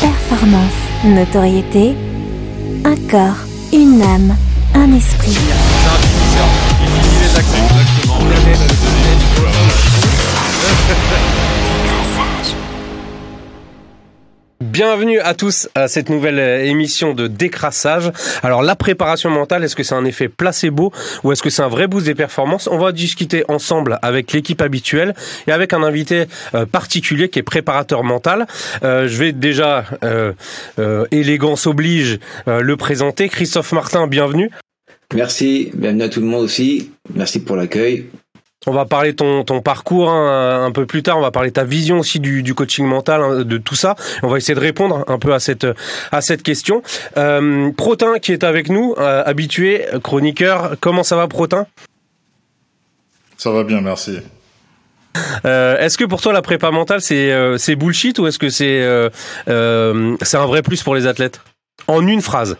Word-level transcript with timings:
performance, 0.00 0.72
notoriété, 1.04 1.96
un 2.84 2.96
corps, 3.10 3.46
une 3.72 4.02
âme, 4.02 4.36
un 4.74 4.92
esprit. 4.94 5.38
Bienvenue 14.62 15.18
à 15.18 15.34
tous 15.34 15.68
à 15.74 15.88
cette 15.88 16.08
nouvelle 16.08 16.38
euh, 16.38 16.64
émission 16.64 17.14
de 17.14 17.26
décrassage. 17.26 18.12
Alors 18.44 18.62
la 18.62 18.76
préparation 18.76 19.28
mentale, 19.28 19.64
est-ce 19.64 19.74
que 19.74 19.82
c'est 19.82 19.96
un 19.96 20.04
effet 20.04 20.28
placebo 20.28 20.92
ou 21.24 21.32
est-ce 21.32 21.42
que 21.42 21.50
c'est 21.50 21.62
un 21.62 21.68
vrai 21.68 21.88
boost 21.88 22.06
des 22.06 22.14
performances? 22.14 22.68
On 22.68 22.78
va 22.78 22.92
discuter 22.92 23.44
ensemble 23.48 23.98
avec 24.02 24.32
l'équipe 24.32 24.62
habituelle 24.62 25.14
et 25.48 25.52
avec 25.52 25.72
un 25.72 25.82
invité 25.82 26.26
euh, 26.54 26.64
particulier 26.64 27.28
qui 27.28 27.40
est 27.40 27.42
préparateur 27.42 28.04
mental. 28.04 28.46
Euh, 28.84 29.08
je 29.08 29.16
vais 29.16 29.32
déjà, 29.32 29.84
élégance 31.10 31.66
oblige, 31.66 32.20
le 32.46 32.76
présenter. 32.76 33.28
Christophe 33.28 33.72
Martin, 33.72 34.06
bienvenue. 34.06 34.50
Merci, 35.12 35.72
bienvenue 35.74 36.02
à 36.04 36.08
tout 36.08 36.20
le 36.20 36.26
monde 36.26 36.44
aussi. 36.44 36.92
Merci 37.14 37.40
pour 37.40 37.56
l'accueil. 37.56 38.06
On 38.66 38.72
va 38.72 38.84
parler 38.84 39.14
ton, 39.14 39.44
ton 39.44 39.60
parcours 39.60 40.08
hein, 40.10 40.64
un 40.64 40.70
peu 40.70 40.86
plus 40.86 41.02
tard. 41.02 41.18
On 41.18 41.22
va 41.22 41.30
parler 41.32 41.50
ta 41.50 41.64
vision 41.64 41.98
aussi 41.98 42.20
du, 42.20 42.42
du 42.42 42.54
coaching 42.54 42.86
mental, 42.86 43.20
hein, 43.20 43.42
de 43.42 43.58
tout 43.58 43.74
ça. 43.74 43.96
On 44.22 44.28
va 44.28 44.36
essayer 44.36 44.54
de 44.54 44.60
répondre 44.60 45.04
un 45.08 45.18
peu 45.18 45.34
à 45.34 45.40
cette 45.40 45.66
à 46.12 46.20
cette 46.20 46.42
question. 46.42 46.82
Euh, 47.16 47.70
Protin 47.72 48.18
qui 48.20 48.32
est 48.32 48.44
avec 48.44 48.68
nous, 48.68 48.94
euh, 48.98 49.22
habitué, 49.26 49.84
chroniqueur. 50.02 50.76
Comment 50.80 51.02
ça 51.02 51.16
va, 51.16 51.26
Protin? 51.26 51.66
Ça 53.36 53.50
va 53.50 53.64
bien, 53.64 53.80
merci. 53.80 54.18
Euh, 55.44 55.76
est-ce 55.78 55.98
que 55.98 56.04
pour 56.04 56.22
toi 56.22 56.32
la 56.32 56.40
prépa 56.40 56.70
mentale 56.70 57.02
c'est 57.02 57.32
euh, 57.32 57.58
c'est 57.58 57.76
bullshit 57.76 58.18
ou 58.18 58.26
est-ce 58.26 58.38
que 58.38 58.48
c'est 58.48 58.80
euh, 58.80 59.10
c'est 60.22 60.36
un 60.38 60.46
vrai 60.46 60.62
plus 60.62 60.82
pour 60.82 60.94
les 60.94 61.06
athlètes? 61.06 61.40
En 61.86 62.06
une 62.06 62.22
phrase. 62.22 62.56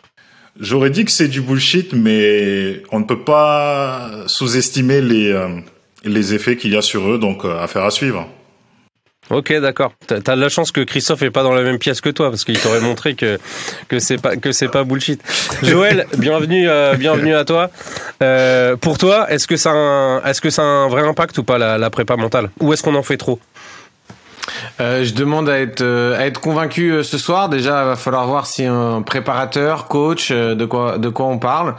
J'aurais 0.61 0.91
dit 0.91 1.07
que 1.07 1.11
c'est 1.11 1.29
du 1.29 1.41
bullshit, 1.41 1.95
mais 1.95 2.83
on 2.91 3.01
ne 3.01 3.05
peut 3.05 3.25
pas 3.25 4.11
sous-estimer 4.27 5.01
les 5.01 5.33
les 6.05 6.35
effets 6.35 6.57
qu'il 6.57 6.73
y 6.73 6.77
a 6.77 6.83
sur 6.83 7.09
eux, 7.11 7.19
donc 7.19 7.45
euh, 7.45 7.59
affaire 7.59 7.85
à 7.85 7.91
suivre. 7.91 8.29
Ok, 9.31 9.53
d'accord. 9.61 9.93
T'as 10.07 10.17
as 10.17 10.37
de 10.37 10.41
la 10.41 10.49
chance 10.49 10.73
que 10.73 10.81
Christophe 10.81 11.23
est 11.23 11.31
pas 11.31 11.43
dans 11.43 11.55
la 11.55 11.63
même 11.63 11.79
pièce 11.79 12.01
que 12.01 12.11
toi, 12.11 12.29
parce 12.29 12.45
qu'il 12.45 12.59
t'aurait 12.59 12.81
montré 12.81 13.15
que 13.15 13.39
que 13.89 13.99
c'est 13.99 14.21
pas 14.21 14.37
que 14.37 14.51
c'est 14.51 14.69
pas 14.69 14.83
bullshit. 14.85 15.23
Joël, 15.63 16.07
bienvenue, 16.19 16.69
euh, 16.69 16.95
bienvenue 16.95 17.35
à 17.35 17.45
toi. 17.45 17.71
Euh, 18.23 18.77
pour 18.77 18.99
toi, 18.99 19.31
est-ce 19.33 19.47
que 19.47 19.57
ça 19.57 20.21
est-ce 20.27 20.41
que 20.41 20.51
ça 20.51 20.63
a 20.63 20.67
un 20.67 20.89
vrai 20.89 21.03
impact 21.03 21.39
ou 21.39 21.45
pas 21.45 21.57
la, 21.57 21.79
la 21.79 21.89
prépa 21.89 22.17
mentale, 22.17 22.51
ou 22.61 22.73
est-ce 22.73 22.83
qu'on 22.83 22.97
en 22.97 23.03
fait 23.03 23.17
trop? 23.17 23.39
Euh, 24.81 25.05
je 25.05 25.15
demande 25.15 25.49
à 25.49 25.61
être 25.61 25.83
euh, 25.83 26.31
convaincu 26.33 26.91
euh, 26.91 27.03
ce 27.03 27.19
soir. 27.19 27.49
Déjà, 27.49 27.83
il 27.83 27.87
va 27.87 27.97
falloir 27.97 28.27
voir 28.27 28.47
si 28.47 28.65
un 28.65 29.03
préparateur, 29.03 29.87
coach, 29.89 30.33
de 30.33 30.65
quoi 30.65 31.27
on 31.27 31.39
parle. 31.39 31.75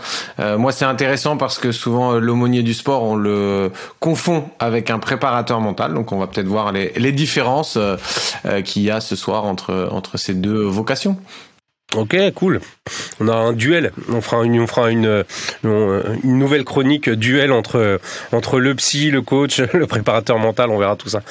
moi, 0.57 0.71
c'est 0.71 0.85
intéressant 0.85 1.37
parce 1.37 1.57
que 1.57 1.71
souvent 1.71 2.13
l'aumônier 2.13 2.63
du 2.63 2.73
sport, 2.73 3.03
on 3.03 3.15
le 3.15 3.71
confond 3.99 4.45
avec 4.59 4.89
un 4.89 4.99
préparateur 4.99 5.59
mental. 5.59 5.93
Donc, 5.93 6.11
on 6.11 6.19
va 6.19 6.27
peut-être 6.27 6.47
voir 6.47 6.71
les 6.71 7.11
différences 7.11 7.77
qu'il 8.65 8.83
y 8.83 8.91
a 8.91 9.01
ce 9.01 9.15
soir 9.15 9.45
entre 9.45 10.17
ces 10.17 10.33
deux 10.33 10.63
vocations. 10.63 11.17
Ok, 11.95 12.15
cool. 12.33 12.59
On 13.19 13.27
a 13.27 13.35
un 13.35 13.53
duel. 13.53 13.91
On 14.09 14.21
fera 14.21 14.43
une, 14.43 14.59
on 14.59 14.67
fera 14.67 14.89
une, 14.89 15.23
une 15.63 16.37
nouvelle 16.37 16.63
chronique 16.63 17.09
duel 17.09 17.51
entre 17.51 17.99
entre 18.31 18.59
le 18.59 18.73
psy, 18.75 19.11
le 19.11 19.21
coach, 19.21 19.59
le 19.73 19.85
préparateur 19.85 20.39
mental. 20.39 20.69
On 20.69 20.79
verra 20.79 20.95
tout 20.95 21.09
ça. 21.09 21.21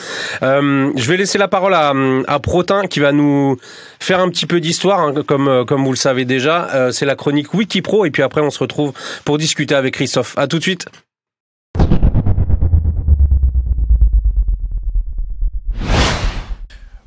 Euh, 0.43 0.93
je 0.97 1.09
vais 1.09 1.17
laisser 1.17 1.39
la 1.39 1.49
parole 1.49 1.75
à, 1.75 1.93
à 2.29 2.39
Protin 2.39 2.87
qui 2.87 3.01
va 3.01 3.13
nous 3.13 3.57
faire 3.99 4.21
un 4.21 4.29
petit 4.29 4.47
peu 4.47 4.61
d'histoire, 4.61 5.01
hein, 5.01 5.15
comme 5.27 5.65
comme 5.67 5.85
vous 5.85 5.93
le 5.93 5.97
savez 5.97 6.25
déjà. 6.25 6.69
Euh, 6.75 6.93
c'est 6.93 7.07
la 7.07 7.17
chronique 7.17 7.53
Wikipro 7.55 8.05
et 8.05 8.11
puis 8.11 8.23
après 8.23 8.41
on 8.41 8.51
se 8.51 8.61
retrouve 8.61 8.93
pour 9.25 9.39
discuter 9.39 9.75
avec 9.75 9.95
Christophe. 9.95 10.35
À 10.37 10.47
tout 10.47 10.59
de 10.59 10.63
suite. 10.63 10.87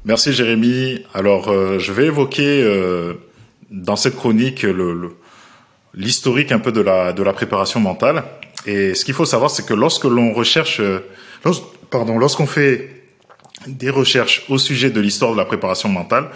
Merci 0.05 0.33
Jérémy. 0.33 1.03
Alors 1.15 1.49
euh, 1.49 1.79
je 1.79 1.91
vais 1.91 2.05
évoquer 2.05 2.61
euh, 2.63 3.15
dans 3.69 3.95
cette 3.95 4.15
chronique 4.15 4.65
l'historique 5.93 6.51
un 6.51 6.59
peu 6.59 6.71
de 6.71 6.81
la, 6.81 7.33
préparation 7.33 7.79
mentale. 7.79 8.23
Et 8.65 8.95
ce 8.95 9.05
qu'il 9.05 9.13
faut 9.13 9.25
savoir, 9.25 9.51
c'est 9.51 9.65
que 9.65 9.73
lorsque 9.73 10.05
l'on 10.05 10.33
recherche, 10.33 10.79
euh, 10.79 10.99
pardon, 11.89 12.17
lorsqu'on 12.17 12.47
fait 12.47 13.03
des 13.67 13.89
recherches 13.89 14.43
au 14.49 14.57
sujet 14.57 14.89
de 14.89 14.99
l'histoire 14.99 15.31
de 15.31 15.37
la 15.37 15.45
préparation 15.45 15.89
mentale, 15.89 16.29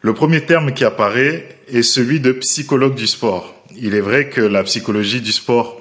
le 0.00 0.14
premier 0.14 0.44
terme 0.44 0.72
qui 0.72 0.84
apparaît 0.84 1.48
est 1.68 1.82
celui 1.82 2.20
de 2.20 2.32
psychologue 2.32 2.94
du 2.94 3.06
sport. 3.06 3.54
Il 3.76 3.94
est 3.94 4.00
vrai 4.00 4.28
que 4.28 4.40
la 4.40 4.62
psychologie 4.62 5.20
du 5.20 5.32
sport 5.32 5.76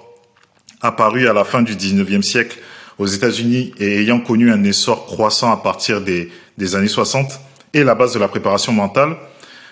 apparue 0.82 1.28
à 1.28 1.34
la 1.34 1.44
fin 1.44 1.62
du 1.62 1.76
19e 1.76 2.22
siècle 2.22 2.58
aux 2.98 3.06
États-Unis 3.06 3.74
et 3.80 4.00
ayant 4.00 4.20
connu 4.20 4.52
un 4.52 4.64
essor 4.64 5.06
croissant 5.06 5.52
à 5.52 5.58
partir 5.58 6.02
des, 6.02 6.32
des 6.58 6.76
années 6.76 6.88
60 6.88 7.40
est 7.74 7.84
la 7.84 7.96
base 7.96 8.14
de 8.14 8.20
la 8.20 8.28
préparation 8.28 8.72
mentale, 8.72 9.18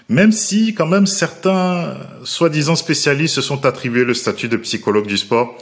même 0.10 0.32
si 0.32 0.74
quand 0.74 0.86
même 0.86 1.08
certains 1.08 1.96
soi-disant 2.24 2.76
spécialistes 2.76 3.36
se 3.36 3.42
sont 3.42 3.66
attribués 3.66 4.04
le 4.04 4.14
statut 4.14 4.48
de 4.48 4.58
psychologue 4.58 5.08
du 5.08 5.18
sport 5.18 5.58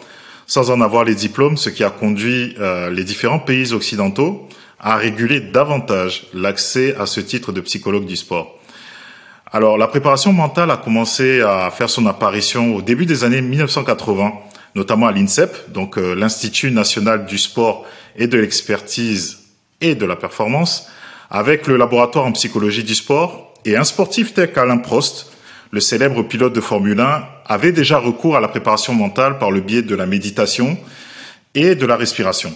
sans 0.46 0.72
en 0.72 0.81
avoir 0.81 1.06
les 1.06 1.16
diplômes, 1.16 1.56
ce 1.56 1.70
qui 1.70 1.84
a 1.84 1.90
conduit 1.90 2.56
euh, 2.59 2.90
les 2.90 3.06
différents 3.06 3.40
pays 3.40 3.72
occidentaux 3.72 4.48
à 4.80 4.98
réguler 4.98 5.40
davantage 5.40 6.28
l'accès 6.34 6.96
à 6.96 7.06
ce 7.06 7.22
titre 7.22 7.53
de 7.53 7.62
psychologue 7.62 8.06
du 8.06 8.18
sport. 8.18 8.59
Alors 9.52 9.78
la 9.78 9.88
préparation 9.88 10.34
mentale 10.34 10.72
a 10.72 10.78
commencé 10.78 11.42
à 11.42 11.72
faire 11.72 11.90
son 11.90 12.06
apparition 12.06 12.76
au 12.76 12.82
début 12.82 13.06
des 13.06 13.24
années 13.24 13.42
1980, 13.42 14.34
notamment 14.76 15.08
à 15.08 15.14
l'INSEP, 15.14 15.72
donc 15.72 15.98
euh, 15.98 16.14
l'Institut 16.16 16.72
national 16.72 17.26
du 17.26 17.38
sport 17.38 17.86
et 18.18 18.28
de 18.28 18.38
l'expertise 18.38 19.44
et 19.80 19.96
de 19.96 20.06
la 20.06 20.18
performance, 20.18 20.90
avec 21.30 21.68
le 21.68 21.78
laboratoire 21.78 22.26
en 22.26 22.34
psychologie 22.34 22.84
du 22.84 22.96
sport 22.96 23.53
et 23.66 23.78
un 23.78 23.84
sportif 23.84 24.34
tel 24.34 24.51
qu'Alain 24.51 24.78
Prost, 24.78 25.31
le 25.72 25.79
célèbre 25.79 26.22
pilote 26.24 26.53
de 26.53 26.62
Formule 26.62 27.00
1, 27.00 27.25
avait 27.46 27.72
déjà 27.72 27.97
recours 27.97 28.35
à 28.35 28.40
la 28.40 28.47
préparation 28.47 28.94
mentale 28.94 29.38
par 29.38 29.51
le 29.51 29.62
biais 29.62 29.81
de 29.81 29.96
la 29.96 30.06
méditation 30.06 30.78
et 31.56 31.75
de 31.75 31.85
la 31.85 31.96
respiration. 31.96 32.53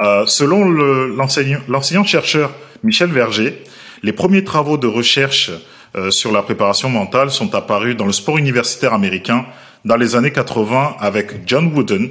Euh, 0.00 0.24
selon 0.26 0.64
l'enseignant-chercheur 0.64 2.52
Michel 2.82 3.10
Verger, 3.10 3.62
les 4.02 4.12
premiers 4.12 4.42
travaux 4.42 4.76
de 4.76 4.86
recherche 4.86 5.50
euh, 5.94 6.10
sur 6.10 6.32
la 6.32 6.42
préparation 6.42 6.88
mentale 6.88 7.30
sont 7.30 7.54
apparus 7.54 7.96
dans 7.96 8.06
le 8.06 8.12
sport 8.12 8.38
universitaire 8.38 8.94
américain 8.94 9.44
dans 9.84 9.96
les 9.96 10.16
années 10.16 10.32
80 10.32 10.96
avec 10.98 11.46
John 11.46 11.72
Wooden, 11.74 12.10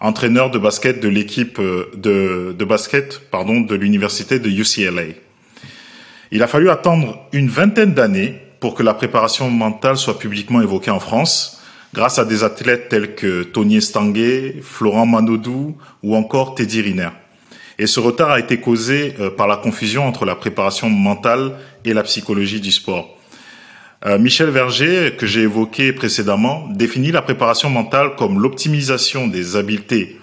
entraîneur 0.00 0.50
de 0.50 0.58
basket 0.58 1.00
de 1.00 1.08
l'équipe 1.08 1.58
euh, 1.60 1.90
de, 1.94 2.64
basket 2.64 3.22
de 3.32 3.74
l'université 3.74 4.38
de 4.38 4.48
UCLA. 4.48 5.14
Il 6.32 6.42
a 6.44 6.46
fallu 6.46 6.70
attendre 6.70 7.26
une 7.32 7.48
vingtaine 7.48 7.92
d'années 7.92 8.40
pour 8.60 8.74
que 8.74 8.84
la 8.84 8.94
préparation 8.94 9.50
mentale 9.50 9.96
soit 9.96 10.18
publiquement 10.18 10.60
évoquée 10.62 10.92
en 10.92 11.00
France, 11.00 11.60
grâce 11.92 12.20
à 12.20 12.24
des 12.24 12.44
athlètes 12.44 12.88
tels 12.88 13.16
que 13.16 13.42
Tony 13.42 13.78
Estanguet, 13.78 14.56
Florent 14.62 15.06
Manodou 15.06 15.76
ou 16.04 16.14
encore 16.14 16.54
Teddy 16.54 16.82
Riner. 16.82 17.08
Et 17.80 17.86
ce 17.86 17.98
retard 17.98 18.30
a 18.30 18.38
été 18.38 18.60
causé 18.60 19.14
euh, 19.18 19.30
par 19.30 19.48
la 19.48 19.56
confusion 19.56 20.06
entre 20.06 20.24
la 20.24 20.36
préparation 20.36 20.88
mentale 20.88 21.54
et 21.84 21.94
la 21.94 22.02
psychologie 22.04 22.60
du 22.60 22.70
sport. 22.70 23.16
Euh, 24.06 24.18
Michel 24.18 24.50
Verger, 24.50 25.16
que 25.18 25.26
j'ai 25.26 25.42
évoqué 25.42 25.92
précédemment, 25.92 26.68
définit 26.68 27.10
la 27.10 27.22
préparation 27.22 27.70
mentale 27.70 28.14
comme 28.16 28.40
l'optimisation 28.40 29.26
des 29.26 29.56
habiletés, 29.56 30.20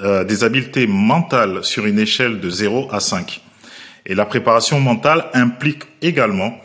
euh, 0.00 0.24
des 0.24 0.42
habiletés 0.42 0.86
mentales 0.86 1.64
sur 1.64 1.84
une 1.84 1.98
échelle 1.98 2.40
de 2.40 2.48
0 2.48 2.88
à 2.92 3.00
5. 3.00 3.42
Et 4.10 4.16
la 4.16 4.26
préparation 4.26 4.80
mentale 4.80 5.26
implique 5.34 5.84
également 6.02 6.58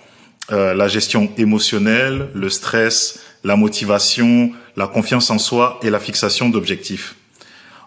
euh, 0.52 0.74
la 0.74 0.88
gestion 0.88 1.32
émotionnelle, 1.38 2.30
le 2.34 2.50
stress, 2.50 3.20
la 3.44 3.56
motivation, 3.56 4.52
la 4.76 4.88
confiance 4.88 5.30
en 5.30 5.38
soi 5.38 5.80
et 5.84 5.92
la 5.92 6.00
fixation 6.00 6.50
d'objectifs. 6.50 7.16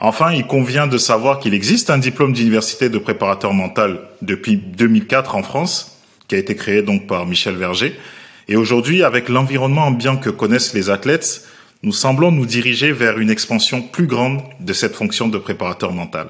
Enfin, 0.00 0.32
il 0.32 0.46
convient 0.46 0.86
de 0.86 0.96
savoir 0.96 1.40
qu'il 1.40 1.54
existe 1.54 1.90
un 1.90 1.98
diplôme 1.98 2.34
d'université 2.34 2.88
de 2.88 2.98
préparateur 2.98 3.52
mental 3.52 3.98
depuis 4.22 4.56
2004 4.56 5.34
en 5.34 5.42
France, 5.42 5.98
qui 6.28 6.36
a 6.36 6.38
été 6.38 6.54
créé 6.54 6.82
donc 6.82 7.08
par 7.08 7.26
Michel 7.26 7.56
Verger. 7.56 7.98
Et 8.46 8.54
aujourd'hui, 8.54 9.02
avec 9.02 9.28
l'environnement 9.28 9.86
ambiant 9.86 10.18
que 10.18 10.30
connaissent 10.30 10.72
les 10.72 10.88
athlètes, 10.88 11.44
nous 11.82 11.92
semblons 11.92 12.30
nous 12.30 12.46
diriger 12.46 12.92
vers 12.92 13.18
une 13.18 13.30
expansion 13.30 13.82
plus 13.82 14.06
grande 14.06 14.40
de 14.60 14.72
cette 14.72 14.94
fonction 14.94 15.26
de 15.26 15.38
préparateur 15.38 15.92
mental. 15.92 16.28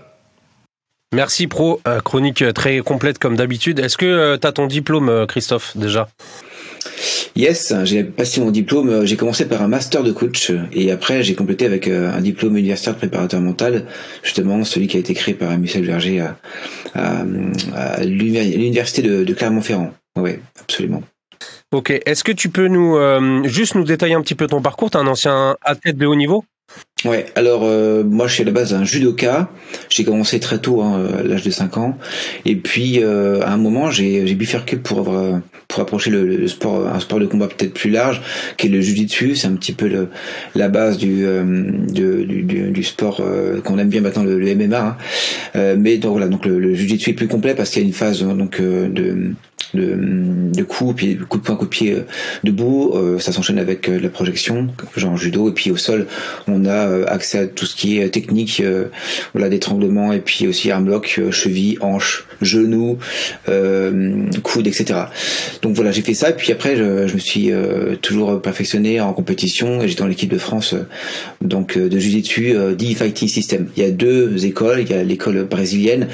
Merci 1.14 1.46
Pro, 1.46 1.81
euh, 1.88 2.00
chronique 2.00 2.44
très 2.52 2.81
complète 2.81 3.19
comme 3.19 3.34
d'habitude. 3.34 3.78
Est-ce 3.78 3.96
que 3.96 4.05
euh, 4.05 4.37
tu 4.37 4.46
as 4.46 4.52
ton 4.52 4.66
diplôme, 4.66 5.08
euh, 5.08 5.25
Christophe, 5.25 5.75
déjà? 5.75 6.08
Yes, 7.34 7.72
j'ai 7.84 8.05
passé 8.05 8.43
mon 8.43 8.50
diplôme. 8.50 9.06
J'ai 9.06 9.16
commencé 9.16 9.49
par 9.49 9.62
un 9.62 9.69
master 9.69 10.02
de 10.02 10.12
coach 10.12 10.52
et 10.72 10.90
après 10.90 11.22
j'ai 11.22 11.34
complété 11.34 11.64
avec 11.64 11.87
un 11.88 12.20
diplôme 12.20 12.56
universitaire 12.56 12.94
de 12.94 12.99
préparateur 12.99 13.40
mental, 13.40 13.87
justement 14.22 14.62
celui 14.64 14.87
qui 14.87 14.96
a 14.96 15.00
été 15.00 15.14
créé 15.14 15.34
par 15.34 15.56
Michel 15.56 15.84
Verger 15.84 16.26
à, 16.94 17.25
l'université 18.05 19.02
de, 19.02 19.32
Clermont-Ferrand. 19.32 19.93
ouais, 20.16 20.40
absolument. 20.60 21.02
Ok, 21.70 21.90
est-ce 22.05 22.25
que 22.25 22.32
tu 22.32 22.49
peux 22.49 22.66
nous 22.66 22.99
juste 23.49 23.76
nous 23.76 23.84
détailler 23.84 24.14
un 24.14 24.22
petit 24.22 24.34
peu 24.34 24.49
ton 24.49 24.60
parcours? 24.60 24.90
T'es 24.90 24.99
un 24.99 25.06
ancien 25.06 25.56
athlète 25.62 25.96
de 25.96 26.06
haut 26.06 26.16
niveau? 26.16 26.44
Ouais, 27.04 27.26
alors 27.36 27.60
euh, 27.62 28.02
moi 28.02 28.26
je 28.26 28.34
suis 28.34 28.42
à 28.42 28.46
la 28.46 28.50
base 28.50 28.74
un 28.74 28.82
judoka, 28.82 29.48
j'ai 29.88 30.02
commencé 30.02 30.40
très 30.40 30.58
tôt, 30.58 30.82
hein, 30.82 31.06
à 31.20 31.22
l'âge 31.22 31.44
de 31.44 31.50
5 31.50 31.76
ans, 31.78 31.96
et 32.44 32.56
puis 32.56 33.04
euh, 33.04 33.40
à 33.42 33.52
un 33.52 33.56
moment 33.56 33.88
j'ai 33.88 34.34
bifurqué 34.34 34.74
pour 34.74 34.98
avoir, 34.98 35.40
pour 35.68 35.80
approcher 35.80 36.10
le, 36.10 36.48
sport, 36.48 36.88
un 36.88 36.98
sport 36.98 37.20
de 37.20 37.26
combat 37.26 37.46
peut-être 37.46 37.72
plus 37.72 37.90
large, 37.90 38.20
qui 38.56 38.66
est 38.66 38.70
le 38.70 38.80
jiu-jitsu, 38.80 39.36
c'est 39.36 39.46
un 39.46 39.54
petit 39.54 39.74
peu 39.74 39.86
le, 39.86 40.08
la 40.56 40.68
base 40.68 40.98
du, 40.98 41.24
euh, 41.24 41.44
du, 41.88 42.24
du, 42.24 42.42
du, 42.72 42.82
sport 42.82 43.22
qu'on 43.64 43.78
aime 43.78 43.90
bien 43.90 44.00
maintenant, 44.00 44.24
le, 44.24 44.40
MMA, 44.56 44.96
hein. 45.54 45.76
mais 45.78 45.98
donc 45.98 46.12
voilà, 46.12 46.26
donc 46.26 46.46
le, 46.46 46.58
le 46.58 46.74
jiu-jitsu 46.74 47.10
est 47.10 47.14
plus 47.14 47.28
complet 47.28 47.54
parce 47.54 47.70
qu'il 47.70 47.80
y 47.80 47.84
a 47.84 47.86
une 47.86 47.94
phase 47.94 48.24
donc 48.24 48.60
de 48.60 49.34
de, 49.75 49.97
de 50.53 50.62
coups, 50.62 50.97
puis 50.97 51.19
coup 51.19 51.38
de 51.38 51.43
poing, 51.43 51.56
coup 51.56 51.65
de 51.65 51.70
pied 51.70 51.97
debout. 52.44 52.94
ça 53.19 53.32
s'enchaîne 53.32 53.59
avec 53.59 53.88
la 53.88 54.09
projection, 54.09 54.69
genre 54.97 55.17
judo, 55.17 55.49
et 55.49 55.53
puis 55.53 55.70
au 55.70 55.76
sol, 55.76 56.06
on 56.47 56.65
a 56.65 56.88
euh, 56.88 57.05
accès 57.06 57.38
à 57.38 57.47
tout 57.47 57.67
ce 57.67 57.75
qui 57.75 57.99
est 57.99 58.09
technique, 58.11 58.61
euh, 58.61 58.87
voilà, 59.32 59.49
d'étranglement 59.49 60.12
et 60.12 60.20
puis 60.20 60.47
aussi 60.47 60.70
euh, 60.70 61.31
cheville, 61.31 61.79
hanche, 61.81 62.26
genou, 62.41 62.99
coude, 64.43 64.67
etc. 64.67 65.00
Donc 65.62 65.75
voilà, 65.75 65.91
j'ai 65.91 66.03
fait 66.03 66.15
ça. 66.15 66.31
Et 66.31 66.35
puis 66.35 66.53
après, 66.53 66.76
je, 66.76 67.06
je 67.06 67.15
me 67.15 67.19
suis 67.19 67.50
toujours 68.03 68.41
perfectionné 68.41 69.00
en 69.00 69.12
compétition. 69.12 69.81
J'étais 69.87 70.03
dans 70.03 70.06
l'équipe 70.06 70.31
de 70.31 70.38
France 70.38 70.75
donc 71.41 71.76
de 71.79 71.99
jiu-jitsu, 71.99 72.55
D 72.76 72.94
Fighting 72.94 73.29
System. 73.29 73.69
Il 73.76 73.82
y 73.82 73.87
a 73.87 73.91
deux 73.91 74.47
écoles. 74.47 74.81
Il 74.81 74.91
y 74.91 74.94
a 74.94 75.03
l'école 75.03 75.44
brésilienne. 75.44 76.09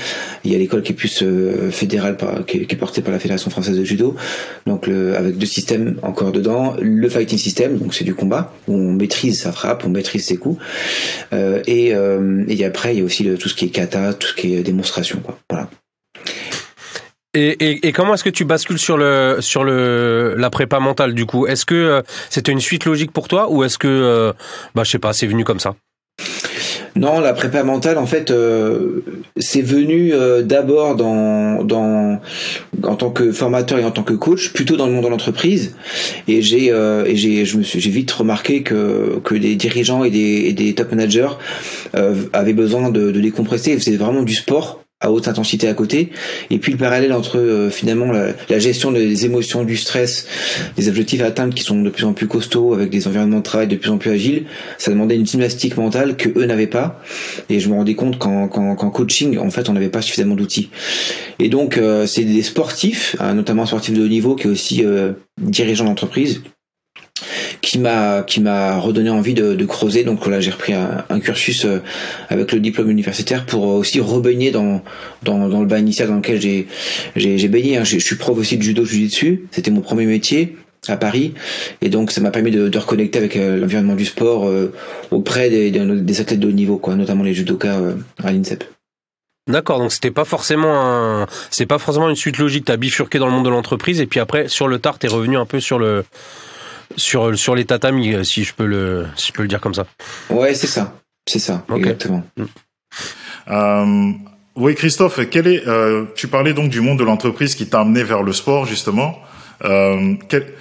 Il 0.45 0.53
y 0.53 0.55
a 0.55 0.59
l'école 0.59 0.83
qui 0.83 0.93
est 0.93 0.97
plus 0.97 1.25
fédérale, 1.71 2.17
qui, 2.47 2.59
est 2.59 2.77
portée 2.77 3.03
par 3.03 3.13
la 3.13 3.19
Fédération 3.19 3.44
française 3.51 3.79
de 3.79 3.85
judo. 3.85 4.17
Donc 4.67 4.87
le, 4.87 5.17
avec 5.17 5.39
deux 5.39 5.47
systèmes 5.47 5.99
encore 6.03 6.33
dedans. 6.33 6.75
Le 6.81 7.09
Fighting 7.09 7.39
System, 7.39 7.79
donc 7.79 7.95
c'est 7.95 8.05
du 8.05 8.15
combat 8.15 8.53
où 8.69 8.75
on 8.75 8.93
maîtrise 8.93 9.41
sa 9.41 9.53
frappe, 9.53 9.85
on 9.85 9.91
maîtrise 9.91 10.27
ses 10.27 10.37
coups. 10.37 10.63
Euh, 11.33 11.63
et, 11.67 11.95
euh, 11.95 12.45
et, 12.49 12.65
après, 12.65 12.95
il 12.95 12.99
y 12.99 13.03
a 13.03 13.05
aussi 13.05 13.25
tout 13.39 13.49
ce 13.49 13.55
qui 13.55 13.67
est 13.67 13.71
kata, 13.71 14.15
tout 14.15 14.29
ce 14.29 14.35
qui 14.35 14.55
est 14.55 14.63
démonstration. 14.63 15.23
Et, 17.37 17.93
comment 17.93 18.15
est-ce 18.15 18.23
que 18.23 18.31
tu 18.31 18.45
bascules 18.45 18.79
sur 18.79 18.97
le 18.97 19.39
sur 19.41 19.65
le 19.65 20.35
la 20.39 20.51
prépa 20.51 20.79
mentale 20.79 21.15
du 21.15 21.27
coup? 21.27 21.47
Est-ce 21.47 21.67
que 21.67 21.75
euh, 21.75 22.03
c'était 22.31 22.53
une 22.53 22.61
suite 22.61 22.85
logique 22.85 23.11
pour 23.11 23.27
toi 23.27 23.51
ou 23.51 23.65
est-ce 23.65 23.77
que 23.77 24.33
bah 24.75 24.85
je 24.85 24.91
sais 24.91 25.01
pas, 25.01 25.13
c'est 25.13 25.27
venu 25.27 25.43
comme 25.43 25.59
ça? 25.59 25.75
Non, 26.97 27.19
la 27.19 27.33
prépa 27.33 27.65
mentale, 27.65 27.99
en 27.99 28.07
fait, 28.07 28.31
euh, 28.31 29.03
c'est 29.37 29.63
venu 29.63 30.13
euh, 30.13 30.43
d'abord 30.43 30.95
dans, 30.95 31.65
dans, 31.65 32.21
en 32.85 32.95
tant 32.95 33.11
que 33.11 33.33
formateur 33.33 33.79
et 33.79 33.85
en 33.85 33.91
tant 33.91 34.05
que 34.05 34.13
coach, 34.13 34.53
plutôt 34.53 34.77
dans 34.77 34.87
le 34.87 34.93
monde 34.93 35.05
de 35.05 35.09
l'entreprise. 35.09 35.75
Et 36.29 36.41
j'ai, 36.41 36.71
euh, 36.71 37.05
et 37.05 37.17
j'ai, 37.17 37.45
je 37.45 37.59
me 37.59 37.63
suis, 37.65 37.81
j'ai 37.81 37.91
vite 37.91 38.13
remarqué 38.13 38.63
que 38.63 39.19
que 39.25 39.35
des 39.35 39.57
dirigeants 39.57 40.05
et 40.05 40.11
des, 40.11 40.45
et 40.47 40.53
des 40.53 40.75
top 40.75 40.91
managers 40.91 41.31
avaient 42.33 42.53
besoin 42.53 42.91
de, 42.91 43.11
de 43.11 43.21
décompresser. 43.21 43.79
C'est 43.81 43.97
vraiment 43.97 44.23
du 44.23 44.35
sport 44.35 44.84
à 45.05 45.11
haute 45.11 45.29
intensité 45.29 45.69
à 45.69 45.75
côté. 45.75 46.11
Et 46.51 46.59
puis 46.59 46.73
le 46.73 46.79
parallèle 46.79 47.13
entre 47.13 47.39
euh, 47.39 47.71
finalement 47.71 48.11
la, 48.13 48.59
gestion 48.59 48.91
des 48.91 49.27
émotions, 49.27 49.65
du 49.65 49.77
stress, 49.77 50.27
des 50.77 50.89
objectifs 50.89 51.21
à 51.21 51.27
atteindre 51.27 51.55
qui 51.55 51.63
sont 51.63 51.83
de 51.83 51.91
plus 51.91 52.05
en 52.05 52.13
plus 52.13 52.27
costauds 52.27 52.75
avec 52.75 52.91
des 52.91 53.07
environnements 53.07 53.39
de 53.39 53.43
travail 53.43 53.69
de 53.69 53.77
plus 53.77 53.91
en 53.91 53.99
plus 53.99 54.11
agiles, 54.11 54.45
ça 54.79 54.91
demandait 54.91 55.17
une 55.17 55.27
gymnastique 55.27 55.77
mentale 55.77 56.17
que 56.17 56.29
eux 56.39 56.47
n'avaient 56.47 56.67
pas. 56.67 57.01
Et 57.51 57.61
je 57.61 57.69
me 57.69 57.75
rendais 57.75 57.95
compte 57.95 58.19
qu'en, 58.19 58.49
coaching, 58.49 59.39
en 59.39 59.51
fait, 59.51 59.69
on 59.69 59.75
n'avait 59.75 59.89
pas 59.89 60.03
suffisamment 60.03 60.35
d'outils. 60.35 60.71
Et 61.39 61.49
donc 61.49 61.77
euh, 61.77 62.07
c'est 62.07 62.25
des 62.25 62.43
sportifs, 62.43 63.17
hein, 63.21 63.35
notamment 63.35 63.67
sportifs 63.67 63.95
de 63.95 64.03
haut 64.03 64.09
niveau, 64.09 64.37
qui 64.37 64.47
est 64.47 64.51
aussi 64.51 64.85
euh, 64.85 65.13
dirigeant 65.39 65.85
d'entreprise, 65.85 66.43
qui 67.65 67.79
m'a 67.79 68.23
qui 68.23 68.41
m'a 68.41 68.79
redonné 68.79 69.09
envie 69.09 69.33
de, 69.33 69.55
de 69.55 69.65
creuser. 69.65 70.05
Donc 70.05 70.27
là, 70.27 70.39
j'ai 70.39 70.51
repris 70.51 70.75
un, 70.75 71.05
un, 71.09 71.19
cursus 71.19 71.65
euh, 71.65 71.81
avec 72.29 72.53
le 72.53 72.61
diplôme 72.61 72.91
universitaire 72.91 73.47
pour 73.47 73.65
aussi 73.65 74.01
rebaigner 74.01 74.51
dans 74.51 74.83
dans, 75.23 75.49
dans 75.49 75.61
le 75.61 75.67
bas 75.67 75.79
initial 75.79 76.09
dans 76.09 76.17
lequel 76.17 76.41
j'ai 76.41 76.67
j'ai 77.17 77.49
baigné. 77.49 77.79
Hein. 77.79 77.85
Je 77.85 77.99
suis 77.99 78.17
prof 78.17 78.37
aussi 78.37 78.59
de 78.59 78.63
judo 78.63 78.83
dessus 78.83 79.47
C'était 79.51 79.71
mon 79.71 79.81
premier 79.81 80.05
métier 80.05 80.57
à 80.89 80.99
Paris 80.99 81.33
et 81.81 81.89
donc 81.89 82.11
ça 82.11 82.21
m'a 82.21 82.31
permis 82.31 82.51
de, 82.51 82.69
de, 82.69 82.79
reconnecter 82.79 83.19
avec 83.19 83.37
euh, 83.37 83.57
l'environnement 83.57 83.95
du 83.95 84.05
sport 84.05 84.47
euh, 84.47 84.71
auprès 85.11 85.49
des, 85.49 85.71
des, 85.71 86.21
athlètes 86.21 86.41
de 86.41 86.49
haut 86.49 86.53
niveau 86.53 86.77
quoi 86.77 86.95
notamment 86.95 87.25
les 87.25 87.33
judokas 87.33 87.81
à 88.23 88.31
l'INSEP 88.31 88.65
D'accord, 89.51 89.79
donc 89.79 89.93
c'était 89.93 90.11
pas 90.11 90.27
forcément 90.27 90.75
un, 90.87 91.27
c'est 91.51 91.65
pas 91.65 91.79
forcément 91.79 92.09
une 92.09 92.17
suite 92.17 92.39
logique. 92.39 92.65
T'as 92.67 92.79
bifurqué 92.79 93.19
dans 93.19 93.27
le 93.27 93.33
monde 93.33 93.45
de 93.45 93.51
l'entreprise 93.51 94.01
et 94.01 94.07
puis 94.07 94.21
après 94.21 94.49
sur 94.49 94.69
le 94.69 94.79
tard 94.79 94.99
t'es 94.99 95.09
revenu 95.09 95.39
un 95.39 95.47
peu 95.47 95.61
sur 95.61 95.79
le, 95.79 96.05
sur, 96.97 97.37
sur 97.39 97.55
les 97.55 97.65
tatamis, 97.65 98.25
si 98.25 98.45
je 98.45 98.55
peux 98.55 98.67
le, 98.67 99.07
si 99.17 99.29
je 99.29 99.33
peux 99.33 99.43
le 99.43 99.49
dire 99.49 99.61
comme 99.61 99.75
ça. 99.75 99.87
Ouais, 100.31 100.55
c'est 100.55 100.67
ça. 100.67 100.95
C'est 101.27 101.39
ça, 101.39 101.65
exactement. 101.75 102.23
Mm. 102.37 102.45
Euh, 103.49 104.13
oui, 104.57 104.75
Christophe, 104.75 105.21
quel 105.31 105.47
est, 105.47 105.67
euh, 105.67 106.05
tu 106.15 106.29
parlais 106.29 106.53
donc 106.53 106.71
du 106.71 106.81
monde 106.81 106.99
de 106.99 107.05
l'entreprise 107.05 107.55
qui 107.55 107.67
t'a 107.67 107.81
amené 107.81 108.05
vers 108.05 108.23
le 108.23 108.33
sport, 108.33 108.67
justement. 108.67 109.19
Euh, 109.65 110.15
quel, 110.29 110.55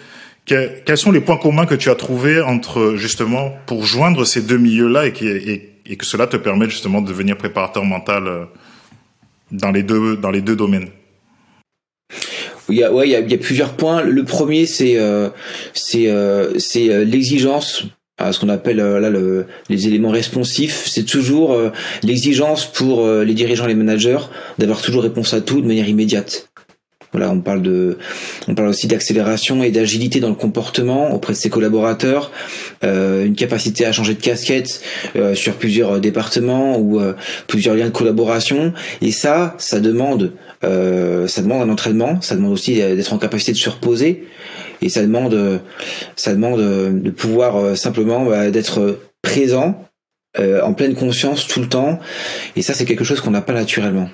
quels 0.45 0.97
sont 0.97 1.12
les 1.12 1.21
points 1.21 1.38
communs 1.38 1.65
que 1.65 1.75
tu 1.75 1.89
as 1.89 1.95
trouvés 1.95 2.41
entre, 2.41 2.95
justement, 2.95 3.53
pour 3.65 3.85
joindre 3.85 4.25
ces 4.25 4.41
deux 4.41 4.57
milieux-là 4.57 5.07
et, 5.07 5.13
qui, 5.13 5.27
et, 5.27 5.80
et, 5.85 5.95
que 5.95 6.06
cela 6.06 6.27
te 6.27 6.38
permet, 6.38 6.69
justement, 6.69 7.01
de 7.01 7.07
devenir 7.07 7.38
préparateur 7.38 7.85
mental 7.85 8.27
euh, 8.27 8.45
dans 9.51 9.71
les 9.71 9.83
deux, 9.83 10.18
dans 10.18 10.31
les 10.31 10.41
deux 10.41 10.56
domaines? 10.56 10.89
Il 12.69 12.75
y 12.75 12.83
a, 12.83 12.94
ouais, 12.94 13.07
il 13.07 13.12
y 13.12 13.33
a, 13.33 13.38
plusieurs 13.38 13.74
points. 13.74 14.01
Le 14.01 14.24
premier, 14.24 14.65
c'est 14.65 14.98
euh, 14.98 15.30
c'est 15.74 16.10
euh, 16.10 16.57
c'est 16.60 16.89
euh, 16.89 17.04
l'exigence 17.04 17.86
ce 18.31 18.39
qu'on 18.39 18.48
appelle 18.48 18.77
là 18.77 19.10
le, 19.10 19.48
les 19.69 19.88
éléments 19.88 20.12
responsifs, 20.12 20.86
c'est 20.88 21.04
toujours 21.04 21.57
l'exigence 22.04 22.65
pour 22.65 23.06
les 23.06 23.33
dirigeants, 23.33 23.65
les 23.65 23.75
managers, 23.75 24.19
d'avoir 24.60 24.81
toujours 24.81 25.04
réponse 25.04 25.33
à 25.33 25.42
tout 25.42 25.60
de 25.60 25.68
manière 25.68 25.89
immédiate. 25.89 26.48
Voilà, 27.13 27.31
on 27.31 27.42
parle 27.42 27.62
de, 27.62 28.00
on 28.48 28.56
parle 28.56 28.69
aussi 28.69 28.88
d'accélération 28.88 29.63
et 29.63 29.69
d'agilité 29.69 30.19
dans 30.19 30.30
le 30.30 30.36
comportement 30.36 31.13
auprès 31.13 31.33
de 31.33 31.38
ses 31.38 31.50
collaborateurs, 31.50 32.31
euh, 32.83 33.25
une 33.25 33.36
capacité 33.36 33.86
à 33.86 33.92
changer 33.92 34.15
de 34.15 34.19
casquette 34.19 34.81
euh, 35.15 35.36
sur 35.36 35.54
plusieurs 35.54 36.00
départements 36.00 36.77
ou 36.80 37.00
euh, 37.00 37.13
plusieurs 37.45 37.75
liens 37.75 37.86
de 37.86 37.92
collaboration. 37.92 38.74
Et 39.01 39.12
ça, 39.12 39.54
ça 39.60 39.80
demande, 39.80 40.33
ça 40.62 41.42
demande 41.42 41.62
un 41.62 41.69
entraînement, 41.69 42.19
ça 42.21 42.36
demande 42.36 42.54
aussi 42.54 42.75
d'être 42.75 43.14
en 43.14 43.19
capacité 43.19 43.52
de 43.52 43.57
se 43.57 43.69
reposer 43.69 44.26
et 44.81 44.90
ça 44.90 45.02
demande, 45.02 45.61
ça 46.16 46.33
demande 46.33 46.59
de 47.02 47.09
pouvoir 47.11 47.78
simplement 47.78 48.26
bah, 48.26 48.49
d'être 48.49 48.99
présent 49.21 49.87
en 50.37 50.73
pleine 50.73 50.95
conscience 50.95 51.47
tout 51.47 51.59
le 51.59 51.69
temps. 51.69 51.99
Et 52.56 52.61
ça, 52.61 52.73
c'est 52.73 52.85
quelque 52.85 53.04
chose 53.04 53.21
qu'on 53.21 53.31
n'a 53.31 53.42
pas 53.42 53.54
naturellement. 53.54 54.09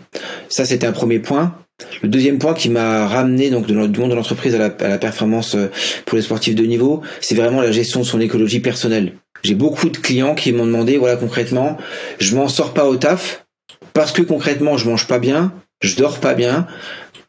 Ça, 0.50 0.66
c'était 0.66 0.88
un 0.88 0.92
premier 0.92 1.20
point. 1.20 1.56
Le 2.02 2.10
deuxième 2.10 2.40
point 2.40 2.54
qui 2.54 2.70
m'a 2.70 3.08
ramené 3.08 3.50
donc 3.50 3.66
du 3.66 3.74
monde 3.74 4.10
de 4.10 4.16
l'entreprise 4.16 4.56
à 4.56 4.58
la, 4.58 4.66
à 4.66 4.88
la 4.88 4.98
performance 4.98 5.56
euh, 5.56 5.72
pour 6.06 6.18
les 6.18 6.22
sportifs 6.22 6.56
de 6.56 6.66
niveau, 6.66 7.02
c'est 7.22 7.36
vraiment 7.36 7.62
la 7.62 7.72
gestion 7.72 8.02
de 8.02 8.06
son 8.06 8.20
écologie 8.20 8.60
personnelle. 8.60 9.14
J'ai 9.44 9.56
beaucoup 9.56 9.90
de 9.90 9.98
clients 9.98 10.36
qui 10.36 10.52
m'ont 10.52 10.66
demandé, 10.66 10.98
voilà 10.98 11.16
concrètement, 11.16 11.78
je 12.20 12.36
m'en 12.36 12.50
sors 12.50 12.74
pas 12.74 12.86
au 12.86 12.98
taf 12.98 13.46
parce 13.94 14.12
que 14.12 14.22
concrètement 14.22 14.78
je 14.78 14.90
mange 14.90 15.08
pas 15.08 15.20
bien, 15.20 15.54
je 15.82 15.96
dors 15.96 16.20
pas 16.20 16.34
bien, 16.34 16.68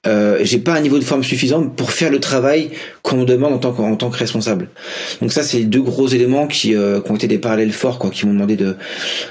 euh, 0.07 0.39
j'ai 0.43 0.59
pas 0.59 0.75
un 0.75 0.81
niveau 0.81 0.99
de 0.99 1.05
forme 1.05 1.23
suffisant 1.23 1.63
pour 1.69 1.93
faire 1.93 2.11
le 2.11 2.21
travail 2.21 2.71
qu'on 3.03 3.19
me 3.19 3.25
demande 3.27 3.53
en 3.53 3.59
tant 3.59 3.73
que, 3.73 3.83
en 3.83 3.97
tant 3.97 4.09
que 4.09 4.17
responsable. 4.17 4.71
Donc 5.21 5.31
ça, 5.31 5.43
c'est 5.43 5.59
les 5.59 5.65
deux 5.65 5.83
gros 5.83 6.09
éléments 6.09 6.47
qui, 6.47 6.75
euh, 6.75 7.03
qui 7.03 7.11
ont 7.11 7.17
été 7.17 7.27
des 7.27 7.39
parallèles 7.39 7.73
forts, 7.73 7.99
quoi, 7.99 8.11
qui 8.11 8.25
m'ont 8.25 8.33
demandé 8.33 8.57
de, 8.57 8.77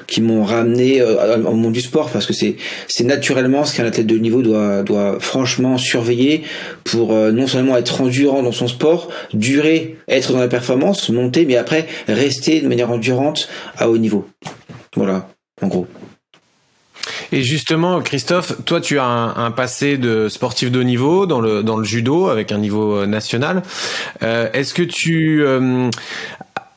qui 0.05 0.21
m'ont 0.21 0.43
ramené 0.43 1.01
euh, 1.01 1.37
au 1.43 1.53
monde 1.53 1.73
du 1.73 1.81
sport, 1.81 2.11
parce 2.11 2.27
que 2.27 2.33
c'est, 2.33 2.55
c'est 2.87 3.03
naturellement 3.03 3.65
ce 3.65 3.75
qu'un 3.75 3.85
athlète 3.85 4.05
de 4.05 4.17
niveau 4.17 4.43
doit, 4.43 4.83
doit 4.83 5.17
franchement 5.19 5.79
surveiller 5.79 6.43
pour 6.83 7.13
euh, 7.13 7.31
non 7.31 7.47
seulement 7.47 7.75
être 7.75 8.01
endurant 8.01 8.43
dans 8.43 8.51
son 8.51 8.67
sport, 8.67 9.09
durer, 9.33 9.97
être 10.07 10.33
dans 10.33 10.39
la 10.39 10.47
performance, 10.47 11.09
monter, 11.09 11.45
mais 11.45 11.55
après 11.55 11.87
rester 12.07 12.61
de 12.61 12.67
manière 12.67 12.91
endurante 12.91 13.49
à 13.77 13.89
haut 13.89 13.97
niveau. 13.97 14.27
Voilà, 14.95 15.29
en 15.63 15.67
gros. 15.67 15.87
Et 17.31 17.43
justement, 17.43 18.01
Christophe, 18.01 18.53
toi, 18.65 18.81
tu 18.81 18.97
as 18.97 19.05
un, 19.05 19.51
passé 19.51 19.97
de 19.97 20.29
sportif 20.29 20.71
de 20.71 20.79
haut 20.79 20.83
niveau 20.83 21.25
dans 21.25 21.41
le 21.41 21.63
dans 21.63 21.77
le 21.77 21.83
judo 21.83 22.27
avec 22.29 22.51
un 22.51 22.57
niveau 22.57 22.95
euh, 22.95 23.05
national. 23.05 23.61
Euh, 24.23 24.49
Est-ce 24.53 24.73
que 24.73 24.81
tu 24.81 25.43
euh, 25.43 25.89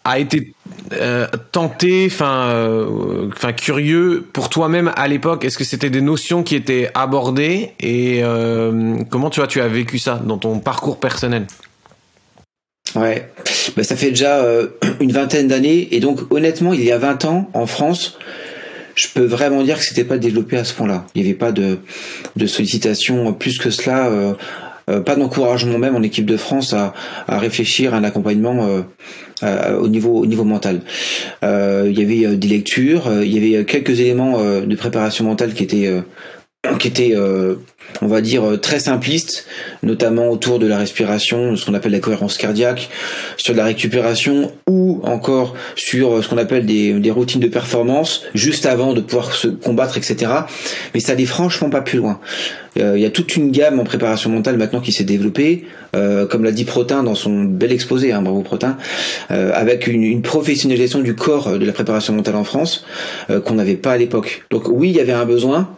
as 0.05 0.19
été 0.19 0.53
euh, 0.93 1.27
tenté, 1.53 2.07
enfin, 2.07 2.49
euh, 2.49 3.29
enfin 3.33 3.53
curieux 3.53 4.27
pour 4.33 4.51
toi-même 4.51 4.93
à 4.97 5.09
l'époque? 5.09 5.45
Est-ce 5.45 5.57
que 5.57 5.65
c'était 5.65 5.91
des 5.91 6.03
notions 6.03 6.43
qui 6.43 6.55
étaient 6.55 6.91
abordées? 6.95 7.73
Et 7.81 8.23
comment 9.11 9.31
tu 9.31 9.41
vois 9.41 9.47
tu 9.47 9.61
as 9.61 9.69
vécu 9.69 9.99
ça 9.99 10.21
dans 10.23 10.39
ton 10.39 10.59
parcours 10.59 11.01
personnel? 11.01 11.47
Ouais, 12.95 13.31
bah, 13.75 13.85
ça 13.85 13.97
fait 13.97 14.11
déjà 14.11 14.45
une 15.01 15.13
vingtaine 15.13 15.49
d'années. 15.49 15.89
Et 15.95 16.01
donc 16.01 16.31
honnêtement, 16.31 16.75
il 16.75 16.85
y 16.85 16.93
a 16.93 16.99
20 16.99 17.25
ans 17.25 17.51
en 17.55 17.67
France, 17.67 18.19
je 18.95 19.09
peux 19.15 19.25
vraiment 19.25 19.63
dire 19.63 19.79
que 19.79 19.85
c'était 19.85 20.05
pas 20.05 20.19
développé 20.19 20.57
à 20.57 20.65
ce 20.65 20.75
point-là. 20.75 21.07
Il 21.15 21.23
n'y 21.23 21.29
avait 21.29 21.39
pas 21.39 21.53
de, 21.53 21.79
de 22.37 22.47
sollicitation 22.47 23.33
plus 23.33 23.59
que 23.59 23.71
cela 23.71 24.09
euh, 24.09 24.35
pas 25.01 25.15
d'encouragement 25.15 25.79
même 25.79 25.95
en 25.95 26.03
équipe 26.03 26.27
de 26.27 26.37
France 26.37 26.73
à, 26.75 26.93
à 27.29 27.39
réfléchir 27.39 27.95
à 27.95 27.99
un 27.99 28.05
accompagnement 28.05 28.69
au 29.43 29.89
niveau 29.89 30.19
au 30.19 30.27
niveau 30.27 30.45
mental. 30.45 30.83
il 31.43 31.99
y 31.99 32.03
avait 32.03 32.37
des 32.37 32.49
lectures, 32.49 33.11
il 33.23 33.33
y 33.33 33.55
avait 33.57 33.65
quelques 33.65 34.01
éléments 34.01 34.39
de 34.43 34.75
préparation 34.75 35.25
mentale 35.25 35.55
qui 35.55 35.63
étaient 35.63 36.03
qui 36.79 36.89
était, 36.89 37.13
euh, 37.15 37.57
on 38.01 38.07
va 38.07 38.21
dire, 38.21 38.45
euh, 38.45 38.57
très 38.57 38.81
simpliste, 38.81 39.47
notamment 39.83 40.29
autour 40.29 40.59
de 40.59 40.67
la 40.67 40.79
respiration, 40.79 41.57
ce 41.57 41.67
qu'on 41.67 41.75
appelle 41.75 41.93
la 41.93 42.01
cohérence 42.01 42.37
cardiaque, 42.37 42.89
sur 43.37 43.55
la 43.55 43.65
récupération 43.65 44.53
ou 44.69 45.01
encore 45.05 45.55
sur 45.77 46.15
euh, 46.15 46.23
ce 46.23 46.29
qu'on 46.29 46.39
appelle 46.39 46.67
des, 46.67 46.93
des, 46.95 47.11
routines 47.11 47.41
de 47.41 47.49
performance, 47.49 48.23
juste 48.35 48.67
avant 48.67 48.93
de 48.93 49.01
pouvoir 49.01 49.35
se 49.35 49.49
combattre, 49.49 49.97
etc. 49.97 50.33
Mais 50.95 51.01
ça 51.01 51.15
n'est 51.15 51.27
franchement 51.27 51.71
pas 51.71 51.81
plus 51.81 51.99
loin. 51.99 52.21
Il 52.75 52.99
y 52.99 53.05
a 53.05 53.11
toute 53.11 53.37
une 53.37 53.51
gamme 53.51 53.79
en 53.81 53.85
préparation 53.85 54.31
mentale 54.31 54.57
maintenant 54.57 54.81
qui 54.81 54.93
s'est 54.93 55.05
développée, 55.05 55.67
euh, 55.95 56.27
comme 56.27 56.43
l'a 56.43 56.53
dit 56.53 56.65
Protin 56.65 57.03
dans 57.03 57.15
son 57.15 57.45
bel 57.45 57.71
exposé, 57.71 58.13
hein, 58.13 58.23
bravo 58.23 58.41
Protin, 58.41 58.79
euh, 59.31 59.53
avec 59.55 59.87
une, 59.87 60.03
une, 60.03 60.23
professionnalisation 60.23 61.01
du 61.01 61.15
corps 61.15 61.59
de 61.59 61.67
la 61.67 61.73
préparation 61.73 62.15
mentale 62.15 62.37
en 62.37 62.45
France 62.45 62.87
qu'on 63.45 63.55
n'avait 63.55 63.77
pas 63.77 63.93
à 63.93 63.99
l'époque. 63.99 64.45
Donc 64.51 64.69
oui, 64.69 64.89
il 64.89 64.97
y 64.97 65.01
avait 65.01 65.13
un 65.13 65.27
besoin, 65.27 65.69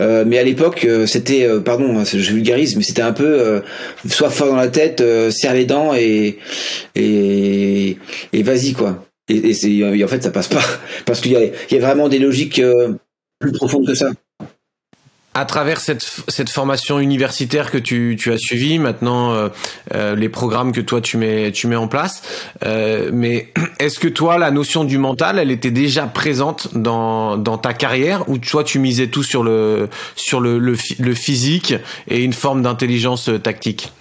euh, 0.00 0.24
mais 0.26 0.38
à 0.38 0.44
l'époque, 0.44 0.84
euh, 0.84 1.06
c'était, 1.06 1.44
euh, 1.44 1.60
pardon, 1.60 1.98
hein, 1.98 2.04
je 2.04 2.18
vulgarise, 2.32 2.76
mais 2.76 2.82
c'était 2.82 3.02
un 3.02 3.12
peu 3.12 3.62
soit 4.08 4.30
fort 4.30 4.48
dans 4.48 4.56
la 4.56 4.68
tête, 4.68 5.02
serre 5.30 5.54
les 5.54 5.64
dents 5.64 5.94
et 5.94 6.38
et, 6.94 7.96
et 8.32 8.42
vas-y 8.42 8.72
quoi. 8.72 9.04
Et, 9.28 9.50
et, 9.50 10.04
en 10.04 10.08
fait, 10.08 10.22
ça 10.22 10.30
passe 10.30 10.48
pas 10.48 10.62
parce 11.06 11.20
qu'il 11.20 11.32
y 11.32 11.74
y 11.74 11.78
a 11.78 11.80
vraiment 11.80 12.08
des 12.08 12.18
logiques 12.18 12.60
plus 13.40 13.52
profondes 13.52 13.86
que 13.86 13.94
ça 13.94 14.10
à 15.36 15.44
travers 15.44 15.80
cette, 15.80 16.04
cette 16.28 16.48
formation 16.48 16.98
universitaire 16.98 17.70
que 17.70 17.76
tu, 17.76 18.16
tu 18.18 18.32
as 18.32 18.38
suivie, 18.38 18.78
maintenant 18.78 19.34
euh, 19.34 19.48
euh, 19.94 20.16
les 20.16 20.30
programmes 20.30 20.72
que 20.72 20.80
toi 20.80 21.02
tu 21.02 21.18
mets, 21.18 21.52
tu 21.52 21.66
mets 21.66 21.76
en 21.76 21.88
place, 21.88 22.22
euh, 22.64 23.10
mais 23.12 23.52
est-ce 23.78 23.98
que 23.98 24.08
toi 24.08 24.38
la 24.38 24.50
notion 24.50 24.84
du 24.84 24.96
mental, 24.96 25.38
elle 25.38 25.50
était 25.50 25.70
déjà 25.70 26.06
présente 26.06 26.74
dans, 26.74 27.36
dans 27.36 27.58
ta 27.58 27.74
carrière 27.74 28.26
ou 28.30 28.38
toi 28.38 28.64
tu 28.64 28.78
misais 28.78 29.08
tout 29.08 29.22
sur 29.22 29.42
le, 29.42 29.90
sur 30.16 30.40
le, 30.40 30.58
le, 30.58 30.74
le 30.98 31.14
physique 31.14 31.74
et 32.08 32.24
une 32.24 32.32
forme 32.32 32.62
d'intelligence 32.62 33.28
tactique? 33.42 33.92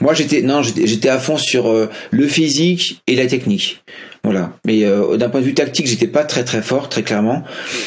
Moi, 0.00 0.14
j'étais 0.14 0.42
non, 0.42 0.62
j'étais 0.62 1.10
à 1.10 1.18
fond 1.18 1.36
sur 1.36 1.70
le 2.10 2.26
physique 2.26 3.02
et 3.06 3.14
la 3.14 3.26
technique. 3.26 3.82
Voilà. 4.24 4.50
Mais 4.66 4.84
euh, 4.84 5.16
d'un 5.16 5.28
point 5.30 5.40
de 5.40 5.46
vue 5.46 5.54
tactique, 5.54 5.86
j'étais 5.86 6.08
pas 6.08 6.24
très 6.24 6.44
très 6.44 6.60
fort, 6.60 6.88
très 6.88 7.02
clairement. 7.02 7.44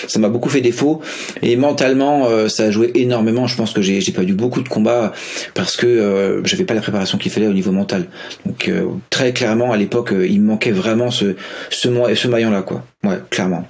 Ça 0.08 0.18
m'a 0.18 0.30
beaucoup 0.30 0.50
fait 0.50 0.62
défaut. 0.62 1.02
Et 1.42 1.56
mentalement, 1.56 2.26
euh, 2.26 2.48
ça 2.48 2.64
a 2.64 2.72
joué 2.72 2.92
énormément. 2.96 3.48
Je 3.48 3.56
pense 3.56 3.74
que 3.74 3.82
j'ai 3.82 4.02
perdu 4.12 4.34
beaucoup 4.34 4.62
de 4.62 4.70
combats 4.70 5.12
parce 5.54 5.76
que 5.76 5.86
euh, 5.86 6.44
j'avais 6.46 6.64
pas 6.64 6.74
la 6.74 6.82
préparation 6.82 7.18
qu'il 7.18 7.32
fallait 7.32 7.48
au 7.48 7.54
niveau 7.54 7.72
mental. 7.72 8.08
Donc 8.46 8.70
euh, 8.70 8.86
très 9.10 9.34
clairement, 9.34 9.72
à 9.72 9.78
l'époque, 9.78 10.14
il 10.14 10.42
me 10.42 10.48
manquait 10.48 10.72
vraiment 10.72 11.12
ce 11.12 11.36
ce, 11.70 11.90
ce 12.16 12.28
maillon 12.28 12.50
là, 12.50 12.62
quoi. 12.62 12.84
Ouais, 13.04 13.20
clairement. 13.30 13.68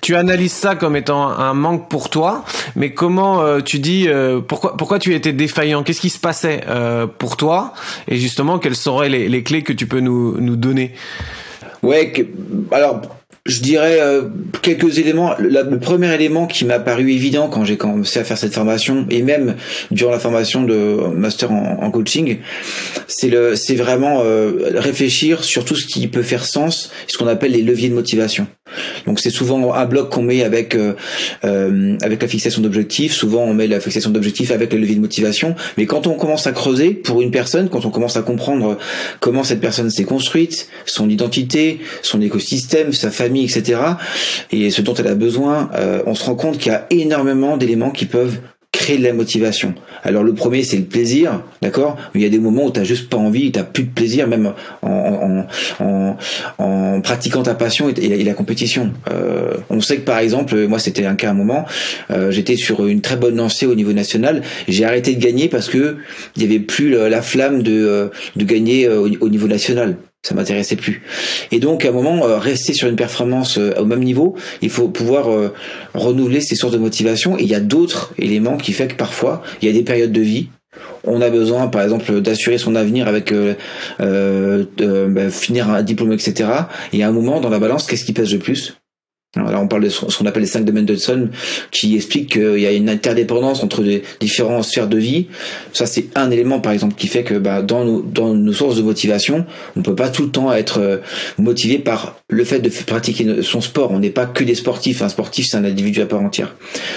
Tu 0.00 0.16
analyses 0.16 0.52
ça 0.52 0.74
comme 0.76 0.96
étant 0.96 1.28
un 1.28 1.52
manque 1.52 1.88
pour 1.88 2.10
toi, 2.10 2.44
mais 2.74 2.94
comment 2.94 3.60
tu 3.60 3.78
dis 3.78 4.08
pourquoi 4.48 4.76
pourquoi 4.76 4.98
tu 4.98 5.14
étais 5.14 5.32
défaillant? 5.32 5.82
Qu'est-ce 5.82 6.00
qui 6.00 6.10
se 6.10 6.18
passait 6.18 6.62
pour 7.18 7.36
toi? 7.36 7.74
Et 8.08 8.16
justement, 8.16 8.58
quelles 8.58 8.76
seraient 8.76 9.08
les, 9.08 9.28
les 9.28 9.42
clés 9.42 9.62
que 9.62 9.72
tu 9.72 9.86
peux 9.86 10.00
nous 10.00 10.40
nous 10.40 10.56
donner? 10.56 10.94
Ouais, 11.86 12.12
alors 12.72 13.00
je 13.46 13.60
dirais 13.60 13.98
euh, 14.00 14.22
quelques 14.60 14.98
éléments. 14.98 15.34
le 15.38 15.78
premier 15.78 16.12
élément 16.12 16.46
qui 16.48 16.64
m'a 16.64 16.80
paru 16.80 17.12
évident 17.12 17.48
quand 17.48 17.64
j'ai 17.64 17.76
commencé 17.76 18.18
à 18.18 18.24
faire 18.24 18.36
cette 18.36 18.54
formation 18.54 19.06
et 19.08 19.22
même 19.22 19.54
durant 19.92 20.10
la 20.10 20.18
formation 20.18 20.64
de 20.64 20.96
master 21.14 21.52
en, 21.52 21.90
coaching, 21.92 22.38
c'est 23.06 23.28
le, 23.28 23.54
c'est 23.54 23.76
vraiment 23.76 24.20
euh, 24.22 24.72
réfléchir 24.74 25.44
sur 25.44 25.64
tout 25.64 25.76
ce 25.76 25.86
qui 25.86 26.08
peut 26.08 26.24
faire 26.24 26.44
sens, 26.44 26.90
ce 27.06 27.16
qu'on 27.18 27.28
appelle 27.28 27.52
les 27.52 27.62
leviers 27.62 27.88
de 27.88 27.94
motivation. 27.94 28.48
Donc 29.06 29.20
c'est 29.20 29.30
souvent 29.30 29.74
un 29.74 29.84
bloc 29.86 30.10
qu'on 30.10 30.22
met 30.22 30.42
avec 30.42 30.74
euh, 30.74 30.94
euh, 31.44 31.96
avec 32.02 32.22
la 32.22 32.28
fixation 32.28 32.62
d'objectifs. 32.62 33.12
Souvent 33.12 33.42
on 33.42 33.54
met 33.54 33.66
la 33.66 33.80
fixation 33.80 34.10
d'objectifs 34.10 34.50
avec 34.50 34.72
le 34.72 34.78
levier 34.78 34.96
de 34.96 35.00
motivation. 35.00 35.54
Mais 35.78 35.86
quand 35.86 36.06
on 36.06 36.14
commence 36.14 36.46
à 36.46 36.52
creuser 36.52 36.90
pour 36.90 37.22
une 37.22 37.30
personne, 37.30 37.68
quand 37.68 37.84
on 37.84 37.90
commence 37.90 38.16
à 38.16 38.22
comprendre 38.22 38.78
comment 39.20 39.44
cette 39.44 39.60
personne 39.60 39.90
s'est 39.90 40.04
construite, 40.04 40.68
son 40.84 41.08
identité, 41.08 41.80
son 42.02 42.20
écosystème, 42.20 42.92
sa 42.92 43.10
famille, 43.10 43.44
etc., 43.44 43.80
et 44.50 44.70
ce 44.70 44.82
dont 44.82 44.94
elle 44.94 45.08
a 45.08 45.14
besoin, 45.14 45.70
euh, 45.74 46.02
on 46.06 46.14
se 46.14 46.24
rend 46.24 46.34
compte 46.34 46.58
qu'il 46.58 46.72
y 46.72 46.74
a 46.74 46.86
énormément 46.90 47.56
d'éléments 47.56 47.90
qui 47.90 48.06
peuvent 48.06 48.38
créer 48.72 48.98
de 48.98 49.04
la 49.04 49.12
motivation. 49.12 49.74
Alors 50.06 50.22
le 50.22 50.32
premier 50.34 50.62
c'est 50.62 50.76
le 50.76 50.84
plaisir, 50.84 51.42
d'accord? 51.60 51.96
Il 52.14 52.22
y 52.22 52.24
a 52.24 52.28
des 52.28 52.38
moments 52.38 52.66
où 52.66 52.70
tu 52.70 52.84
juste 52.84 53.10
pas 53.10 53.16
envie, 53.16 53.50
tu 53.50 53.60
plus 53.72 53.82
de 53.82 53.90
plaisir 53.90 54.28
même 54.28 54.52
en, 54.82 55.44
en, 55.80 56.16
en, 56.58 57.00
pratiquant 57.00 57.42
ta 57.42 57.54
passion 57.54 57.88
et, 57.90 58.24
la 58.24 58.34
compétition. 58.34 58.92
Euh, 59.10 59.54
on 59.68 59.80
sait 59.80 59.96
que 59.96 60.02
par 60.02 60.18
exemple, 60.18 60.66
moi 60.68 60.78
c'était 60.78 61.04
un 61.04 61.16
cas 61.16 61.28
à 61.28 61.30
un 61.32 61.34
moment, 61.34 61.64
euh, 62.10 62.30
j'étais 62.30 62.56
sur 62.56 62.86
une 62.86 63.00
très 63.00 63.16
bonne 63.16 63.36
lancée 63.36 63.66
au 63.66 63.74
niveau 63.74 63.92
national, 63.92 64.42
j'ai 64.68 64.84
arrêté 64.84 65.14
de 65.14 65.20
gagner 65.20 65.48
parce 65.48 65.68
que 65.68 65.96
il 66.36 66.42
y 66.42 66.44
avait 66.44 66.60
plus 66.60 66.90
la 66.90 67.20
flamme 67.20 67.62
de, 67.62 67.72
euh, 67.72 68.08
de 68.36 68.44
gagner 68.44 68.88
au 68.88 69.28
niveau 69.28 69.48
national 69.48 69.96
ça 70.26 70.34
m'intéressait 70.34 70.76
plus. 70.76 71.02
Et 71.52 71.60
donc 71.60 71.84
à 71.84 71.90
un 71.90 71.92
moment, 71.92 72.26
euh, 72.26 72.38
rester 72.38 72.72
sur 72.72 72.88
une 72.88 72.96
performance 72.96 73.58
euh, 73.58 73.72
au 73.78 73.84
même 73.84 74.02
niveau, 74.02 74.34
il 74.60 74.70
faut 74.70 74.88
pouvoir 74.88 75.30
euh, 75.30 75.54
renouveler 75.94 76.40
ses 76.40 76.56
sources 76.56 76.72
de 76.72 76.78
motivation. 76.78 77.38
Et 77.38 77.42
il 77.42 77.48
y 77.48 77.54
a 77.54 77.60
d'autres 77.60 78.12
éléments 78.18 78.56
qui 78.56 78.72
fait 78.72 78.88
que 78.88 78.96
parfois, 78.96 79.42
il 79.62 79.68
y 79.68 79.70
a 79.70 79.72
des 79.72 79.84
périodes 79.84 80.10
de 80.10 80.20
vie. 80.20 80.48
On 81.04 81.20
a 81.22 81.30
besoin, 81.30 81.68
par 81.68 81.82
exemple, 81.82 82.20
d'assurer 82.20 82.58
son 82.58 82.74
avenir 82.74 83.06
avec 83.06 83.32
bah, 83.98 85.30
finir 85.30 85.70
un 85.70 85.82
diplôme, 85.82 86.12
etc. 86.12 86.50
Et 86.92 87.04
à 87.04 87.08
un 87.08 87.12
moment, 87.12 87.40
dans 87.40 87.48
la 87.48 87.60
balance, 87.60 87.86
qu'est-ce 87.86 88.04
qui 88.04 88.12
pèse 88.12 88.32
le 88.32 88.40
plus? 88.40 88.76
Alors 89.44 89.62
on 89.62 89.68
parle 89.68 89.84
de 89.84 89.88
ce 89.88 90.16
qu'on 90.16 90.26
appelle 90.26 90.42
les 90.42 90.48
cinq 90.48 90.64
domaines 90.64 90.86
de 90.86 90.96
Sun, 90.96 91.30
qui 91.70 91.94
explique 91.96 92.32
qu'il 92.32 92.58
y 92.58 92.66
a 92.66 92.72
une 92.72 92.88
interdépendance 92.88 93.62
entre 93.62 93.82
les 93.82 94.02
différentes 94.20 94.64
sphères 94.64 94.88
de 94.88 94.98
vie. 94.98 95.26
Ça, 95.72 95.86
c'est 95.86 96.06
un 96.14 96.30
élément, 96.30 96.60
par 96.60 96.72
exemple, 96.72 96.94
qui 96.96 97.06
fait 97.08 97.22
que 97.22 97.34
bah, 97.34 97.62
dans, 97.62 97.84
nos, 97.84 98.02
dans 98.02 98.34
nos 98.34 98.52
sources 98.52 98.76
de 98.76 98.82
motivation, 98.82 99.44
on 99.76 99.80
ne 99.80 99.84
peut 99.84 99.94
pas 99.94 100.08
tout 100.08 100.22
le 100.22 100.30
temps 100.30 100.52
être 100.52 100.80
euh, 100.80 100.98
motivé 101.38 101.78
par 101.78 102.16
le 102.28 102.44
fait 102.44 102.60
de 102.60 102.70
pratiquer 102.86 103.42
son 103.42 103.60
sport. 103.60 103.90
On 103.92 103.98
n'est 103.98 104.10
pas 104.10 104.26
que 104.26 104.44
des 104.44 104.54
sportifs. 104.54 105.02
Un 105.02 105.08
sportif, 105.08 105.46
c'est 105.48 105.56
un 105.56 105.64
individu 105.64 106.00
à 106.00 106.06
part 106.06 106.20
entière. 106.20 106.54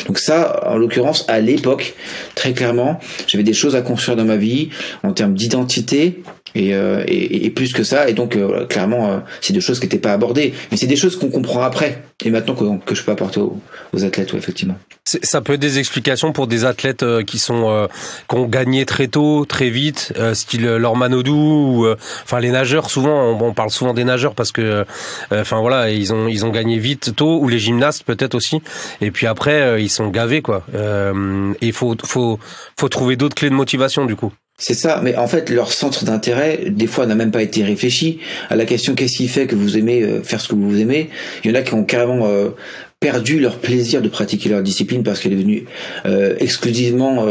Donc 0.07 0.19
ça, 0.19 0.63
en 0.65 0.77
l'occurrence, 0.77 1.25
à 1.27 1.39
l'époque, 1.39 1.93
très 2.35 2.53
clairement, 2.53 2.99
j'avais 3.27 3.43
des 3.43 3.53
choses 3.53 3.75
à 3.75 3.81
construire 3.81 4.17
dans 4.17 4.25
ma 4.25 4.37
vie 4.37 4.69
en 5.03 5.11
termes 5.11 5.33
d'identité, 5.33 6.21
et, 6.55 6.73
euh, 6.73 7.03
et, 7.07 7.45
et, 7.45 7.49
plus 7.49 7.73
que 7.73 7.83
ça 7.83 8.09
et 8.09 8.13
donc 8.13 8.35
euh, 8.35 8.65
clairement 8.65 9.11
euh, 9.11 9.17
c'est 9.41 9.53
des 9.53 9.61
choses 9.61 9.79
qui 9.79 9.85
n'étaient 9.85 9.99
pas 9.99 10.13
abordées. 10.13 10.53
Mais 10.71 10.77
c'est 10.77 10.87
des 10.87 10.95
choses 10.95 11.17
qu'on 11.17 11.29
comprend 11.29 11.61
après. 11.61 12.03
Et 12.23 12.31
maintenant 12.31 12.53
que, 12.53 12.85
que 12.85 12.95
je 12.95 13.03
peux 13.03 13.11
apporter 13.11 13.39
aux, 13.39 14.03
athlètes 14.03 14.33
ouais, 14.33 14.39
effectivement. 14.39 14.75
Ça 15.05 15.41
peut 15.41 15.53
être 15.53 15.59
des 15.59 15.79
explications 15.79 16.33
pour 16.33 16.47
des 16.47 16.65
athlètes 16.65 17.05
qui 17.25 17.39
sont 17.39 17.87
qui 18.27 18.35
ont 18.35 18.45
gagné 18.45 18.85
très 18.85 19.07
tôt 19.07 19.45
très 19.45 19.69
vite 19.69 20.13
style 20.33 20.65
Lorman 20.65 21.13
ou 21.13 21.87
enfin 22.23 22.39
les 22.39 22.51
nageurs 22.51 22.89
souvent 22.89 23.31
on, 23.41 23.53
parle 23.53 23.71
souvent 23.71 23.93
des 23.93 24.03
nageurs 24.03 24.35
parce 24.35 24.51
que 24.51 24.85
enfin 25.31 25.61
voilà 25.61 25.89
ils 25.89 26.13
ont 26.13 26.27
ils 26.27 26.45
ont 26.45 26.49
gagné 26.49 26.77
vite 26.77 27.15
tôt 27.15 27.39
ou 27.39 27.47
les 27.47 27.57
gymnastes 27.57 28.03
peut-être 28.03 28.35
aussi. 28.35 28.61
Et 29.01 29.11
puis 29.11 29.25
après 29.25 29.81
ils 29.81 29.89
sont 29.89 30.09
gavés 30.09 30.41
quoi. 30.41 30.63
Et 31.61 31.71
faut 31.71 31.95
faut 32.03 32.37
faut 32.77 32.89
trouver 32.89 33.15
d'autres 33.15 33.35
clés 33.35 33.49
de 33.49 33.55
motivation 33.55 34.05
du 34.05 34.15
coup 34.15 34.33
c'est 34.59 34.73
ça, 34.73 34.99
mais 35.01 35.15
en 35.15 35.27
fait, 35.27 35.49
leur 35.49 35.71
centre 35.71 36.03
d'intérêt, 36.03 36.65
des 36.67 36.85
fois, 36.85 37.05
n'a 37.05 37.15
même 37.15 37.31
pas 37.31 37.41
été 37.41 37.63
réfléchi 37.63 38.19
à 38.49 38.57
la 38.57 38.65
question 38.65 38.93
qu'est-ce 38.93 39.15
qui 39.15 39.29
fait 39.29 39.47
que 39.47 39.55
vous 39.55 39.77
aimez 39.77 40.03
euh, 40.03 40.21
faire 40.21 40.41
ce 40.41 40.49
que 40.49 40.55
vous 40.55 40.79
aimez? 40.81 41.09
Il 41.43 41.49
y 41.49 41.53
en 41.53 41.55
a 41.55 41.61
qui 41.61 41.73
ont 41.75 41.85
carrément 41.85 42.27
euh, 42.27 42.49
perdu 42.99 43.39
leur 43.39 43.59
plaisir 43.59 44.01
de 44.01 44.09
pratiquer 44.09 44.49
leur 44.49 44.61
discipline 44.61 45.01
parce 45.01 45.21
qu'elle 45.21 45.31
est 45.31 45.37
devenue 45.37 45.63
euh, 46.05 46.35
exclusivement 46.39 47.25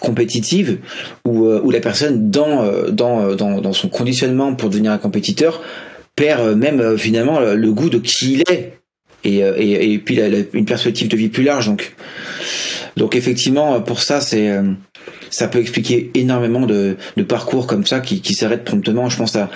compétitive, 0.00 0.78
ou, 1.26 1.46
ou 1.48 1.70
la 1.70 1.80
personne, 1.80 2.30
dans, 2.30 2.90
dans, 2.90 3.34
dans, 3.34 3.60
dans, 3.60 3.72
son 3.74 3.90
conditionnement 3.90 4.54
pour 4.54 4.70
devenir 4.70 4.92
un 4.92 4.98
compétiteur, 4.98 5.62
perd 6.16 6.56
même 6.56 6.96
finalement 6.96 7.40
le 7.40 7.72
goût 7.72 7.90
de 7.90 7.98
qui 7.98 8.32
il 8.32 8.40
est. 8.50 8.78
Et, 9.22 9.40
et, 9.40 9.92
et 9.92 9.98
puis 9.98 10.16
la, 10.16 10.28
une 10.54 10.64
perspective 10.64 11.08
de 11.08 11.16
vie 11.18 11.28
plus 11.28 11.42
large. 11.42 11.66
Donc, 11.66 11.94
donc 12.96 13.14
effectivement, 13.14 13.82
pour 13.82 14.00
ça, 14.00 14.22
c'est 14.22 14.50
ça 15.30 15.48
peut 15.48 15.60
expliquer 15.60 16.10
énormément 16.14 16.66
de, 16.66 16.96
de 17.16 17.22
parcours 17.22 17.66
comme 17.66 17.86
ça 17.86 18.00
qui, 18.00 18.20
qui 18.20 18.34
s'arrêtent 18.34 18.64
promptement. 18.64 19.08
Je 19.08 19.16
pense 19.16 19.36
à, 19.36 19.48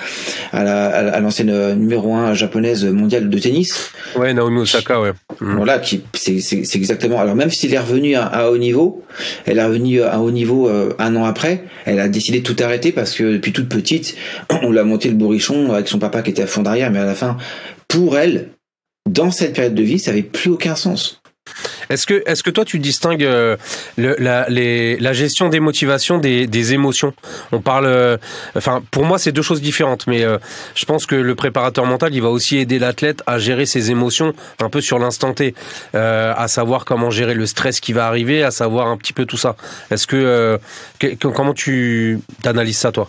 à 0.52 1.20
l'ancienne 1.20 1.50
euh, 1.50 1.74
numéro 1.74 2.14
1 2.14 2.34
japonaise 2.34 2.84
mondiale 2.84 3.28
de 3.28 3.38
tennis. 3.38 3.90
Ouais, 4.16 4.32
Naomi 4.32 4.60
Osaka, 4.60 5.00
ouais. 5.00 5.12
Mm. 5.40 5.56
Voilà, 5.56 5.78
qui 5.78 6.02
c'est 6.14 6.74
exactement. 6.74 7.20
Alors 7.20 7.34
même 7.34 7.50
s'il 7.50 7.74
est 7.74 7.78
revenu 7.78 8.14
à, 8.14 8.50
haut 8.50 8.58
niveau, 8.58 9.02
elle 9.46 9.58
est 9.58 9.64
revenue 9.64 10.02
à 10.02 10.20
haut 10.20 10.30
niveau 10.30 10.68
euh, 10.68 10.94
un 10.98 11.16
an 11.16 11.24
après. 11.24 11.64
Elle 11.84 12.00
a 12.00 12.08
décidé 12.08 12.40
de 12.40 12.44
tout 12.44 12.56
arrêter 12.62 12.92
parce 12.92 13.14
que 13.14 13.34
depuis 13.34 13.52
toute 13.52 13.68
petite, 13.68 14.16
on 14.62 14.70
l'a 14.70 14.84
monté 14.84 15.08
le 15.08 15.14
bourrichon 15.14 15.72
avec 15.72 15.88
son 15.88 15.98
papa 15.98 16.22
qui 16.22 16.30
était 16.30 16.42
à 16.42 16.46
fond 16.46 16.62
derrière, 16.62 16.90
mais 16.90 17.00
à 17.00 17.04
la 17.04 17.14
fin, 17.14 17.36
pour 17.88 18.16
elle, 18.16 18.50
dans 19.08 19.30
cette 19.30 19.54
période 19.54 19.74
de 19.74 19.82
vie, 19.82 19.98
ça 19.98 20.12
avait 20.12 20.22
plus 20.22 20.50
aucun 20.50 20.76
sens. 20.76 21.20
Est-ce 21.90 22.06
que, 22.06 22.22
est-ce 22.26 22.42
que 22.42 22.50
toi 22.50 22.64
tu 22.64 22.78
distingues 22.78 23.24
euh, 23.24 23.56
la, 23.96 24.46
la 24.48 25.12
gestion 25.12 25.48
des 25.48 25.60
motivations 25.60 26.18
des, 26.18 26.46
des 26.46 26.72
émotions? 26.72 27.12
On 27.52 27.60
parle, 27.60 27.86
euh, 27.86 28.16
enfin, 28.56 28.82
pour 28.90 29.04
moi 29.04 29.18
c'est 29.18 29.32
deux 29.32 29.42
choses 29.42 29.60
différentes, 29.60 30.06
mais 30.06 30.24
euh, 30.24 30.38
je 30.74 30.84
pense 30.84 31.06
que 31.06 31.14
le 31.14 31.34
préparateur 31.34 31.86
mental, 31.86 32.14
il 32.14 32.22
va 32.22 32.30
aussi 32.30 32.58
aider 32.58 32.78
l'athlète 32.78 33.22
à 33.26 33.38
gérer 33.38 33.66
ses 33.66 33.90
émotions 33.90 34.32
un 34.60 34.70
peu 34.70 34.80
sur 34.80 34.98
l'instant 34.98 35.32
T, 35.34 35.54
à 35.92 36.48
savoir 36.48 36.84
comment 36.84 37.10
gérer 37.10 37.34
le 37.34 37.46
stress 37.46 37.80
qui 37.80 37.92
va 37.92 38.06
arriver, 38.06 38.42
à 38.42 38.50
savoir 38.50 38.88
un 38.88 38.96
petit 38.96 39.12
peu 39.12 39.26
tout 39.26 39.36
ça. 39.36 39.56
Est-ce 39.90 40.06
que, 40.06 40.58
comment 41.18 41.54
tu 41.54 42.20
analyses 42.44 42.78
ça 42.78 42.92
toi? 42.92 43.08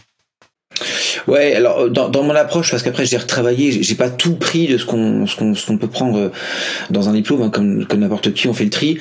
Ouais, 1.27 1.55
alors 1.55 1.79
euh, 1.79 1.89
dans, 1.89 2.10
dans 2.10 2.24
mon 2.24 2.36
approche, 2.36 2.72
parce 2.72 2.84
qu'après 2.84 3.05
j'ai 3.05 3.17
retravaillé, 3.17 3.84
j'ai 3.84 3.96
pas 3.96 4.10
tout 4.10 4.36
pris 4.36 4.67
de 4.67 4.77
ce 4.77 4.86
qu'on 4.86 5.25
ce 5.25 5.36
qu'on 5.36 5.53
qu'on 5.53 5.77
peut 5.77 5.88
prendre 5.88 6.17
euh, 6.17 6.29
dans 6.89 7.10
un 7.10 7.13
diplôme, 7.13 7.41
hein, 7.41 7.50
comme 7.50 7.86
comme 7.86 8.01
n'importe 8.01 8.34
qui, 8.34 8.48
on 8.48 8.53
fait 8.53 8.65
le 8.65 8.70
tri. 8.70 8.98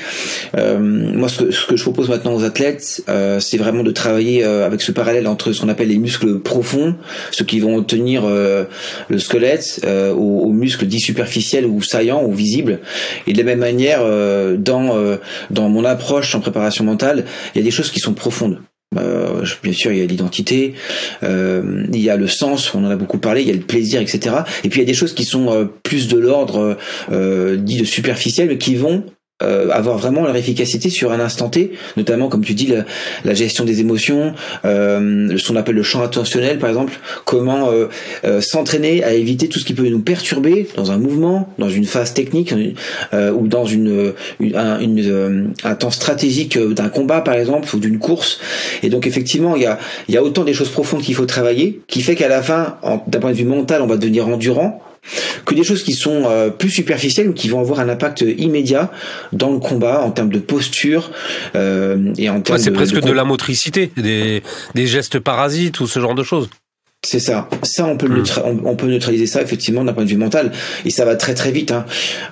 Euh, 0.56 0.78
moi, 0.78 1.28
ce 1.28 1.44
que, 1.44 1.50
ce 1.50 1.66
que 1.66 1.76
je 1.76 1.82
propose 1.82 2.08
maintenant 2.08 2.34
aux 2.34 2.44
athlètes, 2.44 3.02
euh, 3.08 3.40
c'est 3.40 3.56
vraiment 3.56 3.82
de 3.82 3.90
travailler 3.90 4.44
avec 4.44 4.82
ce 4.82 4.92
parallèle 4.92 5.26
entre 5.26 5.52
ce 5.52 5.60
qu'on 5.60 5.68
appelle 5.68 5.88
les 5.88 5.98
muscles 5.98 6.40
profonds, 6.40 6.94
ceux 7.30 7.44
qui 7.44 7.60
vont 7.60 7.82
tenir 7.82 8.24
le 8.26 9.18
squelette, 9.18 9.80
aux, 9.86 10.42
aux, 10.44 10.52
muscles 10.52 10.86
dits 10.86 11.00
superficiels 11.00 11.66
ou 11.66 11.82
saillants 11.82 12.24
ou 12.24 12.32
visibles. 12.32 12.80
Et 13.26 13.32
de 13.32 13.38
la 13.38 13.44
même 13.44 13.58
manière, 13.58 14.00
dans 14.58 15.18
dans 15.50 15.68
mon 15.68 15.84
approche 15.84 16.34
en 16.34 16.40
préparation 16.40 16.84
mentale, 16.84 17.24
il 17.54 17.58
y 17.58 17.60
a 17.60 17.64
des 17.64 17.70
choses 17.70 17.90
qui 17.90 18.00
sont 18.00 18.14
profondes. 18.14 18.58
Euh, 18.96 19.44
bien 19.62 19.72
sûr, 19.72 19.92
il 19.92 19.98
y 19.98 20.02
a 20.02 20.06
l'identité, 20.06 20.74
euh, 21.22 21.84
il 21.92 22.00
y 22.00 22.10
a 22.10 22.16
le 22.16 22.26
sens, 22.26 22.74
on 22.74 22.84
en 22.84 22.90
a 22.90 22.96
beaucoup 22.96 23.18
parlé, 23.18 23.42
il 23.42 23.48
y 23.48 23.50
a 23.50 23.54
le 23.54 23.60
plaisir, 23.60 24.00
etc. 24.00 24.36
Et 24.62 24.68
puis 24.68 24.80
il 24.80 24.82
y 24.82 24.86
a 24.86 24.86
des 24.86 24.94
choses 24.94 25.14
qui 25.14 25.24
sont 25.24 25.52
euh, 25.52 25.64
plus 25.82 26.08
de 26.08 26.18
l'ordre 26.18 26.76
dit 27.56 27.78
de 27.78 27.84
superficiel, 27.84 28.48
mais 28.48 28.58
qui 28.58 28.76
vont 28.76 29.04
euh, 29.42 29.68
avoir 29.70 29.98
vraiment 29.98 30.22
leur 30.22 30.36
efficacité 30.36 30.90
sur 30.90 31.10
un 31.10 31.18
instant 31.18 31.48
T, 31.48 31.72
notamment 31.96 32.28
comme 32.28 32.44
tu 32.44 32.54
dis 32.54 32.66
la, 32.66 32.84
la 33.24 33.34
gestion 33.34 33.64
des 33.64 33.80
émotions, 33.80 34.32
euh, 34.64 35.36
ce 35.36 35.48
qu'on 35.48 35.56
appelle 35.56 35.74
le 35.74 35.82
champ 35.82 36.02
attentionnel 36.02 36.58
par 36.60 36.68
exemple, 36.68 36.92
comment 37.24 37.70
euh, 37.70 37.88
euh, 38.24 38.40
s'entraîner 38.40 39.02
à 39.02 39.12
éviter 39.12 39.48
tout 39.48 39.58
ce 39.58 39.64
qui 39.64 39.74
peut 39.74 39.88
nous 39.88 40.00
perturber 40.02 40.68
dans 40.76 40.92
un 40.92 40.98
mouvement, 40.98 41.52
dans 41.58 41.68
une 41.68 41.84
phase 41.84 42.14
technique 42.14 42.54
euh, 43.12 43.32
ou 43.32 43.48
dans 43.48 43.66
une, 43.66 44.12
une, 44.38 44.56
un, 44.56 45.68
un 45.68 45.74
temps 45.74 45.90
stratégique 45.90 46.56
d'un 46.56 46.88
combat 46.88 47.20
par 47.20 47.34
exemple 47.34 47.74
ou 47.74 47.80
d'une 47.80 47.98
course. 47.98 48.38
Et 48.84 48.88
donc 48.88 49.06
effectivement 49.06 49.56
il 49.56 49.62
y 49.62 49.66
a, 49.66 49.78
il 50.08 50.14
y 50.14 50.18
a 50.18 50.22
autant 50.22 50.44
des 50.44 50.54
choses 50.54 50.70
profondes 50.70 51.02
qu'il 51.02 51.16
faut 51.16 51.26
travailler, 51.26 51.80
qui 51.88 52.02
fait 52.02 52.14
qu'à 52.14 52.28
la 52.28 52.42
fin, 52.42 52.76
d'un 53.08 53.18
point 53.18 53.30
de 53.32 53.36
vue 53.36 53.44
mental, 53.44 53.82
on 53.82 53.86
va 53.86 53.96
devenir 53.96 54.28
endurant 54.28 54.80
que 55.44 55.54
des 55.54 55.64
choses 55.64 55.82
qui 55.82 55.92
sont 55.92 56.24
euh, 56.26 56.50
plus 56.50 56.70
superficielles 56.70 57.28
ou 57.28 57.32
qui 57.32 57.48
vont 57.48 57.60
avoir 57.60 57.80
un 57.80 57.88
impact 57.88 58.24
immédiat 58.38 58.90
dans 59.32 59.50
le 59.50 59.58
combat 59.58 60.02
en 60.02 60.10
termes 60.10 60.30
de 60.30 60.38
posture 60.38 61.10
euh, 61.54 62.12
et 62.18 62.28
en 62.28 62.40
termes 62.40 62.58
ouais, 62.58 62.64
c'est 62.64 62.70
presque 62.70 63.00
de, 63.00 63.12
la 63.12 63.24
motricité, 63.24 63.90
des, 63.96 64.42
des 64.74 64.86
gestes 64.86 65.18
parasites 65.18 65.80
ou 65.80 65.86
ce 65.86 66.00
genre 66.00 66.14
de 66.14 66.22
choses. 66.22 66.48
C'est 67.04 67.20
ça. 67.20 67.48
Ça, 67.62 67.84
on 67.84 67.96
peut, 67.96 68.08
hmm. 68.08 68.24
on, 68.64 68.76
peut 68.76 68.86
neutraliser 68.86 69.26
ça 69.26 69.42
effectivement 69.42 69.84
d'un 69.84 69.92
point 69.92 70.04
de 70.04 70.08
vue 70.08 70.16
mental, 70.16 70.52
et 70.84 70.90
ça 70.90 71.04
va 71.04 71.16
très 71.16 71.34
très 71.34 71.52
vite. 71.52 71.70
Hein. 71.70 71.84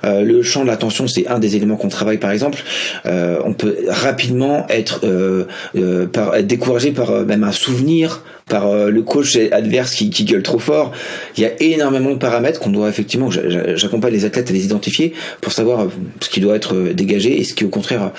Euh, 0.04 0.22
le 0.22 0.42
champ 0.42 0.62
de 0.62 0.68
l'attention, 0.68 1.06
c'est 1.06 1.26
un 1.28 1.38
des 1.38 1.56
éléments 1.56 1.76
qu'on 1.76 1.88
travaille 1.88 2.18
par 2.18 2.30
exemple. 2.30 2.62
Euh, 3.04 3.38
on 3.44 3.52
peut 3.52 3.76
rapidement 3.88 4.66
être, 4.68 5.00
euh, 5.04 5.44
euh 5.76 6.06
par, 6.06 6.34
être 6.34 6.46
découragé 6.46 6.92
par 6.92 7.10
euh, 7.10 7.24
même 7.24 7.44
un 7.44 7.52
souvenir, 7.52 8.22
par 8.52 8.66
euh, 8.66 8.90
le 8.90 9.02
coach 9.02 9.38
adverse 9.50 9.94
qui, 9.94 10.10
qui, 10.10 10.24
gueule 10.24 10.42
trop 10.42 10.58
fort. 10.58 10.92
Il 11.38 11.42
y 11.42 11.46
a 11.46 11.62
énormément 11.62 12.10
de 12.10 12.18
paramètres 12.18 12.60
qu'on 12.60 12.70
doit 12.70 12.90
effectivement, 12.90 13.30
j'accompagne 13.30 14.12
les 14.12 14.26
athlètes 14.26 14.50
à 14.50 14.52
les 14.52 14.66
identifier 14.66 15.14
pour 15.40 15.52
savoir 15.52 15.88
ce 16.20 16.28
qui 16.28 16.40
doit 16.40 16.54
être 16.54 16.74
dégagé 16.92 17.40
et 17.40 17.44
ce 17.44 17.54
qui 17.54 17.64
au 17.64 17.70
contraire, 17.70 18.12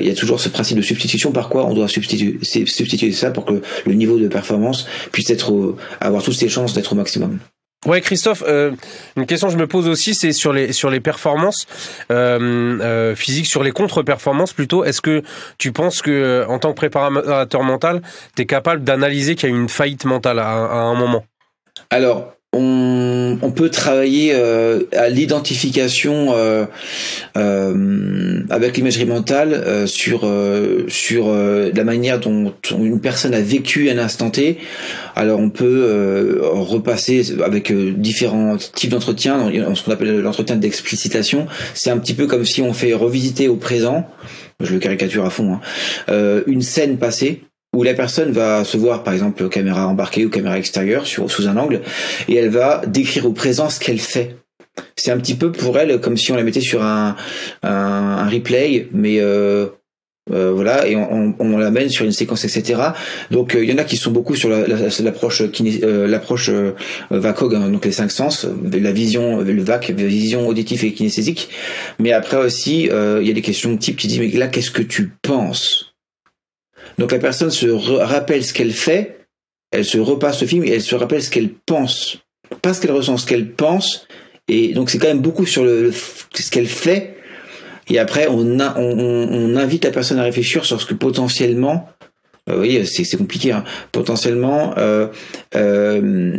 il 0.00 0.06
y 0.06 0.10
a 0.10 0.14
toujours 0.14 0.38
ce 0.40 0.50
principe 0.50 0.76
de 0.76 0.82
substitution 0.82 1.32
par 1.32 1.48
quoi 1.48 1.66
on 1.66 1.72
doit 1.72 1.88
substituer, 1.88 2.38
substituer 2.42 3.12
ça 3.12 3.30
pour 3.30 3.46
que 3.46 3.62
le 3.86 3.94
niveau 3.94 4.18
de 4.18 4.28
performance 4.28 4.86
puisse 5.12 5.30
être 5.30 5.76
avoir 6.00 6.22
toutes 6.22 6.34
ses 6.34 6.48
chances 6.48 6.74
d'être 6.74 6.92
au 6.92 6.96
maximum. 6.96 7.38
Ouais, 7.86 8.02
Christophe, 8.02 8.44
euh, 8.46 8.72
une 9.16 9.24
question 9.24 9.48
que 9.48 9.54
je 9.54 9.58
me 9.58 9.66
pose 9.66 9.88
aussi, 9.88 10.14
c'est 10.14 10.32
sur 10.32 10.52
les 10.52 10.74
sur 10.74 10.90
les 10.90 11.00
performances 11.00 11.66
euh, 12.12 12.78
euh, 12.80 13.14
physiques, 13.14 13.46
sur 13.46 13.62
les 13.62 13.72
contre-performances 13.72 14.52
plutôt. 14.52 14.84
Est-ce 14.84 15.00
que 15.00 15.22
tu 15.56 15.72
penses 15.72 16.02
que 16.02 16.44
en 16.46 16.58
tant 16.58 16.70
que 16.70 16.76
préparateur 16.76 17.62
mental, 17.62 18.02
tu 18.36 18.42
es 18.42 18.46
capable 18.46 18.84
d'analyser 18.84 19.34
qu'il 19.34 19.48
y 19.48 19.52
a 19.52 19.56
une 19.56 19.70
faillite 19.70 20.04
mentale 20.04 20.40
à, 20.40 20.50
à 20.50 20.76
un 20.76 20.94
moment? 20.94 21.24
Alors, 21.88 22.34
on, 22.52 23.38
on, 23.42 23.50
peut 23.52 23.70
travailler 23.70 24.32
euh, 24.34 24.82
à 24.92 25.08
l'identification 25.08 26.34
euh, 26.34 26.66
euh, 27.36 28.42
avec 28.50 28.76
l'imagerie 28.76 29.04
mentale 29.04 29.86
sur 29.86 30.28
sur 30.88 31.32
la 31.32 31.84
manière 31.84 32.18
dont 32.18 32.52
une 32.72 33.00
personne 33.00 33.34
a 33.34 33.40
vécu 33.40 33.88
un 33.90 33.98
instant 33.98 34.30
T. 34.30 34.58
Alors 35.14 35.38
on 35.38 35.50
peut 35.50 36.40
repasser 36.42 37.40
avec 37.42 37.72
différents 37.72 38.56
types 38.56 38.90
d'entretiens, 38.90 39.50
ce 39.74 39.84
qu'on 39.84 39.92
appelle 39.92 40.20
l'entretien 40.20 40.56
d'explicitation. 40.56 41.46
C'est 41.74 41.90
un 41.90 41.98
petit 41.98 42.14
peu 42.14 42.26
comme 42.26 42.44
si 42.44 42.62
on 42.62 42.72
fait 42.72 42.94
revisiter 42.94 43.48
au 43.48 43.56
présent, 43.56 44.08
je 44.60 44.72
le 44.72 44.80
caricature 44.80 45.24
à 45.24 45.30
fond, 45.30 45.58
hein, 46.08 46.42
une 46.46 46.62
scène 46.62 46.98
passée 46.98 47.42
où 47.74 47.82
la 47.82 47.94
personne 47.94 48.32
va 48.32 48.64
se 48.64 48.76
voir 48.76 49.04
par 49.04 49.12
exemple 49.12 49.48
caméra 49.48 49.86
embarquée 49.86 50.24
ou 50.24 50.30
caméra 50.30 50.58
extérieure 50.58 51.06
sur, 51.06 51.30
sous 51.30 51.46
un 51.48 51.56
angle 51.56 51.82
et 52.28 52.34
elle 52.34 52.50
va 52.50 52.82
décrire 52.86 53.26
au 53.26 53.32
présent 53.32 53.70
ce 53.70 53.78
qu'elle 53.78 54.00
fait. 54.00 54.36
C'est 54.96 55.10
un 55.10 55.18
petit 55.18 55.34
peu 55.34 55.52
pour 55.52 55.78
elle 55.78 56.00
comme 56.00 56.16
si 56.16 56.32
on 56.32 56.36
la 56.36 56.42
mettait 56.42 56.60
sur 56.60 56.82
un, 56.82 57.16
un, 57.62 58.28
replay, 58.28 58.88
mais 58.92 59.20
euh, 59.20 59.66
euh, 60.32 60.52
voilà, 60.52 60.86
et 60.86 60.96
on, 60.96 61.34
on, 61.38 61.58
l'amène 61.58 61.88
sur 61.88 62.04
une 62.04 62.12
séquence, 62.12 62.44
etc. 62.44 62.80
Donc 63.30 63.52
il 63.54 63.60
euh, 63.60 63.64
y 63.64 63.72
en 63.72 63.78
a 63.78 63.84
qui 63.84 63.96
sont 63.96 64.10
beaucoup 64.10 64.36
sur 64.36 64.48
l'approche 64.48 65.40
la, 65.40 66.06
l'approche 66.06 66.50
VACOG, 67.10 67.54
hein, 67.54 67.68
donc 67.68 67.84
les 67.84 67.92
cinq 67.92 68.10
sens, 68.10 68.46
la 68.72 68.92
vision, 68.92 69.40
le 69.40 69.62
VAC, 69.62 69.90
vision 69.90 70.46
auditive 70.48 70.84
et 70.84 70.92
kinesthésique. 70.92 71.50
Mais 71.98 72.12
après 72.12 72.36
aussi, 72.36 72.84
il 72.84 73.26
y 73.26 73.30
a 73.30 73.34
des 73.34 73.42
questions 73.42 73.72
de 73.72 73.78
type 73.78 73.96
qui 73.96 74.06
disent 74.06 74.20
mais 74.20 74.28
là 74.28 74.48
qu'est-ce 74.48 74.70
que 74.70 74.82
tu 74.82 75.10
penses? 75.22 75.89
Donc 77.00 77.12
la 77.12 77.18
personne 77.18 77.50
se 77.50 77.66
rappelle 77.66 78.44
ce 78.44 78.52
qu'elle 78.52 78.72
fait, 78.72 79.20
elle 79.70 79.86
se 79.86 79.96
repasse 79.96 80.42
le 80.42 80.46
film 80.46 80.64
et 80.64 80.68
elle 80.68 80.82
se 80.82 80.94
rappelle 80.94 81.22
ce 81.22 81.30
qu'elle 81.30 81.48
pense. 81.48 82.18
Pas 82.60 82.74
ce 82.74 82.82
qu'elle 82.82 82.92
ressent, 82.92 83.16
ce 83.16 83.26
qu'elle 83.26 83.52
pense. 83.52 84.06
Et 84.48 84.74
donc 84.74 84.90
c'est 84.90 84.98
quand 84.98 85.08
même 85.08 85.22
beaucoup 85.22 85.46
sur 85.46 85.64
le, 85.64 85.92
ce 85.92 86.50
qu'elle 86.50 86.66
fait. 86.66 87.16
Et 87.88 87.98
après, 87.98 88.26
on, 88.28 88.60
on, 88.60 89.56
invite 89.56 89.86
la 89.86 89.92
personne 89.92 90.18
à 90.18 90.24
réfléchir 90.24 90.66
sur 90.66 90.78
ce 90.78 90.84
que 90.84 90.92
potentiellement, 90.92 91.88
euh, 92.50 92.52
vous 92.52 92.58
voyez, 92.58 92.84
c'est 92.84 93.16
compliqué, 93.16 93.50
hein, 93.52 93.64
potentiellement, 93.92 94.74
euh, 94.76 95.08
euh, 95.54 96.38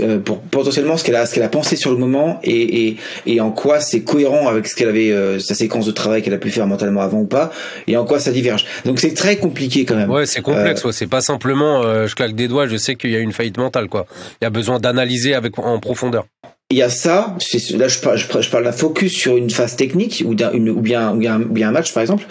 euh 0.00 0.08
euh, 0.08 0.18
pour 0.18 0.40
potentiellement 0.40 0.96
ce 0.96 1.04
qu'elle 1.04 1.14
a, 1.14 1.24
ce 1.26 1.34
qu'elle 1.34 1.42
a 1.42 1.48
pensé 1.48 1.76
sur 1.76 1.90
le 1.90 1.96
moment 1.96 2.40
et, 2.42 2.88
et, 2.88 2.96
et 3.26 3.40
en 3.40 3.50
quoi 3.50 3.80
c'est 3.80 4.00
cohérent 4.00 4.48
avec 4.48 4.66
ce 4.66 4.74
qu'elle 4.74 4.88
avait, 4.88 5.12
euh, 5.12 5.38
sa 5.38 5.54
séquence 5.54 5.86
de 5.86 5.92
travail 5.92 6.22
qu'elle 6.22 6.34
a 6.34 6.38
pu 6.38 6.50
faire 6.50 6.66
mentalement 6.66 7.00
avant 7.00 7.20
ou 7.20 7.26
pas, 7.26 7.52
et 7.86 7.96
en 7.96 8.04
quoi 8.04 8.18
ça 8.18 8.32
diverge. 8.32 8.64
Donc 8.84 8.98
c'est 8.98 9.14
très 9.14 9.36
compliqué 9.36 9.84
quand 9.84 9.96
même. 9.96 10.10
Ouais, 10.10 10.26
c'est 10.26 10.42
complexe. 10.42 10.82
Euh, 10.84 10.88
ouais. 10.88 10.92
C'est 10.92 11.06
pas 11.06 11.20
simplement, 11.20 11.82
je 12.06 12.14
claque 12.14 12.34
des 12.34 12.48
doigts, 12.48 12.66
je 12.66 12.76
sais 12.76 12.96
qu'il 12.96 13.10
y 13.10 13.16
a 13.16 13.20
une 13.20 13.32
faillite 13.32 13.58
mentale, 13.58 13.88
quoi. 13.88 14.06
Il 14.40 14.44
y 14.44 14.46
a 14.46 14.50
besoin 14.50 14.80
d'analyser 14.80 15.34
avec 15.34 15.58
en 15.58 15.78
profondeur 15.78 16.26
il 16.70 16.76
y 16.76 16.82
a 16.82 16.90
ça, 16.90 17.34
là 17.78 17.88
je 17.88 17.98
parle, 17.98 18.18
je 18.18 18.50
parle 18.50 18.64
d'un 18.64 18.72
focus 18.72 19.14
sur 19.14 19.38
une 19.38 19.48
phase 19.48 19.74
technique 19.74 20.22
ou, 20.26 20.34
une, 20.34 20.68
ou, 20.68 20.82
bien, 20.82 21.14
ou 21.14 21.16
bien, 21.16 21.38
bien 21.38 21.70
un 21.70 21.72
match 21.72 21.94
par 21.94 22.02
exemple, 22.02 22.26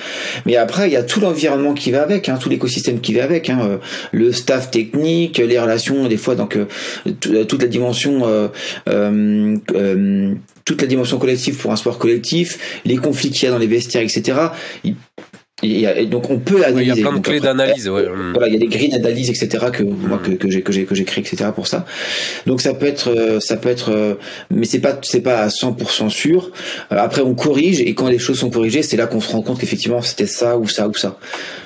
mais 0.45 0.57
après 0.57 0.87
il 0.87 0.93
y 0.93 0.95
a 0.95 1.01
tout 1.01 1.19
l'environnement 1.19 1.73
qui 1.73 1.89
va 1.89 2.03
avec, 2.03 2.29
hein, 2.29 2.37
tout 2.39 2.47
l'écosystème 2.47 3.01
qui 3.01 3.15
va 3.15 3.23
avec, 3.23 3.49
hein, 3.49 3.59
euh, 3.63 3.77
le 4.11 4.31
staff 4.31 4.69
technique, 4.69 5.39
les 5.39 5.57
relations 5.57 6.07
des 6.07 6.17
fois 6.17 6.35
donc 6.35 6.55
euh, 6.55 6.67
euh, 7.25 7.45
toute 7.45 7.63
la 7.63 7.67
dimension 7.67 8.27
euh, 8.27 8.47
euh, 8.87 10.35
toute 10.65 10.81
la 10.81 10.87
dimension 10.87 11.17
collective 11.17 11.55
pour 11.55 11.71
un 11.71 11.77
sport 11.77 11.97
collectif, 11.97 12.81
les 12.83 12.97
conflits 12.97 13.31
qu'il 13.31 13.45
y 13.45 13.47
a 13.47 13.51
dans 13.51 13.57
les 13.57 13.67
vestiaires, 13.67 14.03
etc. 14.03 14.37
Et, 15.63 16.05
donc 16.05 16.29
on 16.29 16.37
peut 16.37 16.63
analyser. 16.63 16.83
il 16.83 17.01
y 17.01 17.03
a 17.03 17.09
plein 17.09 17.17
de 17.17 17.23
clés 17.23 17.39
d'analyse. 17.39 17.89
Ouais. 17.89 18.05
Voilà, 18.31 18.47
il 18.47 18.53
y 18.53 18.57
a 18.57 18.59
des 18.59 18.67
grilles 18.67 18.89
d'analyse, 18.89 19.31
etc. 19.31 19.65
que 19.73 19.81
moi 19.81 20.19
que, 20.23 20.29
que 20.31 20.51
j'ai 20.51 20.61
que 20.61 20.71
j'ai 20.71 20.85
que 20.85 20.93
j'ai 20.93 21.03
créé, 21.03 21.23
etc. 21.23 21.49
Pour 21.53 21.65
ça. 21.65 21.85
Donc 22.45 22.61
ça 22.61 22.75
peut 22.75 22.85
être 22.85 23.09
euh, 23.09 23.39
ça 23.39 23.57
peut 23.57 23.69
être, 23.69 23.91
euh, 23.91 24.13
mais 24.51 24.65
c'est 24.65 24.79
pas 24.79 24.99
c'est 25.01 25.21
pas 25.21 25.39
à 25.39 25.47
100% 25.47 26.09
sûr. 26.09 26.51
Euh, 26.91 26.97
après 26.99 27.21
on 27.21 27.33
corrige 27.33 27.81
et 27.81 27.95
quand 27.95 28.07
les 28.07 28.19
choses 28.19 28.37
sont 28.37 28.51
corrigées, 28.51 28.83
c'est 28.83 28.97
là 28.97 29.07
qu'on 29.07 29.19
se 29.19 29.31
rend 29.31 29.41
compte 29.41 29.59
qu'effectivement 29.59 30.03
c'était 30.03 30.27
ça 30.27 30.59
ou 30.59 30.67
ça 30.67 30.87
ou 30.87 30.93
ça. 30.93 31.17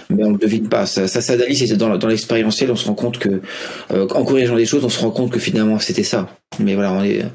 Mais 0.10 0.24
on 0.24 0.32
le 0.32 0.38
devine 0.38 0.70
pas. 0.70 0.86
Ça, 0.86 1.10
ça 1.10 1.20
s'analyse 1.20 1.70
et 1.70 1.76
dans, 1.76 1.98
dans 1.98 2.08
l'expérientiel, 2.08 2.72
on 2.72 2.78
se 2.78 2.86
rend 2.86 2.96
compte 2.96 3.20
que 3.20 3.42
en 3.90 4.24
corrigeant 4.24 4.56
les 4.56 4.66
choses, 4.66 4.86
on 4.86 4.90
se 4.90 5.02
rend 5.02 5.12
compte 5.12 5.32
que 5.32 5.40
finalement 5.40 5.80
c'était 5.80 6.04
ça. 6.04 6.30
Mais 6.60 6.76
voilà, 6.76 6.94
on 6.94 7.04
est 7.04 7.26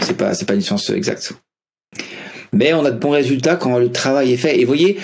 c'est 0.00 0.18
pas 0.18 0.34
c'est 0.34 0.46
pas 0.46 0.54
une 0.54 0.60
science 0.60 0.90
exacte. 0.90 1.32
Mais 2.54 2.72
on 2.72 2.84
a 2.84 2.90
de 2.90 2.98
bons 2.98 3.10
résultats 3.10 3.56
quand 3.56 3.78
le 3.78 3.90
travail 3.90 4.32
est 4.32 4.36
fait. 4.36 4.58
Et 4.60 4.64
voyez, 4.64 4.96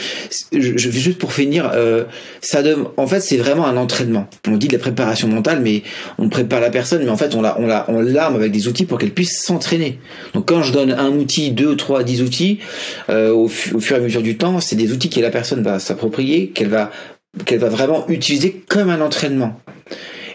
je, 0.52 0.76
je 0.76 0.90
juste 0.90 1.18
pour 1.18 1.32
finir, 1.32 1.70
euh, 1.74 2.04
ça 2.40 2.62
en 2.96 3.06
fait, 3.06 3.20
c'est 3.20 3.36
vraiment 3.36 3.66
un 3.66 3.76
entraînement. 3.76 4.28
On 4.48 4.56
dit 4.56 4.68
de 4.68 4.72
la 4.72 4.78
préparation 4.78 5.28
mentale, 5.28 5.60
mais 5.60 5.82
on 6.18 6.28
prépare 6.28 6.60
la 6.60 6.70
personne, 6.70 7.02
mais 7.04 7.10
en 7.10 7.16
fait, 7.16 7.34
on 7.34 7.42
la, 7.42 7.58
on 7.60 7.66
la, 7.66 7.84
on 7.88 8.00
l'arme 8.00 8.36
avec 8.36 8.52
des 8.52 8.68
outils 8.68 8.86
pour 8.86 8.98
qu'elle 8.98 9.12
puisse 9.12 9.42
s'entraîner. 9.42 9.98
Donc, 10.34 10.46
quand 10.48 10.62
je 10.62 10.72
donne 10.72 10.92
un 10.92 11.10
outil, 11.10 11.50
deux, 11.50 11.76
trois, 11.76 12.02
dix 12.02 12.22
outils, 12.22 12.58
euh, 13.08 13.30
au, 13.30 13.44
au, 13.44 13.48
fur 13.48 13.96
et 13.96 14.00
à 14.00 14.02
mesure 14.02 14.22
du 14.22 14.36
temps, 14.36 14.60
c'est 14.60 14.76
des 14.76 14.92
outils 14.92 15.10
que 15.10 15.20
la 15.20 15.30
personne 15.30 15.62
va 15.62 15.78
s'approprier, 15.78 16.48
qu'elle 16.48 16.68
va, 16.68 16.90
qu'elle 17.44 17.58
va 17.58 17.68
vraiment 17.68 18.06
utiliser 18.08 18.62
comme 18.68 18.90
un 18.90 19.00
entraînement. 19.00 19.60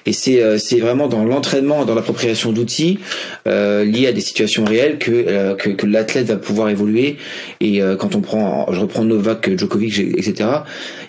Et 0.05 0.13
c'est 0.13 0.41
euh, 0.41 0.57
c'est 0.57 0.79
vraiment 0.79 1.07
dans 1.07 1.23
l'entraînement, 1.23 1.85
dans 1.85 1.95
l'appropriation 1.95 2.51
d'outils 2.51 2.99
euh, 3.47 3.83
liés 3.83 4.07
à 4.07 4.11
des 4.11 4.21
situations 4.21 4.65
réelles 4.65 4.97
que 4.97 5.11
euh, 5.11 5.55
que, 5.55 5.69
que 5.69 5.85
l'athlète 5.85 6.27
va 6.27 6.37
pouvoir 6.37 6.69
évoluer. 6.69 7.17
Et 7.61 7.81
quand 7.99 8.15
on 8.15 8.21
prend, 8.21 8.71
je 8.71 8.79
reprends 8.79 9.03
Novak, 9.03 9.57
Djokovic, 9.57 9.99
etc. 9.99 10.49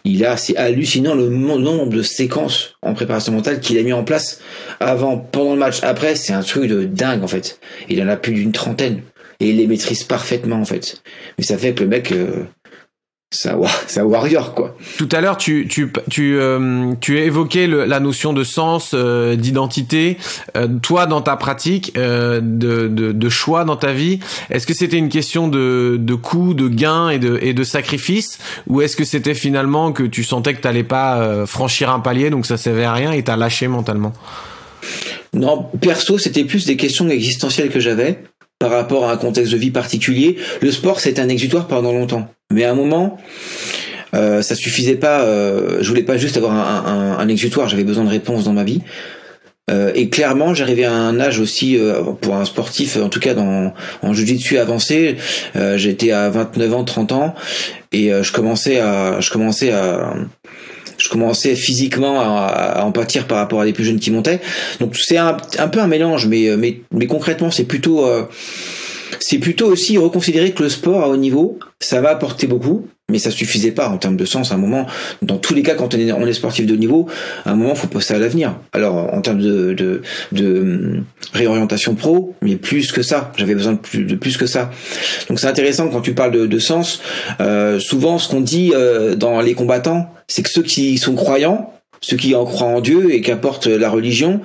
Il 0.05 0.25
a, 0.25 0.37
c'est 0.37 0.57
hallucinant 0.57 1.15
le 1.15 1.29
nombre 1.29 1.89
de 1.89 2.03
séquences 2.03 2.77
en 2.83 2.95
préparation 2.95 3.33
mentale 3.33 3.61
qu'il 3.61 3.79
a 3.79 3.83
mis 3.83 3.93
en 3.93 4.05
place 4.05 4.41
avant, 4.81 5.19
pendant 5.19 5.53
le 5.53 5.59
match, 5.59 5.83
après. 5.83 6.15
C'est 6.15 6.33
un 6.33 6.43
truc 6.43 6.69
de 6.69 6.85
dingue 6.85 7.23
en 7.23 7.29
fait. 7.29 7.59
Il 7.89 8.03
en 8.03 8.09
a 8.09 8.17
plus 8.17 8.33
d'une 8.33 8.53
trentaine 8.53 9.03
et 9.41 9.51
il 9.51 9.57
les 9.57 9.67
maîtrise 9.67 10.05
parfaitement 10.05 10.57
en 10.57 10.65
fait. 10.65 11.03
Mais 11.39 11.45
ça 11.45 11.59
fait 11.59 11.75
que 11.75 11.83
le 11.83 11.89
mec, 11.89 12.13
euh, 12.13 12.45
c'est 13.31 13.51
un, 14.01 14.05
warrior 14.05 14.55
quoi. 14.55 14.77
Tout 14.99 15.09
à 15.11 15.21
l'heure, 15.21 15.37
tu 15.37 15.67
tu 15.69 15.93
tu 16.09 16.39
euh, 16.39 16.93
tu 17.01 17.19
as 17.19 17.25
évoqué 17.25 17.67
le, 17.67 17.85
la 17.85 17.99
notion 17.99 18.33
de 18.33 18.45
sens, 18.45 18.93
euh, 18.95 19.35
d'identité. 19.35 20.17
Euh, 20.57 20.69
toi, 20.81 21.07
dans 21.07 21.21
ta 21.21 21.35
pratique, 21.37 21.93
euh, 21.97 22.41
de, 22.41 22.87
de, 22.87 23.11
de 23.11 23.29
choix 23.29 23.65
dans 23.65 23.75
ta 23.75 23.93
vie, 23.93 24.21
est-ce 24.51 24.65
que 24.65 24.75
c'était 24.75 24.97
une 24.97 25.09
question 25.09 25.49
de 25.49 25.97
de 25.99 26.15
coût, 26.15 26.55
de 26.55 26.69
gain 26.69 27.09
et 27.09 27.19
de 27.19 27.37
et 27.43 27.53
de 27.53 27.65
sacrifice, 27.65 28.39
ou 28.69 28.81
est-ce 28.81 28.97
que 28.97 29.05
c'était 29.05 29.35
finalement 29.35 29.91
que 29.91 30.05
tu 30.05 30.23
sentais 30.23 30.55
que 30.55 30.61
t'allais 30.61 30.85
pas 30.85 31.19
euh, 31.19 31.47
franchir 31.47 31.91
un 31.91 31.99
palier, 31.99 32.31
donc 32.31 32.47
ça 32.47 32.57
servait 32.57 32.85
à 32.85 32.93
rien 32.93 33.11
et 33.11 33.25
t'as 33.25 33.37
lâché 33.37 33.67
mentalement? 33.67 34.13
Non, 35.35 35.69
perso, 35.81 36.17
c'était 36.17 36.45
plus 36.45 36.65
des 36.65 36.77
questions 36.77 37.09
existentielles 37.09 37.71
que 37.71 37.81
j'avais 37.81 38.23
par 38.59 38.71
rapport 38.71 39.09
à 39.09 39.13
un 39.13 39.17
contexte 39.17 39.53
de 39.53 39.59
vie 39.59 39.71
particulier. 39.71 40.37
Le 40.63 40.71
sport, 40.71 41.01
c'est 41.01 41.19
un 41.19 41.29
exutoire 41.29 41.67
pendant 41.67 41.93
longtemps. 41.93 42.29
Mais 42.53 42.65
à 42.65 42.71
un 42.71 42.75
moment, 42.75 43.19
euh, 44.15 44.43
ça 44.43 44.55
suffisait 44.55 44.97
pas. 44.97 45.23
Euh, 45.23 45.79
je 45.81 45.89
voulais 45.89 46.03
pas 46.03 46.17
juste 46.17 46.37
avoir 46.37 46.53
un, 46.55 47.29
exutoire. 47.29 47.69
J'avais 47.69 47.85
besoin 47.85 48.05
de 48.05 48.11
réponses 48.11 48.45
dans 48.45 48.53
ma 48.53 48.65
vie. 48.65 48.83
Euh, 49.69 49.91
et 49.95 50.09
clairement, 50.09 50.55
j'arrivais 50.55 50.85
à 50.85 50.93
un 50.93 51.19
âge 51.19 51.41
aussi 51.41 51.77
euh, 51.77 52.03
pour 52.21 52.37
un 52.37 52.45
sportif, 52.45 52.97
en 52.97 53.09
tout 53.09 53.19
cas 53.19 53.35
dans 53.35 53.75
en 54.03 54.13
jiu-jitsu 54.13 54.59
avancé. 54.59 55.17
Euh, 55.57 55.77
J'étais 55.77 56.13
à 56.13 56.31
29 56.31 56.75
ans, 56.75 56.85
30 56.85 57.13
ans, 57.13 57.35
et 57.91 58.13
euh, 58.13 58.23
je 58.23 58.33
commençais 58.33 58.79
à, 58.79 59.21
je 59.21 59.31
commençais 59.31 59.73
à 59.73 60.15
je 60.99 61.09
commençais 61.09 61.55
physiquement 61.55 62.21
à, 62.21 62.83
en 62.85 62.93
pâtir 62.93 63.27
par 63.27 63.39
rapport 63.39 63.61
à 63.61 63.65
des 63.65 63.73
plus 63.73 63.85
jeunes 63.85 64.01
qui 64.01 64.11
montaient. 64.11 64.41
Donc 64.81 64.97
c'est 64.97 65.19
un, 65.19 65.35
peu 65.35 65.81
un 65.81 65.87
mélange, 65.87 66.27
mais 66.27 66.51
mais 66.91 67.07
concrètement, 67.07 67.51
c'est 67.51 67.65
plutôt 67.65 68.07
euh, 68.07 68.23
c'est 69.21 69.39
plutôt 69.39 69.67
aussi 69.67 69.99
reconsidérer 69.99 70.53
que 70.53 70.63
le 70.63 70.69
sport 70.69 71.03
à 71.03 71.09
haut 71.09 71.17
niveau, 71.17 71.59
ça 71.81 72.01
va 72.01 72.11
apporter 72.11 72.47
beaucoup, 72.47 72.89
mais 73.11 73.21
ça 73.21 73.31
suffisait 73.31 73.71
pas 73.71 73.89
en 73.89 73.99
termes 73.99 74.17
de 74.17 74.25
sens. 74.25 74.51
À 74.51 74.57
un 74.57 74.59
moment, 74.59 74.87
dans 75.23 75.39
tous 75.39 75.55
les 75.55 75.63
cas, 75.63 75.75
quand 75.75 75.95
on 75.95 75.99
est, 75.99 76.11
on 76.11 76.27
est 76.27 76.33
sportif 76.33 76.67
de 76.67 76.75
niveau, 76.75 77.07
à 77.45 77.53
un 77.53 77.55
moment, 77.55 77.77
faut 77.77 77.87
penser 77.87 78.15
à 78.15 78.19
l'avenir. 78.19 78.57
Alors, 78.73 79.15
en 79.15 79.21
termes 79.21 79.41
de, 79.41 79.75
de, 79.75 80.03
de 80.33 80.61
hum, 80.61 81.05
réorientation 81.33 81.95
pro, 81.95 82.35
mais 82.43 82.57
plus 82.57 82.91
que 82.91 83.03
ça. 83.03 83.33
J'avais 83.37 83.55
besoin 83.55 83.75
de 83.75 83.79
plus, 83.79 84.03
de 84.03 84.17
plus 84.17 84.37
que 84.37 84.47
ça. 84.47 84.71
Donc, 85.29 85.39
c'est 85.39 85.47
intéressant 85.47 85.89
quand 85.89 86.01
tu 86.01 86.15
parles 86.15 86.33
de, 86.33 86.47
de 86.47 86.59
sens. 86.59 87.01
Euh, 87.41 87.79
souvent, 87.79 88.19
ce 88.19 88.29
qu'on 88.29 88.41
dit 88.41 88.73
euh, 88.75 89.15
dans 89.15 89.41
les 89.41 89.55
combattants, 89.55 90.11
c'est 90.27 90.43
que 90.43 90.51
ceux 90.51 90.65
qui 90.65 90.99
sont 90.99 91.15
croyants, 91.15 91.73
ceux 92.01 92.17
qui 92.17 92.35
en 92.35 92.45
croient 92.45 92.69
en 92.69 92.81
Dieu 92.81 93.15
et 93.15 93.21
qui 93.21 93.31
apportent 93.31 93.69
la 93.69 93.89
religion, 93.89 94.41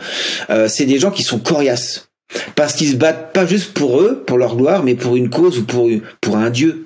euh, 0.51 0.67
c'est 0.67 0.85
des 0.85 0.99
gens 0.99 1.09
qui 1.09 1.23
sont 1.23 1.39
coriaces 1.39 2.09
parce 2.55 2.73
qu'ils 2.73 2.91
se 2.91 2.95
battent 2.95 3.33
pas 3.33 3.47
juste 3.47 3.73
pour 3.73 3.99
eux, 3.99 4.23
pour 4.25 4.37
leur 4.37 4.55
gloire, 4.55 4.83
mais 4.83 4.93
pour 4.93 5.15
une 5.15 5.29
cause 5.29 5.57
ou 5.57 5.65
pour 5.65 5.89
pour 6.21 6.37
un 6.37 6.49
dieu. 6.49 6.85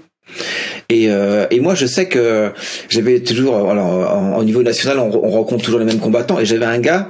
Et, 0.90 1.10
euh, 1.10 1.48
et 1.52 1.60
moi, 1.60 1.76
je 1.76 1.86
sais 1.86 2.08
que 2.08 2.52
j'avais 2.90 3.20
toujours, 3.22 3.70
alors, 3.70 4.38
au 4.38 4.44
niveau 4.44 4.64
national, 4.64 5.00
on, 5.00 5.10
on, 5.24 5.30
rencontre 5.32 5.64
toujours 5.64 5.80
les 5.80 5.86
mêmes 5.86 6.00
combattants. 6.00 6.40
Et 6.40 6.46
j'avais 6.46 6.66
un 6.66 6.80
gars, 6.80 7.10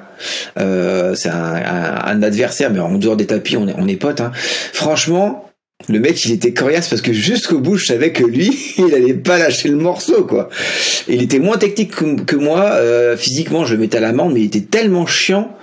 euh, 0.60 1.14
c'est 1.16 1.30
un, 1.30 1.56
un, 1.56 2.06
un, 2.06 2.24
adversaire, 2.24 2.72
mais 2.72 2.80
en 2.80 2.98
dehors 2.98 3.18
des 3.18 3.26
tapis, 3.26 3.58
on 3.58 3.68
est, 3.68 3.76
on 3.78 3.88
est 3.88 3.98
potes. 3.98 4.22
Hein. 4.22 4.32
Franchement, 4.74 5.50
le 5.90 6.00
mec, 6.00 6.24
il 6.26 6.32
était 6.32 6.54
coriace 6.54 6.88
parce 6.90 7.02
que 7.02 7.14
jusqu'au 7.14 7.60
bout, 7.60 7.76
je 7.76 7.86
savais 7.86 8.12
que 8.12 8.24
lui, 8.24 8.74
il 8.78 8.94
allait 8.94 9.14
pas 9.14 9.38
lâcher 9.38 9.70
le 9.70 9.76
morceau, 9.76 10.24
quoi. 10.24 10.50
Il 11.08 11.22
était 11.22 11.40
moins 11.40 11.58
technique 11.58 11.92
que, 12.26 12.36
moi. 12.36 12.72
Euh, 12.72 13.18
physiquement, 13.18 13.66
je 13.66 13.76
le 13.76 13.82
mettais 13.82 13.98
à 13.98 14.02
l'amende, 14.02 14.34
mais 14.34 14.42
il 14.42 14.46
était 14.46 14.62
tellement 14.62 15.06
chiant. 15.06 15.56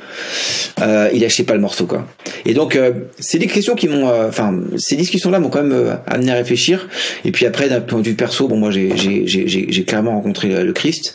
Euh, 0.83 1.09
il 1.13 1.23
lâchait 1.23 1.45
pas 1.45 1.55
le 1.55 1.61
morceau, 1.61 1.87
quoi. 1.87 2.07
Et 2.45 2.55
donc, 2.55 2.77
euh, 2.77 2.93
c'est 3.19 3.39
des 3.39 3.47
questions 3.47 3.75
qui 3.75 3.89
m'ont, 3.89 4.09
euh, 4.09 4.29
enfin, 4.29 4.55
ces 4.77 4.97
discussions-là 4.97 5.41
m'ont 5.41 5.49
quand 5.49 5.63
même 5.63 5.73
euh, 5.73 5.95
amené 6.07 6.31
à 6.31 6.35
réfléchir. 6.35 6.89
Et 7.25 7.33
puis 7.33 7.47
après, 7.47 7.69
d'un 7.69 7.81
point 7.81 8.01
de 8.01 8.09
vue 8.09 8.15
perso, 8.15 8.47
bon, 8.49 8.57
moi, 8.57 8.71
j'ai, 8.71 8.97
j'ai, 8.97 9.27
j'ai, 9.27 9.49
j'ai 9.49 9.85
clairement 9.85 10.13
rencontré 10.13 10.63
le 10.63 10.73
Christ, 10.73 11.15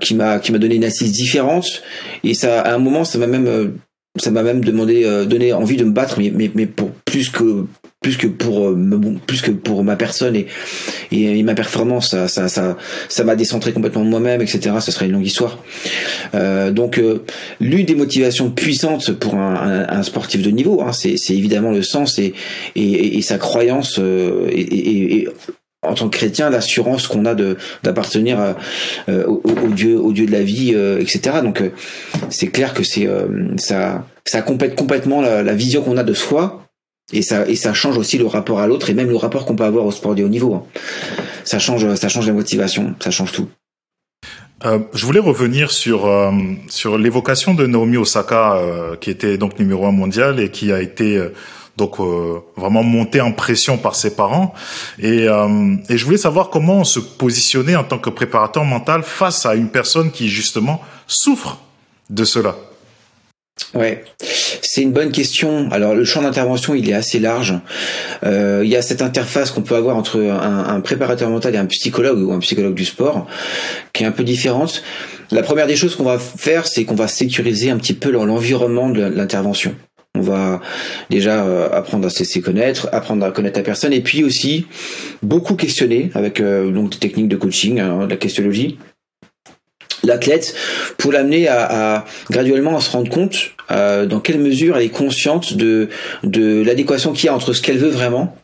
qui 0.00 0.14
m'a, 0.14 0.38
qui 0.40 0.52
m'a 0.52 0.58
donné 0.58 0.74
une 0.74 0.84
assise 0.84 1.12
différente. 1.12 1.82
Et 2.24 2.34
ça, 2.34 2.60
à 2.60 2.74
un 2.74 2.78
moment, 2.78 3.04
ça 3.04 3.18
m'a 3.18 3.26
même 3.26 3.72
ça 4.16 4.30
m'a 4.30 4.42
même 4.42 4.64
demandé 4.64 5.04
euh, 5.04 5.24
donné 5.24 5.52
envie 5.52 5.76
de 5.76 5.84
me 5.84 5.90
battre 5.90 6.18
mais, 6.18 6.30
mais, 6.32 6.50
mais 6.54 6.66
pour 6.66 6.90
plus 7.04 7.30
que 7.30 7.66
plus 8.04 8.18
que 8.18 8.26
pour 8.26 8.68
euh, 8.68 9.18
plus 9.26 9.40
que 9.40 9.50
pour 9.50 9.82
ma 9.82 9.96
personne 9.96 10.36
et, 10.36 10.46
et, 11.10 11.38
et 11.38 11.42
ma 11.42 11.54
performance 11.54 12.10
ça 12.10 12.28
ça 12.28 12.48
ça 12.48 12.76
ça 13.08 13.24
m'a 13.24 13.34
décentré 13.34 13.72
complètement 13.72 14.04
de 14.04 14.10
moi-même 14.10 14.42
etc 14.42 14.76
ce 14.80 14.90
serait 14.92 15.06
une 15.06 15.12
longue 15.12 15.24
histoire. 15.24 15.58
Euh, 16.34 16.70
donc 16.70 16.98
euh, 16.98 17.24
l'une 17.60 17.86
des 17.86 17.94
motivations 17.94 18.50
puissantes 18.50 19.12
pour 19.12 19.36
un, 19.36 19.86
un, 19.88 20.02
sportif 20.02 20.42
de 20.42 20.50
niveau 20.50 20.82
hein, 20.82 20.92
c'est 20.92 21.14
évidemment 21.30 21.70
le 21.70 21.82
sens 21.82 22.18
et 22.18 22.34
et, 22.76 23.16
et 23.16 23.22
sa 23.22 23.38
croyance 23.38 23.98
euh, 23.98 24.50
et, 24.52 25.26
en 25.82 25.94
tant 25.94 26.10
que 26.10 26.16
chrétien 26.18 26.50
l'assurance 26.50 27.06
qu'on 27.08 27.24
a 27.24 27.34
de 27.34 27.56
d'appartenir 27.82 28.54
euh, 29.08 29.24
au, 29.26 29.40
au, 29.46 29.68
Dieu 29.68 29.98
au 29.98 30.12
Dieu 30.12 30.26
de 30.26 30.32
la 30.32 30.42
vie 30.42 30.72
euh, 30.74 31.00
etc 31.00 31.38
donc 31.42 31.62
euh, 31.62 31.70
c'est 32.28 32.48
clair 32.48 32.74
que 32.74 32.82
c'est 32.82 33.08
ça 33.56 34.06
ça 34.26 34.42
complète 34.42 34.74
complètement 34.74 35.22
la, 35.22 35.42
la 35.42 35.54
vision 35.54 35.80
qu'on 35.82 35.96
a 35.96 36.04
de 36.04 36.14
soi 36.14 36.63
et 37.12 37.22
ça 37.22 37.46
et 37.48 37.56
ça 37.56 37.74
change 37.74 37.98
aussi 37.98 38.18
le 38.18 38.26
rapport 38.26 38.60
à 38.60 38.66
l'autre 38.66 38.90
et 38.90 38.94
même 38.94 39.08
le 39.08 39.16
rapport 39.16 39.44
qu'on 39.44 39.56
peut 39.56 39.64
avoir 39.64 39.84
au 39.84 39.92
sport 39.92 40.14
de 40.14 40.24
haut 40.24 40.28
niveau 40.28 40.54
hein. 40.54 40.62
ça 41.44 41.58
change 41.58 41.94
ça 41.94 42.08
change 42.08 42.26
la 42.26 42.32
motivation 42.32 42.94
ça 43.00 43.10
change 43.10 43.32
tout 43.32 43.48
euh, 44.64 44.78
je 44.94 45.04
voulais 45.04 45.20
revenir 45.20 45.70
sur 45.70 46.06
euh, 46.06 46.30
sur 46.68 46.96
l'évocation 46.96 47.52
de 47.52 47.66
Naomi 47.66 47.98
Osaka, 47.98 48.54
euh, 48.54 48.96
qui 48.96 49.10
était 49.10 49.36
donc 49.36 49.58
numéro 49.58 49.84
un 49.84 49.92
mondial 49.92 50.40
et 50.40 50.50
qui 50.50 50.72
a 50.72 50.80
été 50.80 51.20
donc 51.76 51.98
euh, 51.98 52.40
vraiment 52.56 52.82
monté 52.82 53.20
en 53.20 53.32
pression 53.32 53.78
par 53.78 53.94
ses 53.94 54.14
parents. 54.14 54.54
Et, 54.98 55.28
euh, 55.28 55.76
et 55.88 55.98
je 55.98 56.04
voulais 56.04 56.18
savoir 56.18 56.50
comment 56.50 56.84
se 56.84 57.00
positionner 57.00 57.76
en 57.76 57.84
tant 57.84 57.98
que 57.98 58.10
préparateur 58.10 58.64
mental 58.64 59.02
face 59.02 59.46
à 59.46 59.54
une 59.54 59.68
personne 59.68 60.10
qui 60.10 60.28
justement 60.28 60.80
souffre 61.06 61.58
de 62.10 62.24
cela. 62.24 62.56
Ouais, 63.74 64.04
c'est 64.74 64.82
une 64.82 64.90
bonne 64.90 65.12
question. 65.12 65.68
Alors 65.70 65.94
le 65.94 66.04
champ 66.04 66.22
d'intervention 66.22 66.74
il 66.74 66.90
est 66.90 66.94
assez 66.94 67.20
large. 67.20 67.54
Euh, 68.24 68.62
il 68.64 68.68
y 68.68 68.74
a 68.74 68.82
cette 68.82 69.02
interface 69.02 69.52
qu'on 69.52 69.62
peut 69.62 69.76
avoir 69.76 69.96
entre 69.96 70.20
un, 70.20 70.80
préparateur 70.80 71.30
mental 71.30 71.54
et 71.54 71.58
un 71.58 71.66
psychologue 71.66 72.18
ou 72.18 72.32
un 72.32 72.40
psychologue 72.40 72.74
du 72.74 72.84
sport 72.84 73.28
qui 73.92 74.02
est 74.02 74.06
un 74.06 74.10
peu 74.10 74.24
différente. 74.24 74.82
La 75.30 75.44
première 75.44 75.68
des 75.68 75.76
choses 75.76 75.94
qu'on 75.94 76.02
va 76.02 76.18
faire, 76.18 76.66
c'est 76.66 76.84
qu'on 76.84 76.96
va 76.96 77.06
sécuriser 77.06 77.70
un 77.70 77.76
petit 77.76 77.94
peu 77.94 78.10
l'environnement 78.10 78.90
de 78.90 79.02
l'intervention. 79.02 79.76
On 80.16 80.22
va 80.22 80.60
déjà 81.08 81.44
euh, 81.44 81.68
apprendre 81.70 82.08
à 82.08 82.10
se 82.10 82.18
laisser 82.18 82.40
connaître, 82.40 82.88
apprendre 82.90 83.24
à 83.24 83.30
connaître 83.30 83.60
la 83.60 83.64
personne, 83.64 83.92
et 83.92 84.00
puis 84.00 84.24
aussi 84.24 84.66
beaucoup 85.22 85.54
questionner 85.54 86.10
avec 86.14 86.40
euh, 86.40 86.72
donc 86.72 86.90
des 86.90 86.98
techniques 86.98 87.28
de 87.28 87.36
coaching, 87.36 87.78
hein, 87.78 88.06
de 88.06 88.10
la 88.10 88.16
questionnologie, 88.16 88.76
l'athlète 90.02 90.56
pour 90.98 91.12
l'amener 91.12 91.46
à, 91.46 91.94
à, 91.94 92.04
graduellement 92.28 92.76
à 92.76 92.80
se 92.80 92.90
rendre 92.90 93.08
compte 93.08 93.53
euh, 93.70 94.06
dans 94.06 94.20
quelle 94.20 94.38
mesure 94.38 94.76
elle 94.76 94.84
est 94.84 94.88
consciente 94.88 95.54
de, 95.54 95.88
de 96.22 96.62
l'adéquation 96.62 97.12
qu'il 97.12 97.26
y 97.26 97.28
a 97.28 97.34
entre 97.34 97.52
ce 97.52 97.62
qu'elle 97.62 97.78
veut 97.78 97.88
vraiment 97.88 98.36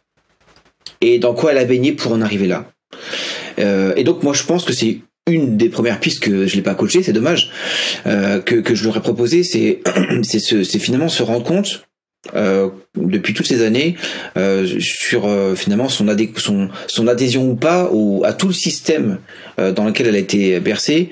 et 1.01 1.19
dans 1.19 1.35
quoi 1.35 1.53
elle 1.53 1.59
a 1.59 1.65
baigné 1.65 1.93
pour 1.93 2.13
en 2.13 2.21
arriver 2.21 2.47
là. 2.47 2.71
Euh, 3.59 3.93
et 3.97 4.05
donc 4.05 4.23
moi 4.23 4.33
je 4.33 4.45
pense 4.45 4.65
que 4.65 4.73
c'est 4.73 5.01
une 5.27 5.57
des 5.57 5.69
premières 5.69 6.01
pistes 6.01 6.21
que 6.21 6.47
je 6.47 6.57
l'ai 6.57 6.63
pas 6.63 6.75
coaché, 6.75 7.03
c'est 7.03 7.13
dommage, 7.13 7.51
euh, 8.07 8.41
que, 8.41 8.57
que 8.57 8.75
je 8.75 8.85
leur 8.85 8.97
ai 8.97 9.01
proposé, 9.01 9.43
c'est 9.43 9.81
c'est 10.23 10.79
finalement 10.79 11.09
se 11.09 11.23
rendre 11.23 11.45
compte 11.45 11.85
euh, 12.35 12.69
depuis 12.97 13.33
toutes 13.33 13.47
ces 13.47 13.63
années 13.63 13.97
euh, 14.37 14.67
sur 14.79 15.27
euh, 15.27 15.55
finalement 15.55 15.89
son, 15.89 16.07
adé 16.09 16.31
son, 16.37 16.69
son 16.87 17.07
adhésion 17.09 17.49
ou 17.49 17.55
pas 17.55 17.89
au, 17.91 18.25
à 18.25 18.35
tout 18.35 18.47
le 18.47 18.53
système 18.53 19.19
euh, 19.59 19.73
dans 19.73 19.85
lequel 19.85 20.07
elle 20.07 20.17
a 20.17 20.19
été 20.19 20.61
bercée 20.61 21.09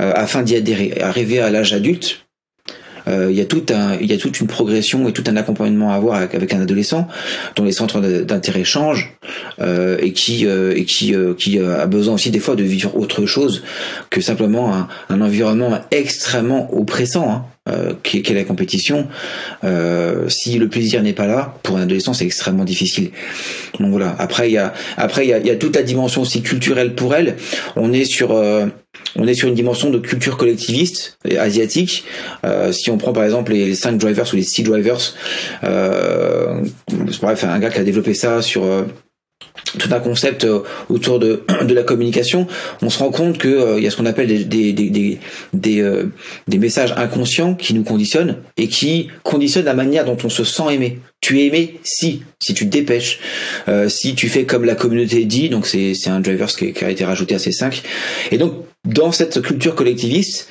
euh, 0.00 0.12
afin 0.14 0.42
d'y 0.42 0.56
adhérer, 0.56 0.98
arriver 1.02 1.40
à 1.40 1.50
l'âge 1.50 1.74
adulte 1.74 2.25
il 3.06 3.32
y 3.32 3.40
a 3.40 3.44
tout 3.44 3.64
un, 3.70 3.94
y 4.00 4.12
a 4.12 4.18
toute 4.18 4.40
une 4.40 4.46
progression 4.46 5.08
et 5.08 5.12
tout 5.12 5.24
un 5.26 5.36
accompagnement 5.36 5.92
à 5.92 5.96
avoir 5.96 6.16
avec, 6.16 6.52
un 6.52 6.60
adolescent 6.60 7.08
dont 7.54 7.64
les 7.64 7.72
centres 7.72 8.00
d'intérêt 8.00 8.64
changent 8.64 9.12
et 9.60 10.12
qui 10.12 10.46
et 10.46 10.84
qui 10.84 11.14
qui 11.38 11.58
a 11.58 11.86
besoin 11.86 12.14
aussi 12.14 12.30
des 12.30 12.40
fois 12.40 12.56
de 12.56 12.64
vivre 12.64 12.96
autre 12.96 13.26
chose 13.26 13.62
que 14.10 14.20
simplement 14.20 14.74
un, 14.74 14.88
un 15.08 15.20
environnement 15.20 15.78
extrêmement 15.90 16.72
oppressant. 16.76 17.30
Hein 17.30 17.55
euh, 17.68 17.94
qu'est 18.02 18.34
la 18.34 18.44
compétition. 18.44 19.08
Euh, 19.64 20.28
si 20.28 20.58
le 20.58 20.68
plaisir 20.68 21.02
n'est 21.02 21.12
pas 21.12 21.26
là, 21.26 21.54
pour 21.62 21.76
un 21.76 21.82
adolescent, 21.82 22.12
c'est 22.12 22.24
extrêmement 22.24 22.64
difficile. 22.64 23.10
Donc 23.80 23.90
voilà. 23.90 24.14
Après, 24.18 24.48
il 24.48 24.52
y 24.52 24.58
a 24.58 24.72
après 24.96 25.26
il 25.26 25.30
y 25.30 25.32
a, 25.32 25.38
y 25.38 25.50
a, 25.50 25.56
toute 25.56 25.76
la 25.76 25.82
dimension 25.82 26.22
aussi 26.22 26.42
culturelle 26.42 26.94
pour 26.94 27.14
elle. 27.14 27.36
On 27.76 27.92
est 27.92 28.04
sur 28.04 28.32
euh, 28.32 28.66
on 29.18 29.26
est 29.26 29.34
sur 29.34 29.48
une 29.48 29.54
dimension 29.54 29.90
de 29.90 29.98
culture 29.98 30.36
collectiviste 30.36 31.18
asiatique. 31.38 32.04
Euh, 32.44 32.72
si 32.72 32.90
on 32.90 32.98
prend 32.98 33.12
par 33.12 33.24
exemple 33.24 33.52
les, 33.52 33.74
cinq 33.74 33.96
drivers 33.98 34.26
ou 34.32 34.36
les 34.36 34.42
six 34.42 34.62
drivers, 34.62 35.14
euh, 35.64 36.62
bref, 37.20 37.44
un 37.44 37.58
gars 37.58 37.70
qui 37.70 37.78
a 37.78 37.84
développé 37.84 38.14
ça 38.14 38.42
sur 38.42 38.64
euh, 38.64 38.82
tout 39.78 39.88
un 39.92 40.00
concept 40.00 40.44
euh, 40.44 40.60
autour 40.88 41.18
de, 41.18 41.42
de 41.64 41.74
la 41.74 41.82
communication, 41.82 42.46
on 42.82 42.90
se 42.90 42.98
rend 42.98 43.10
compte 43.10 43.38
que 43.38 43.48
euh, 43.48 43.80
y 43.80 43.86
a 43.86 43.90
ce 43.90 43.96
qu'on 43.96 44.06
appelle 44.06 44.26
des 44.26 44.44
des 44.44 44.72
des 44.72 45.18
des, 45.52 45.80
euh, 45.80 46.12
des, 46.48 46.58
messages 46.58 46.92
inconscients 46.96 47.54
qui 47.54 47.74
nous 47.74 47.84
conditionnent 47.84 48.36
et 48.56 48.68
qui 48.68 49.08
conditionnent 49.22 49.64
la 49.64 49.74
manière 49.74 50.04
dont 50.04 50.16
on 50.24 50.28
se 50.28 50.44
sent 50.44 50.64
aimé. 50.70 50.98
Tu 51.20 51.40
es 51.40 51.46
aimé 51.46 51.80
si 51.82 52.22
si 52.40 52.54
tu 52.54 52.66
te 52.66 52.70
dépêches, 52.70 53.20
si 53.88 54.14
tu 54.14 54.28
fais 54.28 54.44
comme 54.44 54.64
la 54.64 54.74
communauté 54.74 55.24
dit, 55.24 55.48
donc 55.48 55.66
c'est 55.66 55.94
c'est 55.94 56.10
un 56.10 56.20
driver 56.20 56.46
qui, 56.46 56.72
qui, 56.72 56.84
a 56.84 56.90
été 56.90 57.04
rajouté 57.04 57.34
à 57.34 57.38
ces 57.38 57.52
cinq. 57.52 57.82
Et 58.30 58.38
donc 58.38 58.52
dans 58.84 59.10
cette 59.12 59.40
culture 59.40 59.74
collectiviste, 59.74 60.48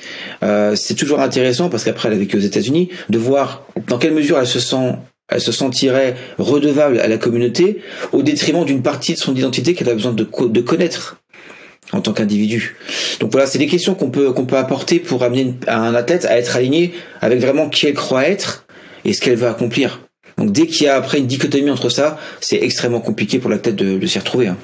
c'est 0.74 0.94
toujours 0.94 1.20
intéressant 1.20 1.70
parce 1.70 1.84
qu'après 1.84 2.08
elle 2.08 2.14
a 2.14 2.18
vécu 2.18 2.36
aux 2.36 2.40
États-Unis 2.40 2.90
de 3.08 3.18
voir 3.18 3.64
dans 3.88 3.98
quelle 3.98 4.12
mesure 4.12 4.38
elle 4.38 4.46
se 4.46 4.60
sent 4.60 4.96
elle 5.28 5.40
se 5.40 5.52
sentirait 5.52 6.16
redevable 6.38 7.00
à 7.00 7.08
la 7.08 7.18
communauté 7.18 7.80
au 8.12 8.22
détriment 8.22 8.64
d'une 8.64 8.82
partie 8.82 9.14
de 9.14 9.18
son 9.18 9.34
identité 9.34 9.74
qu'elle 9.74 9.88
a 9.88 9.94
besoin 9.94 10.12
de, 10.12 10.24
connaître 10.60 11.20
en 11.92 12.00
tant 12.00 12.12
qu'individu. 12.12 12.76
Donc 13.20 13.32
voilà, 13.32 13.46
c'est 13.46 13.58
des 13.58 13.66
questions 13.66 13.94
qu'on 13.94 14.10
peut 14.10 14.56
apporter 14.56 14.98
pour 14.98 15.22
amener 15.22 15.54
un 15.66 15.94
athlète 15.94 16.24
à 16.24 16.36
être 16.38 16.56
aligné 16.56 16.92
avec 17.20 17.40
vraiment 17.40 17.68
qui 17.68 17.86
elle 17.86 17.94
croit 17.94 18.28
être 18.28 18.66
et 19.04 19.12
ce 19.12 19.20
qu'elle 19.20 19.36
veut 19.36 19.48
accomplir. 19.48 20.00
Donc 20.38 20.52
dès 20.52 20.66
qu'il 20.66 20.86
y 20.86 20.88
a 20.88 20.96
après 20.96 21.18
une 21.18 21.26
dichotomie 21.26 21.70
entre 21.70 21.88
ça, 21.88 22.18
c'est 22.40 22.62
extrêmement 22.62 23.00
compliqué 23.00 23.38
pour 23.38 23.50
l'athlète 23.50 23.76
de, 23.76 23.98
de 23.98 24.06
s'y 24.06 24.18
retrouver. 24.18 24.48
Hein. 24.48 24.56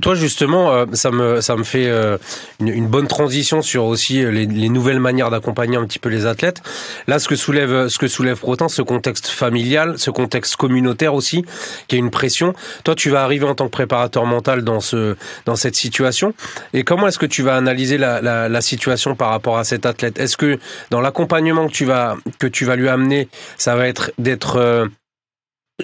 Toi, 0.00 0.14
justement, 0.16 0.72
euh, 0.72 0.86
ça 0.94 1.12
me 1.12 1.40
ça 1.40 1.54
me 1.54 1.62
fait 1.62 1.86
euh, 1.86 2.18
une, 2.58 2.88
bonne 2.88 3.06
transition 3.06 3.62
sur 3.62 3.84
aussi 3.84 4.24
euh, 4.24 4.30
les, 4.30 4.68
nouvelles 4.68 4.98
manières 4.98 5.30
d'accompagner 5.30 5.76
un 5.76 5.86
petit 5.86 6.00
peu 6.00 6.08
les 6.08 6.26
athlètes. 6.26 6.62
Là, 7.06 7.20
ce 7.20 7.28
que 7.28 7.36
soulève 7.36 7.86
ce 7.86 7.96
que 7.96 8.08
soulève 8.08 8.40
autant 8.42 8.68
ce 8.68 8.82
contexte 8.82 9.28
familial, 9.28 9.96
ce 9.96 10.10
contexte 10.10 10.56
communautaire 10.56 11.14
aussi, 11.14 11.44
qui 11.86 11.94
est 11.94 11.98
une 12.00 12.10
pression. 12.10 12.54
Toi, 12.82 12.96
tu 12.96 13.08
vas 13.10 13.22
arriver 13.22 13.44
en 13.44 13.54
tant 13.54 13.66
que 13.66 13.70
préparateur 13.70 14.26
mental 14.26 14.64
dans 14.64 14.80
ce 14.80 15.14
dans 15.44 15.54
cette 15.54 15.76
situation. 15.76 16.34
Et 16.72 16.82
comment 16.82 17.06
est-ce 17.06 17.20
que 17.20 17.26
tu 17.26 17.42
vas 17.42 17.54
analyser 17.54 17.98
la, 17.98 18.20
la, 18.20 18.48
la 18.48 18.60
situation 18.60 19.14
par 19.14 19.30
rapport 19.30 19.58
à 19.58 19.64
cet 19.64 19.86
athlète? 19.86 20.18
Est-ce 20.18 20.36
que 20.36 20.58
dans 20.90 21.00
l'accompagnement 21.00 21.68
que 21.68 21.72
tu 21.72 21.84
vas 21.84 22.16
que 22.40 22.48
tu 22.48 22.64
vas 22.64 22.74
lui 22.74 22.88
amener, 22.88 23.28
ça 23.58 23.76
va 23.76 23.86
être 23.86 24.10
d'être 24.18 24.88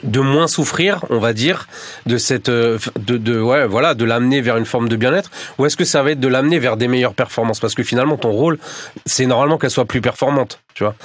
de 0.03 0.21
moins 0.21 0.49
souffrir, 0.49 1.05
on 1.09 1.19
va 1.19 1.33
dire, 1.33 1.69
de 2.07 2.19
cette, 2.19 2.49
euh, 2.49 2.79
de, 2.99 3.17
de 3.17 3.41
ouais, 3.41 3.67
voilà, 3.67 3.95
de 3.95 4.05
l'amener 4.05 4.41
vers 4.41 4.57
une 4.57 4.65
forme 4.65 4.89
de 4.89 4.97
bien-être, 4.97 5.31
ou 5.59 5.67
est-ce 5.67 5.77
que 5.77 5.85
ça 5.85 6.03
va 6.03 6.11
être 6.11 6.21
de 6.21 6.27
l'amener 6.29 6.59
vers 6.59 6.77
des 6.77 6.89
meilleures 6.89 7.15
performances? 7.15 7.61
Parce 7.61 7.75
que 7.75 7.85
finalement, 7.85 8.17
ton 8.17 8.33
rôle, 8.33 8.59
c'est 9.07 9.27
normalement 9.27 9.57
qu'elle 9.57 9.71
soit 9.71 9.85
plus 9.85 10.01
performante, 10.01 10.61
tu 10.75 10.83
vois. 10.83 10.97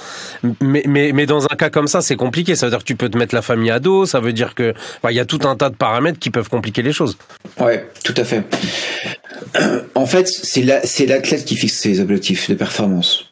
Mais, 0.60 0.82
mais, 0.86 1.12
mais 1.12 1.26
dans 1.26 1.44
un 1.44 1.56
cas 1.56 1.70
comme 1.70 1.86
ça, 1.86 2.00
c'est 2.00 2.16
compliqué. 2.16 2.56
Ça 2.56 2.66
veut 2.66 2.70
dire 2.70 2.80
que 2.80 2.84
tu 2.84 2.96
peux 2.96 3.08
te 3.08 3.16
mettre 3.16 3.34
la 3.34 3.42
famille 3.42 3.70
à 3.70 3.78
dos. 3.78 4.06
Ça 4.06 4.18
veut 4.18 4.32
dire 4.32 4.56
que, 4.56 4.74
il 5.08 5.14
y 5.14 5.20
a 5.20 5.24
tout 5.24 5.40
un 5.44 5.54
tas 5.54 5.70
de 5.70 5.76
paramètres 5.76 6.18
qui 6.18 6.30
peuvent 6.30 6.48
compliquer 6.48 6.82
les 6.82 6.92
choses. 6.92 7.16
Ouais, 7.60 7.88
tout 8.04 8.14
à 8.16 8.24
fait. 8.24 8.42
En 9.94 10.06
fait, 10.06 10.26
c'est 10.28 10.62
l'athlète 10.62 11.44
qui 11.44 11.56
fixe 11.56 11.78
ses 11.78 12.00
objectifs 12.00 12.50
de 12.50 12.54
performance 12.56 13.29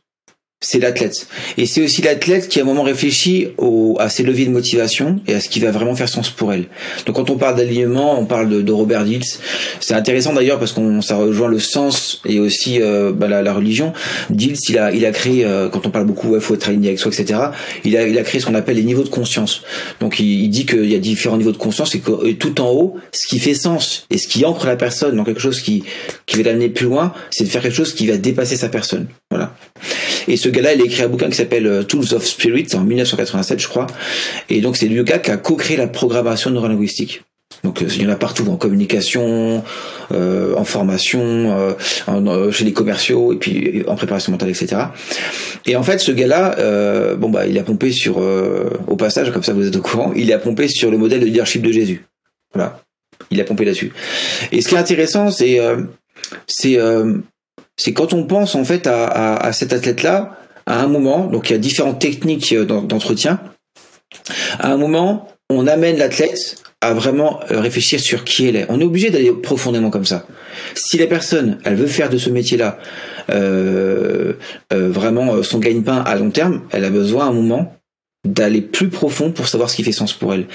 c'est 0.61 0.81
l'athlète. 0.81 1.29
Et 1.57 1.67
c'est 1.67 1.83
aussi 1.83 2.03
l'athlète 2.03 2.49
qui 2.49 2.59
à 2.59 2.63
un 2.63 2.67
moment 2.67 2.83
réfléchit 2.83 3.49
au, 3.59 3.97
à 4.01 4.09
ses 4.09 4.25
leviers 4.25 4.47
de 4.47 4.51
motivation 4.51 5.21
et 5.29 5.35
à 5.35 5.41
ce 5.41 5.49
qui 5.49 5.61
va 5.61 5.71
vraiment 5.71 5.95
faire 5.95 6.09
sens 6.09 6.31
pour 6.31 6.53
elle. 6.53 6.65
Donc 7.07 7.15
quand 7.15 7.31
on 7.31 7.37
parle 7.37 7.57
d'alignement, 7.57 8.19
on 8.19 8.25
parle 8.25 8.49
de, 8.49 8.61
de 8.61 8.73
Robert 8.73 9.05
Dills. 9.05 9.23
C'est 9.79 9.95
intéressant 9.95 10.33
d'ailleurs 10.33 10.59
parce 10.59 10.73
qu'on 10.73 11.01
ça 11.01 11.17
rejoint 11.17 11.47
le 11.47 11.61
sens 11.61 12.21
et 12.27 12.41
aussi 12.41 12.83
euh, 12.83 13.13
bah, 13.13 13.29
la, 13.29 13.43
la, 13.43 13.53
religion. 13.53 13.93
Dills, 14.31 14.59
il 14.69 14.79
a, 14.79 14.91
il 14.93 15.07
a 15.07 15.13
créé, 15.13 15.45
euh, 15.45 15.69
quand 15.69 15.87
on 15.87 15.91
parle 15.91 16.07
beaucoup, 16.07 16.35
il 16.35 16.41
faut 16.41 16.55
être 16.55 16.69
aligné 16.69 16.89
avec 16.89 16.99
soi, 16.99 17.13
etc. 17.13 17.41
Il 17.85 17.97
a, 17.97 18.09
il 18.09 18.19
a 18.19 18.23
créé 18.23 18.41
ce 18.41 18.47
qu'on 18.47 18.55
appelle 18.57 18.77
les 18.77 18.83
niveaux 18.83 19.05
de 19.05 19.09
conscience. 19.09 19.63
Donc 20.01 20.19
il, 20.19 20.27
il 20.27 20.49
dit 20.49 20.67
qu'il 20.67 20.91
y 20.91 20.97
a 20.97 20.99
différents 20.99 21.37
niveaux 21.37 21.53
de 21.53 21.57
conscience 21.57 21.95
et 21.95 22.01
que 22.01 22.33
tout 22.33 22.61
en 22.61 22.71
haut, 22.71 22.97
ce 23.13 23.29
qui 23.29 23.39
fait 23.39 23.55
sens 23.55 24.07
et 24.11 24.19
ce 24.19 24.27
qui 24.27 24.45
ancre 24.45 24.67
la 24.67 24.75
personne 24.75 25.15
dans 25.15 25.25
quelque 25.25 25.41
chose 25.41 25.61
qui, 25.61 25.85
qui 26.27 26.37
va 26.37 26.51
l'amener 26.51 26.69
plus 26.69 26.87
loin, 26.87 27.13
c'est 27.31 27.45
de 27.45 27.49
faire 27.49 27.63
quelque 27.63 27.77
chose 27.77 27.95
qui 27.95 28.09
va 28.09 28.17
dépasser 28.17 28.57
sa 28.57 28.69
personne. 28.69 29.07
Voilà. 29.31 29.55
Et 30.29 30.37
ce 30.37 30.49
gars-là, 30.49 30.75
il 30.75 30.83
a 30.83 30.85
écrit 30.85 31.03
un 31.03 31.09
bouquin 31.09 31.29
qui 31.29 31.37
s'appelle 31.37 31.67
euh, 31.67 31.83
Tools 31.83 32.15
of 32.15 32.25
Spirit 32.25 32.69
en 32.75 32.81
1987, 32.81 33.59
je 33.59 33.69
crois. 33.69 33.87
Et 34.51 34.61
donc 34.61 34.77
c'est 34.77 34.87
le 34.87 35.03
gars 35.03 35.19
qui 35.19 35.31
a 35.31 35.37
co-créé 35.37 35.77
la 35.77 35.89
programmation 35.89 36.51
neurolinguistique. 36.51 37.23
Donc 37.65 37.83
euh, 37.83 37.87
il 37.97 38.03
y 38.03 38.07
en 38.07 38.11
a 38.11 38.17
partout 38.17 38.47
en 38.51 38.57
communication, 38.57 39.65
euh, 40.13 40.55
en 40.55 40.65
formation, 40.65 41.75
chez 42.53 42.65
les 42.65 42.73
commerciaux 42.73 43.33
et 43.33 43.37
puis 43.37 43.85
en 43.89 43.97
préparation 43.97 44.31
mentale, 44.31 44.51
etc. 44.51 44.77
Et 45.67 45.75
en 45.77 45.83
fait, 45.83 45.99
ce 45.99 46.13
gars-là, 46.13 47.17
bon 47.17 47.31
bah, 47.31 47.47
il 47.47 47.59
a 47.59 47.63
pompé 47.63 47.91
sur, 47.91 48.19
au 48.19 48.97
passage, 48.97 49.33
comme 49.33 49.43
ça 49.43 49.55
vous 49.55 49.67
êtes 49.67 49.77
au 49.77 49.83
courant, 49.83 50.13
il 50.15 50.33
a 50.33 50.39
pompé 50.39 50.69
sur 50.69 50.91
le 50.91 50.99
modèle 50.99 51.21
de 51.21 51.27
leadership 51.27 51.63
de 51.63 51.73
Jésus. 51.73 52.05
Voilà, 52.55 52.81
il 53.31 53.41
a 53.41 53.45
pompé 53.45 53.65
là-dessus. 53.65 53.93
Et 54.53 54.61
ce 54.61 54.69
qui 54.69 54.75
est 54.75 54.79
intéressant, 54.79 55.31
c'est 55.31 55.59
c'est 56.47 56.79
c'est 57.79 57.93
quand 57.93 58.13
on 58.13 58.25
pense 58.25 58.55
en 58.55 58.65
fait 58.65 58.87
à, 58.87 59.37
à, 59.37 59.53
cet 59.53 59.73
athlète-là, 59.73 60.37
à 60.67 60.83
un 60.83 60.89
moment, 60.89 61.27
donc 61.27 61.49
il 61.49 61.53
y 61.55 61.57
a 61.57 61.59
différentes 61.59 62.01
techniques 62.01 62.53
euh, 62.53 62.65
d'entretien, 62.65 63.41
à 64.59 64.71
un 64.71 64.77
moment, 64.77 65.29
on 65.49 65.67
amène 65.67 65.97
l'athlète 65.97 66.57
à 66.81 66.93
vraiment 66.93 67.41
euh, 67.51 67.61
réfléchir 67.61 68.01
sur 68.01 68.25
qui 68.25 68.47
elle 68.47 68.57
est. 68.57 68.67
On 68.69 68.81
est 68.81 68.85
obligé 68.85 69.11
d'aller 69.11 69.33
profondément 69.33 69.91
comme 69.91 70.05
ça. 70.05 70.27
Si 70.75 70.99
la 70.99 71.07
personne, 71.07 71.59
elle 71.65 71.77
veut 71.77 71.87
faire 71.87 72.11
de 72.11 72.19
ce 72.19 72.29
métier-là 72.29 72.79
euh, 73.31 74.35
vraiment 74.71 75.43
son 75.43 75.59
gagne-pain 75.59 76.03
à 76.05 76.17
long 76.17 76.31
terme, 76.31 76.63
elle 76.73 76.85
a 76.85 76.91
besoin 76.91 77.27
à 77.27 77.29
un 77.29 77.33
moment 77.33 77.78
d'aller 78.25 78.61
plus 78.61 78.89
profond 78.89 79.31
pour 79.31 79.47
savoir 79.49 79.71
ce 79.71 79.77
qui 79.77 79.85
fait 79.85 79.93
sens 79.93 80.13
pour 80.13 80.35
elle. 80.35 80.47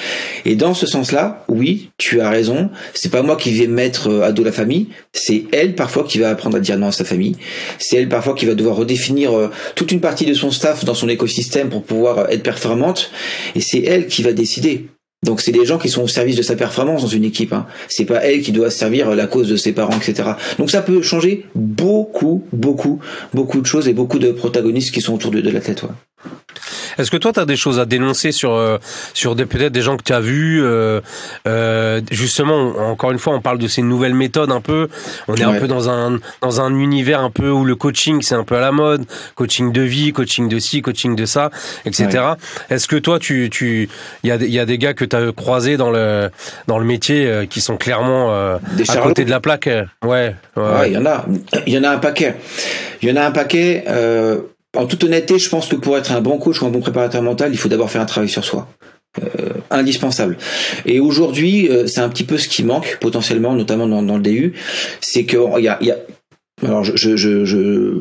Et 0.45 0.55
dans 0.55 0.73
ce 0.73 0.85
sens-là, 0.85 1.45
oui, 1.47 1.89
tu 1.97 2.19
as 2.19 2.29
raison. 2.29 2.69
C'est 2.93 3.11
pas 3.11 3.21
moi 3.21 3.37
qui 3.37 3.53
vais 3.53 3.67
mettre 3.67 4.09
euh, 4.09 4.21
à 4.21 4.31
dos 4.31 4.43
la 4.43 4.51
famille. 4.51 4.87
C'est 5.13 5.45
elle 5.51 5.73
parfois 5.73 6.03
qui 6.03 6.19
va 6.19 6.29
apprendre 6.29 6.57
à 6.57 6.59
dire 6.59 6.77
non 6.77 6.87
à 6.87 6.91
sa 6.91 7.05
famille. 7.05 7.37
C'est 7.79 7.97
elle 7.97 8.09
parfois 8.09 8.35
qui 8.35 8.45
va 8.45 8.53
devoir 8.53 8.75
redéfinir 8.75 9.37
euh, 9.37 9.49
toute 9.75 9.91
une 9.91 10.01
partie 10.01 10.25
de 10.25 10.33
son 10.33 10.51
staff 10.51 10.83
dans 10.83 10.93
son 10.93 11.07
écosystème 11.07 11.69
pour 11.69 11.83
pouvoir 11.83 12.19
euh, 12.19 12.27
être 12.27 12.43
performante. 12.43 13.11
Et 13.55 13.61
c'est 13.61 13.81
elle 13.81 14.07
qui 14.07 14.23
va 14.23 14.33
décider. 14.33 14.87
Donc 15.23 15.39
c'est 15.39 15.53
des 15.53 15.65
gens 15.65 15.77
qui 15.77 15.87
sont 15.87 16.03
au 16.03 16.07
service 16.09 16.35
de 16.35 16.41
sa 16.41 16.57
performance 16.57 17.01
dans 17.01 17.07
une 17.07 17.23
équipe. 17.23 17.53
Hein. 17.53 17.65
C'est 17.87 18.03
pas 18.03 18.25
elle 18.25 18.41
qui 18.41 18.51
doit 18.51 18.69
servir 18.69 19.15
la 19.15 19.25
cause 19.25 19.47
de 19.47 19.55
ses 19.55 19.71
parents, 19.71 19.95
etc. 19.95 20.31
Donc 20.59 20.69
ça 20.69 20.81
peut 20.81 21.01
changer 21.01 21.45
beaucoup, 21.55 22.43
beaucoup, 22.51 22.99
beaucoup 23.33 23.61
de 23.61 23.65
choses 23.65 23.87
et 23.87 23.93
beaucoup 23.93 24.19
de 24.19 24.33
protagonistes 24.33 24.93
qui 24.93 24.99
sont 24.99 25.13
autour 25.13 25.31
de, 25.31 25.39
de 25.39 25.49
la 25.49 25.61
tête. 25.61 25.83
Ouais. 25.83 25.89
Est-ce 26.97 27.11
que 27.11 27.17
toi, 27.17 27.33
tu 27.33 27.39
as 27.39 27.45
des 27.45 27.55
choses 27.55 27.79
à 27.79 27.85
dénoncer 27.85 28.31
sur 28.31 28.53
euh, 28.53 28.77
sur 29.13 29.35
des 29.35 29.45
peut-être 29.45 29.71
des 29.71 29.81
gens 29.81 29.97
que 29.97 30.03
tu 30.03 30.13
as 30.13 30.19
vus 30.19 30.61
euh, 30.63 31.01
euh, 31.47 32.01
Justement, 32.11 32.73
encore 32.91 33.11
une 33.11 33.19
fois, 33.19 33.33
on 33.33 33.41
parle 33.41 33.57
de 33.57 33.67
ces 33.67 33.81
nouvelles 33.81 34.13
méthodes 34.13 34.51
un 34.51 34.61
peu. 34.61 34.89
On 35.27 35.35
est 35.35 35.43
un 35.43 35.53
peu 35.53 35.67
dans 35.67 35.89
un 35.89 36.19
dans 36.41 36.61
un 36.61 36.75
univers 36.77 37.19
un 37.19 37.31
peu 37.31 37.49
où 37.49 37.65
le 37.65 37.75
coaching 37.75 38.21
c'est 38.21 38.35
un 38.35 38.43
peu 38.43 38.55
à 38.55 38.61
la 38.61 38.71
mode, 38.71 39.05
coaching 39.35 39.71
de 39.71 39.81
vie, 39.81 40.13
coaching 40.13 40.47
de 40.47 40.59
ci, 40.59 40.81
coaching 40.81 41.15
de 41.15 41.25
ça, 41.25 41.49
etc. 41.85 42.33
Est-ce 42.69 42.87
que 42.87 42.95
toi, 42.95 43.19
tu 43.19 43.49
tu 43.51 43.89
il 44.23 44.29
y 44.29 44.31
a 44.31 44.35
il 44.35 44.51
y 44.53 44.59
a 44.59 44.65
des 44.65 44.77
gars 44.77 44.93
que 44.93 45.05
tu 45.05 45.15
as 45.15 45.31
croisés 45.31 45.77
dans 45.77 45.91
le 45.91 46.29
dans 46.67 46.79
le 46.79 46.85
métier 46.85 47.47
qui 47.49 47.61
sont 47.61 47.77
clairement 47.77 48.31
à 48.33 48.97
côté 49.01 49.25
de 49.25 49.29
la 49.29 49.39
plaque? 49.39 49.69
Ouais. 50.03 50.35
Ouais, 50.55 50.91
il 50.91 50.93
y 50.93 50.97
en 50.97 51.05
a 51.05 51.25
il 51.65 51.73
y 51.73 51.77
en 51.77 51.83
a 51.83 51.89
un 51.89 51.97
paquet. 51.97 52.35
Il 53.03 53.09
y 53.09 53.11
en 53.11 53.17
a 53.17 53.25
un 53.25 53.31
paquet. 53.31 53.83
Euh, 53.87 54.39
en 54.75 54.85
toute 54.85 55.03
honnêteté, 55.03 55.37
je 55.37 55.49
pense 55.49 55.67
que 55.67 55.75
pour 55.75 55.97
être 55.97 56.11
un 56.11 56.21
bon 56.21 56.37
coach 56.37 56.61
ou 56.61 56.65
un 56.65 56.69
bon 56.69 56.79
préparateur 56.79 57.21
mental, 57.21 57.51
il 57.51 57.57
faut 57.57 57.69
d'abord 57.69 57.91
faire 57.91 58.01
un 58.01 58.05
travail 58.05 58.29
sur 58.29 58.43
soi. 58.43 58.67
Euh, 59.21 59.49
indispensable. 59.69 60.37
Et 60.87 60.99
aujourd'hui, 60.99 61.69
euh, 61.69 61.85
c'est 61.85 61.99
un 61.99 62.09
petit 62.09 62.23
peu 62.23 62.39
ce 62.39 62.47
qui 62.47 62.63
manque 62.63 62.97
potentiellement, 62.99 63.53
notamment 63.53 63.85
dans, 63.85 64.01
dans 64.01 64.17
le 64.17 64.23
DU, 64.23 64.53
c'est 65.01 65.25
qu'il 65.25 65.39
y 65.59 65.67
a, 65.67 65.77
y 65.81 65.91
a 65.91 65.97
alors 66.65 66.83
je, 66.83 66.95
je, 66.95 67.45
je, 67.45 67.97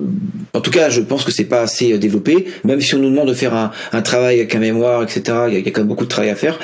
en 0.54 0.60
tout 0.60 0.70
cas, 0.70 0.88
je 0.88 1.00
pense 1.00 1.24
que 1.24 1.32
c'est 1.32 1.44
pas 1.44 1.60
assez 1.60 1.98
développé. 1.98 2.46
Même 2.64 2.80
si 2.80 2.94
on 2.94 2.98
nous 2.98 3.10
demande 3.10 3.28
de 3.28 3.34
faire 3.34 3.54
un, 3.54 3.72
un 3.92 4.02
travail 4.02 4.38
avec 4.38 4.54
un 4.54 4.60
mémoire, 4.60 5.02
etc. 5.02 5.22
Il 5.48 5.54
y, 5.54 5.56
a, 5.56 5.58
il 5.58 5.64
y, 5.66 5.68
a, 5.68 5.70
quand 5.70 5.80
même 5.80 5.88
beaucoup 5.88 6.04
de 6.04 6.10
travail 6.10 6.30
à 6.30 6.36
faire. 6.36 6.58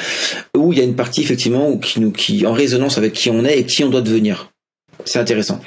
Où 0.57 0.73
il 0.73 0.79
y 0.79 0.83
a 0.83 0.85
une 0.85 0.97
partie 0.97 1.21
effectivement 1.21 1.77
qui 1.77 2.01
nous, 2.01 2.13
qui 2.13 2.47
en 2.47 2.53
résonance 2.53 2.99
avec 2.99 3.13
qui 3.13 3.31
on 3.31 3.45
est 3.45 3.59
et 3.59 3.65
qui 3.65 3.85
on 3.85 3.89
doit 3.89 4.03
devenir. 4.03 4.51
C'est 5.05 5.19
intéressant. 5.19 5.61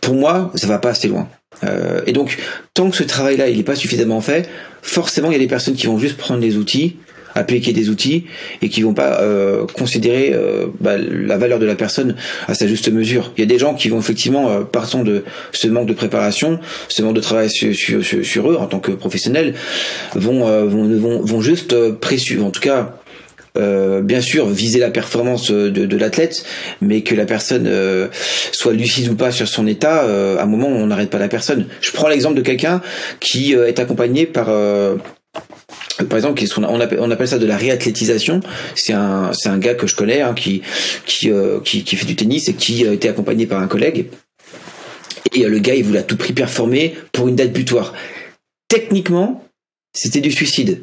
Pour 0.00 0.14
moi, 0.14 0.50
ça 0.54 0.66
va 0.66 0.78
pas 0.78 0.90
assez 0.90 1.08
loin. 1.08 1.28
Euh, 1.64 2.00
et 2.06 2.12
donc, 2.12 2.38
tant 2.74 2.90
que 2.90 2.96
ce 2.96 3.04
travail-là, 3.04 3.48
il 3.48 3.56
n'est 3.56 3.62
pas 3.62 3.76
suffisamment 3.76 4.20
fait, 4.20 4.48
forcément, 4.82 5.30
il 5.30 5.32
y 5.32 5.36
a 5.36 5.40
des 5.40 5.46
personnes 5.46 5.74
qui 5.74 5.86
vont 5.86 5.98
juste 5.98 6.16
prendre 6.16 6.40
les 6.40 6.56
outils, 6.56 6.96
appliquer 7.34 7.72
des 7.72 7.90
outils, 7.90 8.24
et 8.62 8.68
qui 8.68 8.82
vont 8.82 8.94
pas 8.94 9.20
euh, 9.20 9.66
considérer 9.74 10.32
euh, 10.34 10.66
bah, 10.80 10.96
la 10.98 11.36
valeur 11.36 11.58
de 11.58 11.66
la 11.66 11.74
personne 11.74 12.16
à 12.48 12.54
sa 12.54 12.66
juste 12.66 12.90
mesure. 12.90 13.32
Il 13.36 13.40
y 13.40 13.44
a 13.44 13.46
des 13.46 13.58
gens 13.58 13.74
qui 13.74 13.88
vont 13.88 13.98
effectivement, 13.98 14.50
euh, 14.50 14.60
partant 14.62 15.04
de 15.04 15.24
ce 15.52 15.68
manque 15.68 15.86
de 15.86 15.92
préparation, 15.92 16.58
ce 16.88 17.02
manque 17.02 17.14
de 17.14 17.20
travail 17.20 17.50
sur, 17.50 18.50
eux 18.50 18.56
en 18.56 18.66
tant 18.66 18.80
que 18.80 18.92
professionnels, 18.92 19.54
vont, 20.14 20.46
euh, 20.48 20.64
vont, 20.64 20.88
vont, 20.98 21.22
vont 21.22 21.40
juste 21.40 21.74
euh, 21.74 21.92
précieux, 21.92 22.42
en 22.42 22.50
tout 22.50 22.60
cas, 22.60 22.98
euh, 23.56 24.02
bien 24.02 24.20
sûr 24.20 24.48
viser 24.48 24.78
la 24.78 24.90
performance 24.90 25.50
de, 25.50 25.68
de 25.68 25.96
l'athlète, 25.96 26.44
mais 26.80 27.02
que 27.02 27.14
la 27.14 27.26
personne 27.26 27.66
euh, 27.66 28.08
soit 28.52 28.72
lucide 28.72 29.08
ou 29.08 29.14
pas 29.14 29.30
sur 29.30 29.48
son 29.48 29.66
état, 29.66 30.04
euh, 30.04 30.38
à 30.38 30.42
un 30.42 30.46
moment 30.46 30.68
on 30.68 30.86
n'arrête 30.86 31.10
pas 31.10 31.18
la 31.18 31.28
personne. 31.28 31.66
Je 31.80 31.90
prends 31.92 32.08
l'exemple 32.08 32.36
de 32.36 32.42
quelqu'un 32.42 32.80
qui 33.20 33.52
est 33.52 33.78
accompagné 33.78 34.26
par 34.26 34.50
par 36.08 36.16
exemple, 36.16 36.42
on 36.56 36.80
appelle, 37.10 37.28
ça 37.28 37.38
de 37.38 37.46
la 37.46 37.56
réathlétisation. 37.56 38.40
C'est 38.74 38.92
un, 38.92 39.32
c'est 39.32 39.48
un 39.48 39.58
gars 39.58 39.74
que 39.74 39.86
je 39.86 39.96
connais 39.96 40.20
hein, 40.20 40.34
qui, 40.34 40.62
qui, 41.06 41.30
qui, 41.64 41.84
qui, 41.84 41.96
fait 41.96 42.06
du 42.06 42.16
tennis 42.16 42.48
et 42.48 42.54
qui 42.54 42.86
a 42.86 42.92
été 42.92 43.08
accompagné 43.08 43.46
par 43.46 43.60
un 43.60 43.66
collègue. 43.66 44.06
Et 45.34 45.44
le 45.44 45.58
gars, 45.58 45.74
il 45.74 45.84
voulait 45.84 45.98
à 45.98 46.02
tout 46.02 46.16
prix 46.16 46.32
performer 46.32 46.94
pour 47.12 47.28
une 47.28 47.36
date 47.36 47.52
butoir. 47.52 47.94
Techniquement, 48.68 49.44
c'était 49.94 50.20
du 50.20 50.30
suicide. 50.30 50.82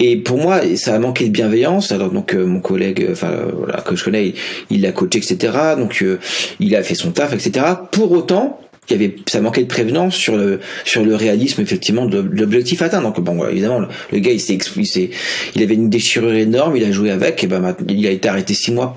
Et 0.00 0.16
pour 0.16 0.38
moi, 0.38 0.62
ça 0.76 0.94
a 0.94 0.98
manqué 0.98 1.26
de 1.26 1.30
bienveillance. 1.30 1.92
Alors 1.92 2.10
donc 2.10 2.34
euh, 2.34 2.44
mon 2.44 2.60
collègue, 2.60 3.06
enfin 3.12 3.32
voilà, 3.56 3.82
que 3.82 3.94
je 3.94 4.04
connais, 4.04 4.34
il 4.70 4.80
l'a 4.80 4.92
coaché, 4.92 5.18
etc. 5.18 5.52
Donc 5.76 6.02
euh, 6.02 6.18
il 6.58 6.74
a 6.74 6.82
fait 6.82 6.94
son 6.94 7.12
taf, 7.12 7.34
etc. 7.34 7.66
Pour 7.92 8.10
autant, 8.12 8.58
il 8.88 8.92
y 8.92 9.04
avait, 9.04 9.16
ça 9.28 9.40
manquait 9.40 9.62
de 9.62 9.68
prévenance 9.68 10.16
sur 10.16 10.36
le 10.36 10.60
sur 10.84 11.04
le 11.04 11.14
réalisme 11.14 11.60
effectivement 11.60 12.06
de, 12.06 12.18
l'objectif 12.18 12.80
atteint. 12.82 13.02
Donc 13.02 13.20
bon, 13.20 13.46
évidemment, 13.46 13.80
le, 14.10 14.18
gars 14.18 14.32
il 14.32 14.40
s'est 14.40 14.54
il, 14.56 15.10
il 15.54 15.62
avait 15.62 15.74
une 15.74 15.90
déchirure 15.90 16.34
énorme, 16.34 16.76
il 16.76 16.84
a 16.84 16.90
joué 16.90 17.10
avec, 17.10 17.44
et 17.44 17.46
ben 17.46 17.76
il 17.88 18.06
a 18.06 18.10
été 18.10 18.28
arrêté 18.28 18.54
six 18.54 18.72
mois. 18.72 18.96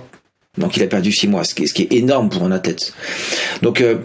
Donc 0.57 0.77
il 0.77 0.83
a 0.83 0.87
perdu 0.87 1.11
six 1.11 1.27
mois, 1.27 1.43
ce 1.43 1.55
qui, 1.55 1.63
est 1.63 1.93
énorme 1.93 2.29
pour 2.29 2.43
un 2.43 2.51
athlète. 2.51 2.93
Donc 3.61 3.81
euh, 3.81 3.97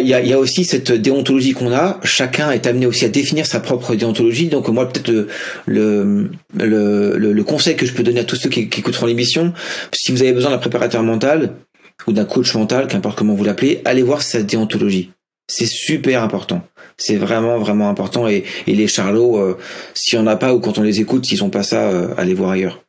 il 0.00 0.06
y, 0.06 0.14
a, 0.14 0.20
y, 0.20 0.32
a, 0.32 0.38
aussi 0.38 0.64
cette 0.64 0.92
déontologie 0.92 1.52
qu'on 1.52 1.72
a. 1.72 2.00
Chacun 2.04 2.50
est 2.50 2.66
amené 2.66 2.86
aussi 2.86 3.04
à 3.04 3.08
définir 3.08 3.46
sa 3.46 3.60
propre 3.60 3.94
déontologie. 3.94 4.48
Donc 4.48 4.68
moi, 4.68 4.88
peut-être 4.88 5.08
le, 5.08 5.28
le, 5.66 6.30
le, 6.54 7.32
le, 7.32 7.44
conseil 7.44 7.76
que 7.76 7.86
je 7.86 7.92
peux 7.92 8.02
donner 8.02 8.20
à 8.20 8.24
tous 8.24 8.36
ceux 8.36 8.48
qui, 8.48 8.60
écouteront 8.60 9.06
l'émission, 9.06 9.52
si 9.92 10.12
vous 10.12 10.22
avez 10.22 10.32
besoin 10.32 10.50
d'un 10.50 10.58
préparateur 10.58 11.02
mental 11.02 11.54
ou 12.06 12.12
d'un 12.12 12.24
coach 12.24 12.54
mental, 12.54 12.88
qu'importe 12.88 13.18
comment 13.18 13.34
vous 13.34 13.44
l'appelez, 13.44 13.80
allez 13.84 14.02
voir 14.02 14.22
cette 14.22 14.46
déontologie. 14.46 15.10
C'est 15.48 15.66
super 15.66 16.22
important. 16.22 16.62
C'est 16.96 17.16
vraiment 17.16 17.58
vraiment 17.58 17.88
important. 17.88 18.28
Et, 18.28 18.44
et 18.66 18.74
les 18.74 18.86
charlots, 18.86 19.38
euh, 19.38 19.58
si 19.94 20.16
on 20.16 20.22
n'a 20.22 20.36
pas 20.36 20.54
ou 20.54 20.60
quand 20.60 20.78
on 20.78 20.82
les 20.82 21.00
écoute, 21.00 21.26
s'ils 21.26 21.38
sont 21.38 21.50
pas 21.50 21.62
ça, 21.62 21.90
euh, 21.90 22.08
allez 22.16 22.34
voir 22.34 22.50
ailleurs 22.50 22.82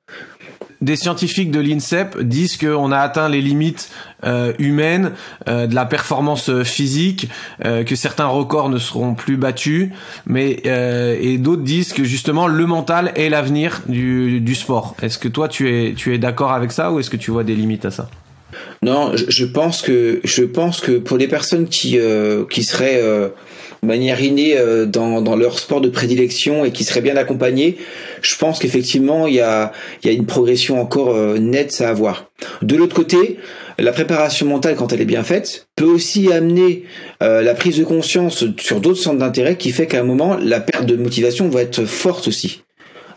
des 0.81 0.95
scientifiques 0.95 1.51
de 1.51 1.59
l'INSEP 1.59 2.19
disent 2.21 2.57
qu'on 2.57 2.91
a 2.91 2.99
atteint 2.99 3.29
les 3.29 3.41
limites 3.41 3.89
euh, 4.23 4.53
humaines 4.57 5.11
euh, 5.47 5.67
de 5.67 5.75
la 5.75 5.85
performance 5.85 6.49
euh, 6.49 6.63
physique, 6.63 7.29
que 7.61 7.95
certains 7.95 8.27
records 8.27 8.69
ne 8.69 8.77
seront 8.77 9.13
plus 9.13 9.37
battus, 9.37 9.89
mais 10.25 10.61
et 11.19 11.37
d'autres 11.37 11.61
disent 11.61 11.93
que 11.93 12.03
justement 12.03 12.47
le 12.47 12.65
mental 12.65 13.11
est 13.15 13.29
l'avenir 13.29 13.81
du, 13.87 14.39
du 14.39 14.55
sport. 14.55 14.95
Est-ce 15.01 15.17
que 15.17 15.27
toi 15.27 15.47
tu 15.47 15.69
es 15.69 15.93
tu 15.93 16.13
es 16.13 16.17
d'accord 16.17 16.51
avec 16.51 16.71
ça 16.71 16.91
ou 16.91 16.99
est-ce 16.99 17.09
que 17.09 17.17
tu 17.17 17.31
vois 17.31 17.43
des 17.43 17.55
limites 17.55 17.85
à 17.85 17.91
ça? 17.91 18.09
Non, 18.81 19.15
je, 19.15 19.25
je, 19.29 19.45
pense 19.45 19.81
que 19.81 20.19
je 20.23 20.43
pense 20.43 20.81
que 20.81 20.93
pour 20.99 21.17
les 21.17 21.27
personnes 21.27 21.67
qui 21.67 21.97
qui 22.49 22.63
seraient 22.63 23.01
manière 23.83 24.21
innée 24.21 24.57
dans, 24.87 25.21
dans 25.21 25.35
leur 25.35 25.59
sport 25.59 25.81
de 25.81 25.89
prédilection 25.89 26.65
et 26.65 26.71
qui 26.71 26.83
seraient 26.83 27.01
bien 27.01 27.17
accompagnés, 27.17 27.77
je 28.23 28.37
pense 28.37 28.59
qu'effectivement, 28.59 29.27
il 29.27 29.35
y 29.35 29.41
a, 29.41 29.71
une 30.03 30.25
progression 30.25 30.81
encore 30.81 31.15
euh, 31.15 31.37
nette 31.37 31.81
à 31.81 31.89
avoir. 31.89 32.31
De 32.61 32.75
l'autre 32.75 32.95
côté, 32.95 33.37
la 33.77 33.91
préparation 33.91 34.47
mentale, 34.47 34.75
quand 34.75 34.93
elle 34.93 35.01
est 35.01 35.05
bien 35.05 35.23
faite, 35.23 35.67
peut 35.75 35.85
aussi 35.85 36.31
amener 36.31 36.83
euh, 37.21 37.41
la 37.41 37.53
prise 37.53 37.77
de 37.77 37.83
conscience 37.83 38.45
sur 38.57 38.79
d'autres 38.79 38.99
centres 38.99 39.19
d'intérêt 39.19 39.57
qui 39.57 39.71
fait 39.71 39.87
qu'à 39.87 39.99
un 39.99 40.03
moment, 40.03 40.37
la 40.37 40.61
perte 40.61 40.85
de 40.85 40.95
motivation 40.95 41.49
va 41.49 41.61
être 41.61 41.85
forte 41.85 42.27
aussi 42.27 42.63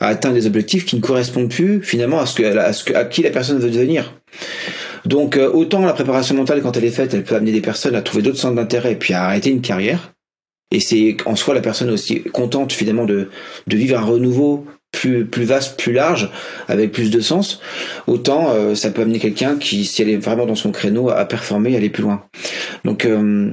à 0.00 0.08
atteindre 0.08 0.34
des 0.34 0.46
objectifs 0.46 0.84
qui 0.84 0.96
ne 0.96 1.00
correspondent 1.00 1.48
plus 1.48 1.82
finalement 1.82 2.20
à 2.20 2.26
ce 2.26 2.34
que, 2.34 2.94
à, 2.94 3.04
qui 3.04 3.22
la 3.22 3.30
personne 3.30 3.58
veut 3.58 3.70
devenir. 3.70 4.12
Donc 5.06 5.36
euh, 5.36 5.50
autant 5.50 5.80
la 5.80 5.94
préparation 5.94 6.34
mentale 6.34 6.60
quand 6.60 6.76
elle 6.76 6.84
est 6.84 6.90
faite, 6.90 7.14
elle 7.14 7.24
peut 7.24 7.36
amener 7.36 7.52
des 7.52 7.62
personnes 7.62 7.94
à 7.94 8.02
trouver 8.02 8.22
d'autres 8.22 8.38
centres 8.38 8.56
d'intérêt 8.56 8.92
et 8.92 8.96
puis 8.96 9.14
à 9.14 9.24
arrêter 9.24 9.50
une 9.50 9.62
carrière. 9.62 10.12
Et 10.72 10.80
c'est 10.80 11.16
en 11.26 11.36
soi 11.36 11.54
la 11.54 11.60
personne 11.60 11.90
aussi 11.90 12.22
contente 12.22 12.72
finalement 12.72 13.04
de, 13.04 13.28
de 13.66 13.76
vivre 13.76 13.98
un 13.98 14.04
renouveau 14.04 14.66
plus 14.92 15.26
plus 15.26 15.44
vaste, 15.44 15.78
plus 15.78 15.92
large, 15.92 16.30
avec 16.68 16.92
plus 16.92 17.10
de 17.10 17.20
sens, 17.20 17.60
autant 18.06 18.50
euh, 18.50 18.74
ça 18.74 18.90
peut 18.90 19.02
amener 19.02 19.18
quelqu'un 19.18 19.56
qui, 19.56 19.84
si 19.84 20.02
elle 20.02 20.08
est 20.08 20.16
vraiment 20.16 20.46
dans 20.46 20.54
son 20.54 20.72
créneau, 20.72 21.10
à 21.10 21.24
performer, 21.26 21.72
et 21.72 21.76
aller 21.76 21.90
plus 21.90 22.02
loin. 22.02 22.24
Donc 22.84 23.04
euh, 23.04 23.50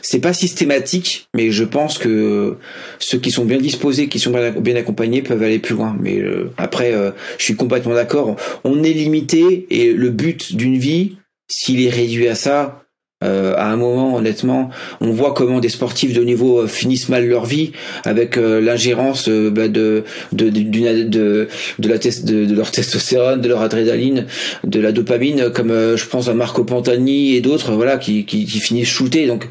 c'est 0.00 0.20
pas 0.20 0.32
systématique, 0.32 1.28
mais 1.34 1.50
je 1.50 1.64
pense 1.64 1.98
que 1.98 2.56
ceux 2.98 3.18
qui 3.18 3.30
sont 3.30 3.44
bien 3.44 3.58
disposés, 3.58 4.08
qui 4.08 4.18
sont 4.18 4.32
bien 4.58 4.76
accompagnés, 4.76 5.22
peuvent 5.22 5.42
aller 5.42 5.58
plus 5.58 5.74
loin. 5.74 5.96
Mais 6.00 6.18
euh, 6.18 6.50
après, 6.56 6.92
je 7.38 7.44
suis 7.44 7.56
complètement 7.56 7.94
d'accord. 7.94 8.36
On 8.64 8.82
est 8.82 8.92
limité 8.92 9.66
et 9.70 9.92
le 9.92 10.10
but 10.10 10.56
d'une 10.56 10.78
vie, 10.78 11.18
s'il 11.48 11.84
est 11.84 11.90
réduit 11.90 12.26
à 12.26 12.34
ça, 12.34 12.85
euh, 13.24 13.54
à 13.56 13.70
un 13.72 13.76
moment, 13.76 14.14
honnêtement, 14.14 14.68
on 15.00 15.10
voit 15.10 15.32
comment 15.32 15.58
des 15.58 15.70
sportifs 15.70 16.12
de 16.12 16.22
niveau 16.22 16.60
euh, 16.60 16.66
finissent 16.66 17.08
mal 17.08 17.26
leur 17.26 17.46
vie 17.46 17.72
avec 18.04 18.36
euh, 18.36 18.60
l'ingérence 18.60 19.30
bah, 19.30 19.68
de, 19.68 20.04
de, 20.32 20.50
de, 20.50 21.04
de, 21.04 21.48
de, 21.78 22.54
leur 22.54 22.70
testostérone, 22.70 23.40
de 23.40 23.48
leur 23.48 23.62
adrénaline, 23.62 24.26
de 24.64 24.80
la 24.80 24.92
dopamine, 24.92 25.48
comme 25.48 25.96
je 25.96 26.04
pense 26.04 26.28
à 26.28 26.34
Marco 26.34 26.64
Pantani 26.64 27.34
et 27.34 27.40
d'autres, 27.40 27.72
voilà, 27.72 27.96
qui, 27.96 28.26
qui, 28.26 28.44
qui, 28.44 28.60
finissent 28.60 28.88
shootés. 28.88 29.26
Donc, 29.26 29.48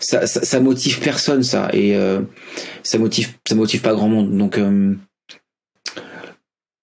ça, 0.00 0.26
ça, 0.26 0.42
ça, 0.42 0.58
motive 0.60 1.00
personne, 1.00 1.42
ça, 1.42 1.68
et 1.74 1.94
ça 2.82 2.98
motive, 2.98 3.28
ça 3.46 3.54
motive 3.54 3.82
pas 3.82 3.92
grand 3.92 4.08
monde. 4.08 4.34
Donc, 4.34 4.58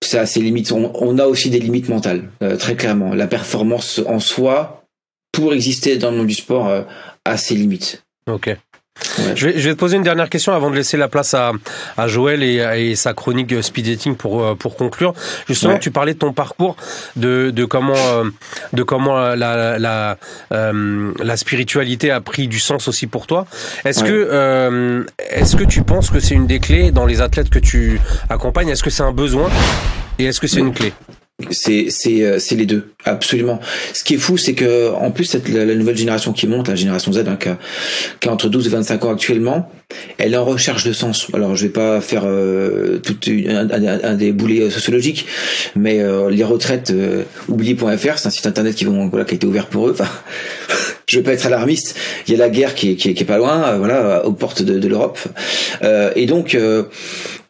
c'est 0.03 0.19
assez 0.19 0.39
limite. 0.39 0.71
On, 0.71 0.91
on, 0.93 1.17
a 1.17 1.25
aussi 1.25 1.49
des 1.49 1.59
limites 1.59 1.89
mentales, 1.89 2.29
très 2.59 2.75
clairement. 2.75 3.15
La 3.15 3.25
performance 3.25 4.01
en 4.05 4.19
soi, 4.19 4.84
pour 5.35 5.53
exister 5.53 5.97
dans 5.97 6.11
le 6.11 6.17
monde 6.17 6.27
du 6.27 6.33
sport 6.33 6.67
euh, 6.67 6.81
à 7.25 7.37
ses 7.37 7.55
limites. 7.55 8.03
Ok. 8.29 8.55
Je, 9.35 9.47
vais, 9.47 9.59
je, 9.59 9.67
vais, 9.67 9.75
te 9.75 9.79
poser 9.79 9.97
une 9.97 10.03
dernière 10.03 10.29
question 10.29 10.53
avant 10.53 10.69
de 10.69 10.75
laisser 10.75 10.95
la 10.95 11.09
place 11.09 11.33
à, 11.33 11.51
à 11.97 12.07
Joël 12.07 12.41
et, 12.41 12.63
et, 12.77 12.95
sa 12.95 13.13
chronique 13.13 13.61
speed 13.61 13.87
dating 13.87 14.15
pour 14.15 14.41
euh, 14.41 14.55
pour 14.55 14.77
conclure. 14.77 15.13
Justement, 15.47 15.73
ouais. 15.73 15.79
tu 15.79 15.91
parlais 15.91 16.13
de 16.13 16.19
ton 16.19 16.31
parcours, 16.31 16.77
de, 17.17 17.51
de 17.51 17.65
comment 17.65 17.93
euh, 17.93 18.29
de 18.71 18.83
comment 18.83 19.35
la 19.35 19.77
la, 19.77 20.17
euh, 20.53 21.11
la 21.21 21.37
spiritualité 21.37 22.09
a 22.09 22.21
pris 22.21 22.47
du 22.47 22.59
sens 22.59 22.87
aussi 22.87 23.05
pour 23.05 23.27
toi. 23.27 23.47
Est-ce 23.83 24.03
ouais. 24.03 24.09
que 24.09 24.29
euh, 24.31 25.03
est-ce 25.29 25.57
que 25.57 25.65
tu 25.65 25.83
penses 25.83 26.09
que 26.09 26.21
c'est 26.21 26.35
une 26.35 26.47
des 26.47 26.59
clés 26.59 26.91
dans 26.91 27.05
les 27.05 27.19
athlètes 27.19 27.49
que 27.49 27.59
tu 27.59 27.99
accompagnes? 28.29 28.69
Est-ce 28.69 28.83
que 28.83 28.89
c'est 28.89 29.03
un 29.03 29.11
besoin? 29.11 29.49
Et 30.19 30.25
est-ce 30.25 30.39
que 30.39 30.47
c'est 30.47 30.61
une 30.61 30.73
clé? 30.73 30.93
C'est 31.51 31.87
c'est 31.89 32.23
euh, 32.23 32.39
c'est 32.39 32.55
les 32.55 32.65
deux 32.65 32.87
absolument. 33.03 33.59
Ce 33.93 34.03
qui 34.03 34.13
est 34.13 34.17
fou 34.17 34.37
c'est 34.37 34.53
que 34.53 34.91
en 34.93 35.11
plus 35.11 35.25
cette 35.25 35.49
la, 35.49 35.65
nouvelle 35.75 35.97
génération 35.97 36.31
qui 36.31 36.47
monte 36.47 36.69
la 36.69 36.75
génération 36.75 37.11
Z 37.11 37.19
hein, 37.27 37.37
qui, 37.37 37.49
a, 37.49 37.57
qui, 38.21 38.29
a, 38.29 38.31
entre 38.31 38.47
12 38.47 38.67
et 38.67 38.69
25 38.69 39.05
ans 39.05 39.11
actuellement 39.11 39.69
elle 40.17 40.33
est 40.33 40.37
en 40.37 40.45
recherche 40.45 40.83
de 40.85 40.93
sens. 40.93 41.27
Alors 41.33 41.55
je 41.55 41.67
vais 41.67 41.73
pas 41.73 42.01
faire 42.01 42.23
euh, 42.25 42.99
tout 42.99 43.17
un, 43.27 43.69
un, 43.69 44.03
un, 44.03 44.13
des 44.15 44.31
boulets 44.31 44.61
euh, 44.61 44.69
sociologiques 44.69 45.27
mais 45.75 46.01
les 46.29 46.43
retraites 46.43 46.91
euh, 46.91 47.23
c'est 47.47 48.27
un 48.27 48.29
site 48.29 48.47
internet 48.47 48.75
qui 48.75 48.85
vont 48.85 49.07
voilà 49.07 49.25
qui 49.25 49.33
a 49.33 49.35
été 49.35 49.45
ouvert 49.45 49.67
pour 49.67 49.89
eux. 49.89 49.95
Je 51.07 51.17
veux 51.17 51.23
pas 51.23 51.33
être 51.33 51.45
alarmiste. 51.45 51.95
Il 52.27 52.33
y 52.33 52.35
a 52.35 52.39
la 52.39 52.49
guerre 52.49 52.73
qui 52.73 52.91
est 52.91 52.95
qui 52.95 53.25
pas 53.25 53.37
loin 53.37 53.77
voilà 53.77 54.25
aux 54.25 54.31
portes 54.31 54.63
de, 54.63 54.79
de 54.79 54.87
l'Europe. 54.87 55.19
Et 56.15 56.25
donc 56.25 56.57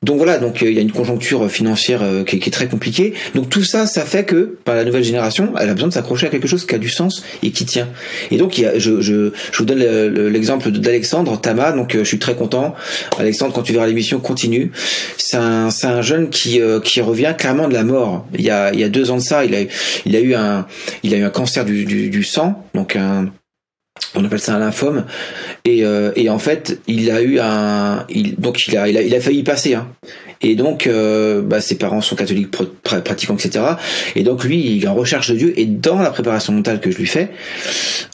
donc 0.05 0.17
voilà, 0.17 0.37
donc 0.37 0.61
il 0.61 0.71
y 0.71 0.77
a 0.77 0.81
une 0.81 0.91
conjoncture 0.91 1.49
financière 1.49 2.03
qui, 2.25 2.39
qui, 2.39 2.49
est 2.49 2.51
très 2.51 2.67
compliquée. 2.67 3.13
Donc 3.33 3.49
tout 3.49 3.63
ça, 3.63 3.87
ça 3.87 4.03
fait 4.03 4.23
que 4.23 4.57
par 4.63 4.75
la 4.75 4.85
nouvelle 4.85 5.03
génération, 5.03 5.53
elle 5.59 5.69
a 5.69 5.73
besoin 5.73 5.89
de 5.89 5.93
s'accrocher 5.93 6.27
à 6.27 6.29
quelque 6.29 6.47
chose 6.47 6.65
qui 6.65 6.75
a 6.75 6.77
du 6.77 6.89
sens 6.89 7.23
et 7.43 7.51
qui 7.51 7.65
tient. 7.65 7.89
Et 8.31 8.37
donc 8.37 8.57
il 8.57 8.61
y 8.61 8.65
a, 8.65 8.77
je, 8.77 9.01
je, 9.01 9.31
je 9.51 9.57
vous 9.57 9.65
donne 9.65 9.79
l'exemple 10.29 10.71
d'Alexandre 10.71 11.39
Tama. 11.41 11.71
Donc 11.71 11.97
je 11.97 12.03
suis 12.03 12.19
très 12.19 12.35
content. 12.35 12.75
Alexandre, 13.17 13.53
quand 13.53 13.63
tu 13.63 13.73
verras 13.73 13.87
l'émission, 13.87 14.19
continue. 14.19 14.71
C'est 15.17 15.37
un, 15.37 15.69
un 15.83 16.01
jeune 16.01 16.29
qui, 16.29 16.61
qui 16.83 17.01
revient 17.01 17.33
clairement 17.37 17.67
de 17.67 17.73
la 17.73 17.83
mort. 17.83 18.25
Il 18.37 18.45
y 18.45 18.49
a, 18.49 18.71
il 18.73 18.79
y 18.79 18.83
a 18.83 18.89
deux 18.89 19.11
ans 19.11 19.17
de 19.17 19.21
ça, 19.21 19.43
il 19.43 19.55
a, 19.55 19.59
il 20.05 20.15
a 20.15 20.19
eu 20.19 20.35
un, 20.35 20.67
il 21.03 21.13
a 21.13 21.17
eu 21.17 21.23
un 21.23 21.29
cancer 21.29 21.65
du, 21.65 21.85
du, 21.85 22.09
du 22.09 22.23
sang, 22.23 22.65
donc 22.73 22.95
un 22.95 23.31
on 24.13 24.23
appelle 24.25 24.39
ça 24.39 24.55
un 24.55 24.59
lymphome 24.59 25.05
et, 25.65 25.83
euh, 25.83 26.11
et 26.15 26.29
en 26.29 26.39
fait 26.39 26.79
il 26.87 27.11
a 27.11 27.21
eu 27.21 27.39
un 27.39 28.05
il, 28.09 28.35
donc 28.35 28.67
il 28.67 28.77
a, 28.77 28.87
il 28.87 28.97
a 28.97 29.01
il 29.01 29.13
a 29.13 29.19
failli 29.19 29.43
passer 29.43 29.73
hein. 29.73 29.87
et 30.41 30.55
donc 30.55 30.87
euh, 30.87 31.41
bah, 31.41 31.59
ses 31.59 31.75
parents 31.75 32.01
sont 32.01 32.15
catholiques 32.15 32.51
pratiquants 32.83 33.35
etc 33.35 33.65
et 34.15 34.23
donc 34.23 34.43
lui 34.43 34.77
il 34.77 34.83
est 34.83 34.87
en 34.87 34.95
recherche 34.95 35.29
de 35.29 35.35
Dieu 35.35 35.53
et 35.59 35.65
dans 35.65 35.99
la 35.99 36.11
préparation 36.11 36.53
mentale 36.53 36.79
que 36.79 36.91
je 36.91 36.97
lui 36.97 37.07
fais 37.07 37.29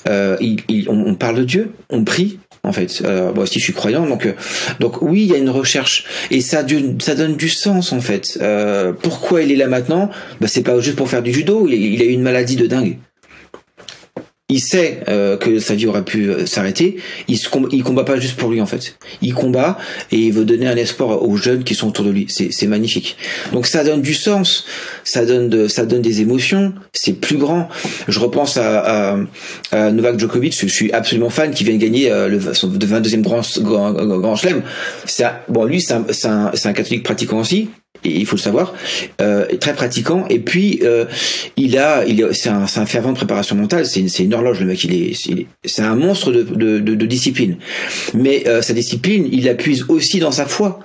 euh, 0.08 0.38
il, 0.40 0.90
on, 0.90 1.06
on, 1.06 1.16
parle 1.16 1.36
de 1.36 1.44
Dieu 1.44 1.72
on 1.90 2.04
prie 2.04 2.40
en 2.64 2.74
fait. 2.74 3.02
Euh, 3.04 3.34
moi 3.34 3.44
aussi, 3.44 3.60
je 3.60 3.64
suis 3.64 3.74
croyant, 3.74 4.06
donc 4.06 4.26
euh, 4.26 4.34
donc 4.80 5.02
oui, 5.02 5.22
il 5.22 5.32
y 5.32 5.34
a 5.34 5.38
une 5.38 5.50
recherche 5.50 6.06
et 6.30 6.42
ça, 6.42 6.64
ça 7.00 7.16
donne 7.16 7.36
du 7.36 7.50
sens 7.50 7.92
en 7.92 8.02
fait. 8.02 8.38
Euh, 8.42 8.94
pourquoi 8.94 9.42
il 9.42 9.52
est 9.52 9.56
là 9.56 9.68
maintenant? 9.68 10.10
Bah, 10.40 10.48
c'est 10.48 10.62
pas 10.64 10.80
juste 10.80 10.96
pour 10.96 11.10
faire 11.10 11.24
du 11.24 11.34
judo. 11.34 11.68
Il, 11.68 11.74
il 11.74 12.02
a 12.02 12.06
eu 12.06 12.12
une 12.12 12.22
maladie 12.22 12.56
de 12.56 12.68
dingue 12.68 12.98
il 14.52 14.60
sait 14.60 15.00
euh, 15.08 15.38
que 15.38 15.60
sa 15.60 15.76
vie 15.76 15.88
aurait 15.88 16.04
pu 16.04 16.30
euh, 16.30 16.46
s'arrêter. 16.46 16.98
Il, 17.30 17.40
il 17.72 17.84
combat 17.84 18.04
pas 18.04 18.20
juste 18.20 18.36
pour 18.36 18.52
lui 18.52 18.60
en 18.60 18.66
fait. 18.66 18.98
Il 19.22 19.34
combat 19.34 19.78
et 20.12 20.18
il 20.18 20.34
veut 20.34 20.44
donner 20.44 20.68
un 20.68 20.76
espoir 20.76 21.24
aux 21.24 21.38
jeunes 21.38 21.64
qui 21.64 21.74
sont 21.74 21.88
autour 21.88 22.04
de 22.04 22.12
lui. 22.12 22.28
C'est 22.28 22.68
magnifique. 22.68 23.16
Donc 23.54 23.66
ça 23.66 23.84
donne 23.84 24.02
du 24.02 24.14
sens, 24.14 24.66
ça 25.06 25.26
donne 25.26 25.48
de, 25.48 25.68
ça 25.70 25.86
donne 25.86 26.02
des 26.02 26.20
émotions. 26.22 26.74
C'est 26.92 27.14
plus 27.14 27.38
grand. 27.38 27.70
Je 28.10 28.20
repense 28.20 28.58
à, 28.58 29.18
à, 29.72 29.92
Novak 29.92 30.20
Djokovic. 30.20 30.54
Je 30.60 30.68
suis 30.68 30.92
absolument 30.92 31.30
fan 31.30 31.52
qui 31.52 31.64
vient 31.64 31.76
de 31.76 31.82
gagner 31.82 32.12
euh, 32.12 32.28
le 32.28 32.54
son 32.54 32.70
22e 32.70 33.22
grand 33.22 33.42
grand, 33.60 33.94
grand 33.94 34.36
chelem. 34.36 34.64
Bon 35.48 35.64
lui 35.64 35.82
c'est 35.82 35.94
un, 35.94 36.06
un, 36.26 36.52
un 36.52 36.74
catholique 36.74 37.04
pratiquant 37.04 37.40
aussi 37.40 37.70
il 38.04 38.26
faut 38.26 38.36
le 38.36 38.42
savoir, 38.42 38.74
euh, 39.22 39.46
très 39.60 39.74
pratiquant. 39.74 40.26
Et 40.30 40.40
puis 40.40 40.80
euh, 40.84 41.06
il 41.58 41.78
a, 41.78 42.04
il 42.06 42.28
c'est 42.34 42.50
un, 42.50 42.64
un, 42.64 42.86
fervent 42.86 43.12
de 43.12 43.18
préparation 43.18 43.56
mentale. 43.56 43.86
C'est 43.86 44.00
une, 44.00 44.10
une 44.20 44.34
horloge 44.34 44.60
le 44.60 44.66
mec. 44.66 44.84
Il 44.84 44.94
est, 44.94 45.48
c'est 45.64 45.82
un 45.82 45.96
monstre 45.96 46.32
de, 46.32 46.44
de, 46.44 46.80
de, 46.80 46.96
de 46.96 47.06
discipline. 47.06 47.58
Mais 48.14 48.48
euh, 48.48 48.62
sa 48.62 48.74
discipline, 48.74 49.28
il 49.32 49.46
la 49.46 49.54
aussi 49.90 50.20
dans 50.20 50.32
sa 50.32 50.46
foi, 50.46 50.80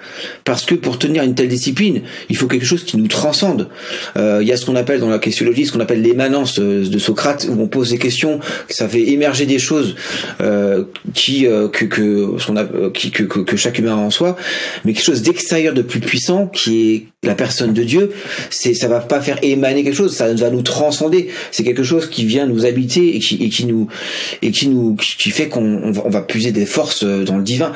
parce 0.44 0.64
que 0.64 0.74
pour 0.74 0.98
tenir 0.98 1.22
une 1.22 1.34
telle 1.34 1.48
discipline, 1.48 2.02
il 2.28 2.36
faut 2.36 2.46
quelque 2.46 2.66
chose 2.66 2.84
qui 2.84 2.96
nous 2.96 3.08
transcende. 3.08 3.68
Euh, 4.16 4.40
il 4.42 4.48
y 4.48 4.52
a 4.52 4.56
ce 4.56 4.66
qu'on 4.66 4.76
appelle 4.76 5.00
dans 5.00 5.08
la 5.08 5.18
questionologie, 5.18 5.66
ce 5.66 5.72
qu'on 5.72 5.80
appelle 5.80 6.02
l'émanence 6.02 6.58
de 6.58 6.98
Socrate, 6.98 7.46
où 7.48 7.60
on 7.60 7.68
pose 7.68 7.90
des 7.90 7.98
questions, 7.98 8.40
ça 8.68 8.88
fait 8.88 9.08
émerger 9.08 9.46
des 9.46 9.58
choses 9.58 9.96
euh, 10.40 10.84
qui 11.14 11.44
que 11.44 11.84
que, 11.84 12.46
qu'on 12.46 12.56
a, 12.56 12.66
qui, 12.92 13.10
que, 13.10 13.22
que, 13.22 13.40
que 13.40 13.56
chaque 13.56 13.78
humain 13.78 13.92
a 13.92 13.96
en 13.96 14.10
soi, 14.10 14.36
mais 14.84 14.92
quelque 14.92 15.04
chose 15.04 15.22
d'extérieur, 15.22 15.74
de 15.74 15.82
plus 15.82 16.00
puissant, 16.00 16.46
qui 16.46 16.94
est 16.94 17.05
la 17.22 17.34
personne 17.34 17.72
de 17.72 17.82
Dieu, 17.82 18.12
c'est 18.50 18.74
ça 18.74 18.88
va 18.88 19.00
pas 19.00 19.20
faire 19.20 19.38
émaner 19.42 19.84
quelque 19.84 19.96
chose, 19.96 20.14
ça 20.14 20.32
va 20.32 20.50
nous 20.50 20.62
transcender. 20.62 21.28
C'est 21.50 21.64
quelque 21.64 21.82
chose 21.82 22.08
qui 22.08 22.24
vient 22.24 22.46
nous 22.46 22.66
habiter 22.66 23.16
et 23.16 23.18
qui, 23.18 23.42
et 23.42 23.48
qui 23.48 23.66
nous 23.66 23.88
et 24.42 24.50
qui 24.50 24.68
nous 24.68 24.96
qui 24.96 25.30
fait 25.30 25.48
qu'on 25.48 25.92
on 26.04 26.10
va 26.10 26.22
puiser 26.22 26.52
des 26.52 26.66
forces 26.66 27.04
dans 27.04 27.36
le 27.36 27.42
divin. 27.42 27.72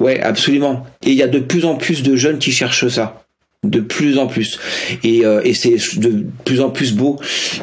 Ouais, 0.00 0.20
absolument. 0.20 0.84
Et 1.04 1.10
il 1.10 1.16
y 1.16 1.22
a 1.22 1.28
de 1.28 1.38
plus 1.38 1.64
en 1.64 1.76
plus 1.76 2.02
de 2.02 2.16
jeunes 2.16 2.38
qui 2.38 2.50
cherchent 2.50 2.88
ça 2.88 3.23
de 3.64 3.80
plus 3.80 4.18
en 4.18 4.26
plus. 4.26 4.58
Et, 5.02 5.24
euh, 5.24 5.40
et 5.44 5.54
c'est 5.54 5.76
de 5.98 6.24
plus 6.44 6.60
en 6.60 6.70
plus 6.70 6.94
beau. 6.94 7.18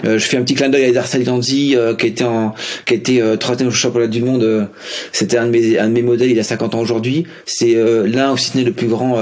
Euh, 0.05 0.17
je 0.17 0.25
fais 0.25 0.37
un 0.37 0.41
petit 0.41 0.55
clin 0.55 0.69
d'œil 0.69 0.85
à 0.85 0.91
Darsal 0.91 1.23
Gandhi 1.23 1.75
euh, 1.75 1.95
qui 1.95 2.07
était 2.07 2.23
en 2.23 2.53
qui 2.85 2.95
était 2.95 3.21
troisième 3.37 3.69
au 3.69 3.71
championnat 3.71 4.07
du 4.07 4.21
monde 4.21 4.69
c'était 5.11 5.37
un 5.37 5.45
de 5.45 5.51
mes 5.51 5.77
un 5.77 5.87
de 5.87 5.93
mes 5.93 6.01
modèles 6.01 6.31
il 6.31 6.39
a 6.39 6.43
50 6.43 6.75
ans 6.75 6.79
aujourd'hui. 6.79 7.25
C'est 7.45 7.75
l'un 8.05 8.31
aussi 8.31 8.57
n'est 8.57 8.63
le 8.63 8.71
plus 8.71 8.87
grand 8.87 9.17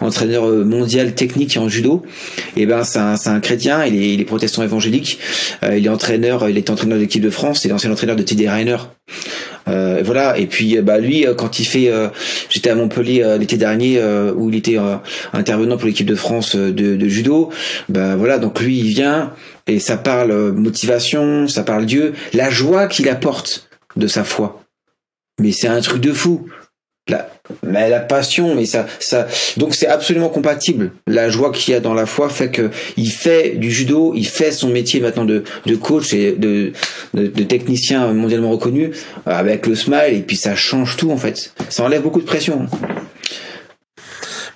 entraîneur 0.00 0.46
mondial 0.46 1.14
technique 1.14 1.56
en 1.56 1.68
judo. 1.68 2.02
Et 2.56 2.66
ben 2.66 2.84
c'est 2.84 2.98
un, 2.98 3.14
un 3.26 3.40
chrétien 3.40 3.84
il 3.84 3.94
est, 3.96 4.14
il 4.14 4.20
est 4.20 4.24
protestant 4.24 4.62
évangélique. 4.62 5.18
Il 5.62 5.84
est 5.84 5.88
entraîneur 5.88 6.48
il 6.48 6.56
est 6.56 6.70
entraîneur 6.70 6.98
de 6.98 7.02
l'équipe 7.02 7.22
de 7.22 7.30
France 7.30 7.60
c'est 7.62 7.68
l'ancien 7.68 7.90
entraîneur 7.90 8.16
de 8.16 8.22
TD 8.22 8.48
Rainer 8.48 8.76
euh, 9.68 10.02
voilà. 10.04 10.38
Et 10.38 10.46
puis 10.46 10.80
bah 10.80 10.98
lui, 10.98 11.26
euh, 11.26 11.34
quand 11.34 11.58
il 11.58 11.64
fait, 11.64 11.88
euh, 11.90 12.08
j'étais 12.48 12.70
à 12.70 12.74
Montpellier 12.74 13.36
l'été 13.38 13.56
dernier 13.56 14.00
où 14.34 14.50
il 14.50 14.56
était 14.56 14.78
intervenant 15.32 15.76
pour 15.76 15.86
l'équipe 15.86 16.06
de 16.06 16.14
France 16.14 16.56
de, 16.56 16.70
de, 16.70 17.08
judo. 17.08 17.50
Bah 17.88 18.16
voilà. 18.16 18.38
Donc 18.38 18.60
lui, 18.60 18.78
il 18.78 18.88
vient 18.88 19.32
et 19.66 19.78
ça 19.78 19.96
parle 19.96 20.52
motivation, 20.52 21.48
ça 21.48 21.62
parle 21.62 21.86
Dieu, 21.86 22.14
la 22.32 22.50
joie 22.50 22.86
qu'il 22.86 23.08
apporte 23.08 23.68
de 23.96 24.06
sa 24.06 24.24
foi. 24.24 24.62
Mais 25.40 25.52
c'est 25.52 25.68
un 25.68 25.80
truc 25.80 26.00
de 26.00 26.12
fou. 26.12 26.46
Mais 27.66 27.88
la 27.90 28.00
passion, 28.00 28.54
mais 28.54 28.64
ça, 28.64 28.86
ça, 28.98 29.26
donc 29.56 29.74
c'est 29.74 29.86
absolument 29.86 30.28
compatible. 30.28 30.92
La 31.06 31.30
joie 31.30 31.52
qu'il 31.52 31.72
y 31.72 31.76
a 31.76 31.80
dans 31.80 31.94
la 31.94 32.06
foi 32.06 32.28
fait 32.28 32.50
que 32.50 32.70
il 32.96 33.10
fait 33.10 33.56
du 33.56 33.70
judo, 33.70 34.12
il 34.14 34.26
fait 34.26 34.52
son 34.52 34.68
métier 34.68 35.00
maintenant 35.00 35.24
de, 35.24 35.44
de 35.66 35.76
coach 35.76 36.12
et 36.14 36.32
de, 36.32 36.72
de, 37.14 37.26
de 37.26 37.42
technicien 37.42 38.12
mondialement 38.12 38.50
reconnu 38.50 38.90
avec 39.26 39.66
le 39.66 39.74
smile 39.74 40.14
et 40.14 40.20
puis 40.20 40.36
ça 40.36 40.54
change 40.54 40.96
tout 40.96 41.10
en 41.10 41.16
fait. 41.16 41.52
Ça 41.68 41.84
enlève 41.84 42.02
beaucoup 42.02 42.20
de 42.20 42.26
pression. 42.26 42.66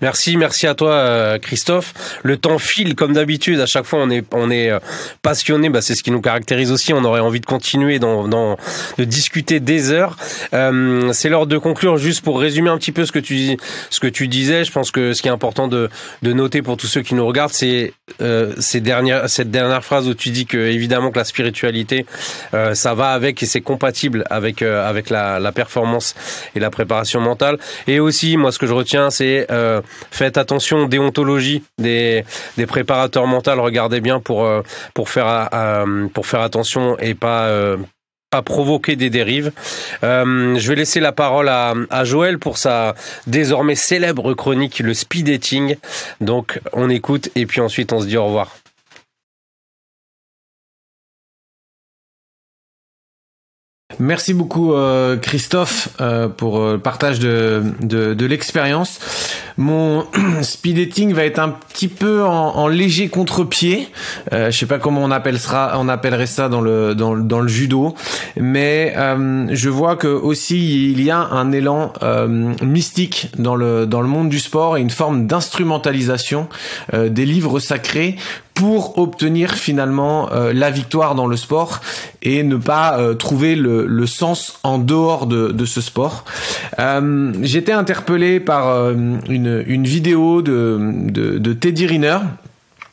Merci, 0.04 0.36
merci 0.36 0.66
à 0.66 0.74
toi 0.74 0.90
euh, 0.90 1.38
Christophe. 1.38 1.94
Le 2.22 2.36
temps 2.36 2.58
file 2.58 2.94
comme 2.94 3.14
d'habitude. 3.14 3.58
À 3.58 3.64
chaque 3.64 3.86
fois, 3.86 4.00
on 4.02 4.10
est 4.10 4.22
on 4.34 4.50
est 4.50 4.68
euh, 4.70 4.78
passionné. 5.22 5.70
Bah, 5.70 5.80
c'est 5.80 5.94
ce 5.94 6.02
qui 6.02 6.10
nous 6.10 6.20
caractérise 6.20 6.70
aussi. 6.72 6.92
On 6.92 7.02
aurait 7.04 7.20
envie 7.20 7.40
de 7.40 7.46
continuer 7.46 7.98
dans, 7.98 8.28
dans 8.28 8.58
de 8.98 9.04
discuter 9.04 9.60
des 9.60 9.92
heures. 9.92 10.18
Euh, 10.52 11.10
c'est 11.14 11.30
l'heure 11.30 11.46
de 11.46 11.56
conclure. 11.56 11.96
Juste 11.96 12.22
pour 12.22 12.38
résumer 12.38 12.68
un 12.68 12.76
petit 12.76 12.92
peu 12.92 13.06
ce 13.06 13.12
que 13.12 13.18
tu 13.18 13.56
ce 13.88 13.98
que 13.98 14.06
tu 14.06 14.28
disais. 14.28 14.64
Je 14.64 14.72
pense 14.72 14.90
que 14.90 15.14
ce 15.14 15.22
qui 15.22 15.28
est 15.28 15.30
important 15.30 15.68
de 15.68 15.88
de 16.20 16.32
noter 16.34 16.60
pour 16.60 16.76
tous 16.76 16.86
ceux 16.86 17.00
qui 17.00 17.14
nous 17.14 17.26
regardent, 17.26 17.54
c'est 17.54 17.94
euh, 18.20 18.52
ces 18.58 18.82
dernières 18.82 19.30
cette 19.30 19.50
dernière 19.50 19.82
phrase 19.82 20.06
où 20.06 20.12
tu 20.12 20.28
dis 20.28 20.44
que 20.44 20.58
évidemment 20.58 21.12
que 21.12 21.18
la 21.18 21.24
spiritualité 21.24 22.04
ça 22.74 22.92
va 22.92 23.12
avec 23.12 23.42
et 23.42 23.46
c'est 23.46 23.62
compatible 23.62 24.24
avec 24.28 24.60
avec 24.60 25.08
la, 25.08 25.40
la 25.40 25.52
performance 25.52 26.14
et 26.54 26.60
la 26.60 26.68
préparation 26.68 27.20
mentale. 27.20 27.56
Et 27.86 28.00
aussi, 28.00 28.36
moi, 28.36 28.52
ce 28.52 28.58
que 28.58 28.66
je 28.66 28.74
retiens, 28.74 29.08
c'est 29.08 29.46
Faites 30.10 30.38
attention 30.38 30.84
aux 30.84 30.88
déontologies 30.88 31.62
des, 31.78 32.24
des 32.56 32.66
préparateurs 32.66 33.26
mentaux. 33.26 33.62
Regardez 33.62 34.00
bien 34.00 34.20
pour, 34.20 34.44
euh, 34.44 34.62
pour, 34.94 35.08
faire, 35.08 35.48
euh, 35.52 36.06
pour 36.08 36.26
faire 36.26 36.40
attention 36.40 36.98
et 36.98 37.14
pas, 37.14 37.46
euh, 37.46 37.76
pas 38.30 38.42
provoquer 38.42 38.96
des 38.96 39.10
dérives. 39.10 39.52
je 40.02 40.68
vais 40.68 40.74
laisser 40.74 41.00
la 41.00 41.12
parole 41.12 41.48
à, 41.48 41.74
à, 41.90 42.04
Joël 42.04 42.38
pour 42.38 42.58
sa 42.58 42.94
désormais 43.26 43.74
célèbre 43.76 44.34
chronique, 44.34 44.80
le 44.80 44.94
speed 44.94 45.26
dating. 45.26 45.76
Donc 46.20 46.60
on 46.72 46.90
écoute 46.90 47.28
et 47.34 47.46
puis 47.46 47.60
ensuite 47.60 47.92
on 47.92 48.00
se 48.00 48.06
dit 48.06 48.16
au 48.16 48.26
revoir. 48.26 48.63
Merci 53.98 54.34
beaucoup 54.34 54.74
euh, 54.74 55.16
Christophe 55.16 55.88
euh, 56.00 56.28
pour 56.28 56.58
euh, 56.58 56.72
le 56.74 56.78
partage 56.78 57.18
de, 57.20 57.62
de, 57.80 58.14
de 58.14 58.26
l'expérience. 58.26 58.98
Mon 59.56 60.04
speed 60.42 60.76
dating 60.76 61.12
va 61.12 61.24
être 61.24 61.38
un 61.38 61.50
petit 61.50 61.88
peu 61.88 62.24
en, 62.24 62.56
en 62.56 62.68
léger 62.68 63.08
contre-pied. 63.08 63.88
Euh, 64.32 64.50
je 64.50 64.58
sais 64.58 64.66
pas 64.66 64.78
comment 64.78 65.02
on 65.02 65.10
appellera, 65.10 65.74
on 65.78 65.88
appellerait 65.88 66.26
ça 66.26 66.48
dans 66.48 66.60
le 66.60 66.94
dans, 66.94 67.16
dans 67.16 67.40
le 67.40 67.48
judo, 67.48 67.94
mais 68.36 68.94
euh, 68.96 69.46
je 69.50 69.68
vois 69.68 69.96
que 69.96 70.08
aussi 70.08 70.90
il 70.90 71.02
y 71.02 71.10
a 71.10 71.18
un 71.18 71.52
élan 71.52 71.92
mystique 72.62 73.30
dans 73.38 73.54
le 73.54 73.86
dans 73.86 74.00
le 74.00 74.08
monde 74.08 74.28
du 74.28 74.38
sport 74.38 74.76
et 74.76 74.80
une 74.80 74.90
forme 74.90 75.26
d'instrumentalisation 75.26 76.48
des 76.92 77.26
livres 77.26 77.60
sacrés 77.60 78.16
pour 78.54 78.98
obtenir 78.98 79.54
finalement 79.54 80.32
euh, 80.32 80.52
la 80.52 80.70
victoire 80.70 81.16
dans 81.16 81.26
le 81.26 81.36
sport 81.36 81.80
et 82.22 82.44
ne 82.44 82.56
pas 82.56 82.98
euh, 82.98 83.14
trouver 83.14 83.56
le, 83.56 83.84
le, 83.84 84.06
sens 84.06 84.58
en 84.62 84.78
dehors 84.78 85.26
de, 85.26 85.48
de 85.48 85.64
ce 85.64 85.80
sport. 85.80 86.24
Euh, 86.78 87.32
J'étais 87.42 87.72
interpellé 87.72 88.38
par 88.38 88.68
euh, 88.68 88.94
une, 89.28 89.64
une, 89.66 89.84
vidéo 89.84 90.40
de, 90.40 90.78
de, 91.10 91.38
de 91.38 91.52
Teddy 91.52 91.86
Riner. 91.86 92.18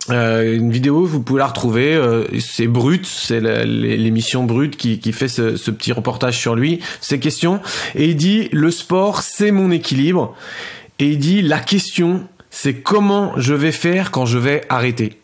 une 0.09 0.72
vidéo, 0.72 1.05
vous 1.05 1.22
pouvez 1.22 1.39
la 1.39 1.47
retrouver, 1.47 2.01
c'est 2.39 2.68
Brut, 2.68 3.05
c'est 3.05 3.39
l'émission 3.39 4.43
Brut 4.43 4.76
qui, 4.76 4.99
qui 4.99 5.14
fait 5.14 5.28
ce, 5.28 5.55
ce, 5.57 5.70
petit 5.70 5.93
reportage 5.93 6.38
sur 6.39 6.55
lui, 6.55 6.80
ces 7.01 7.20
questions, 7.20 7.62
et 7.93 8.09
il 8.09 8.16
dit, 8.16 8.49
le 8.51 8.72
sport, 8.72 9.22
c'est 9.22 9.51
mon 9.51 9.70
équilibre, 9.70 10.36
et 10.97 11.05
il 11.05 11.20
dit, 11.20 11.43
la 11.43 11.59
question, 11.59 12.24
c'est 12.49 12.74
comment 12.74 13.34
je 13.38 13.53
vais 13.53 13.72
faire 13.72 14.09
quand 14.09 14.26
je 14.26 14.39
vais 14.39 14.62
arrêter. 14.70 15.20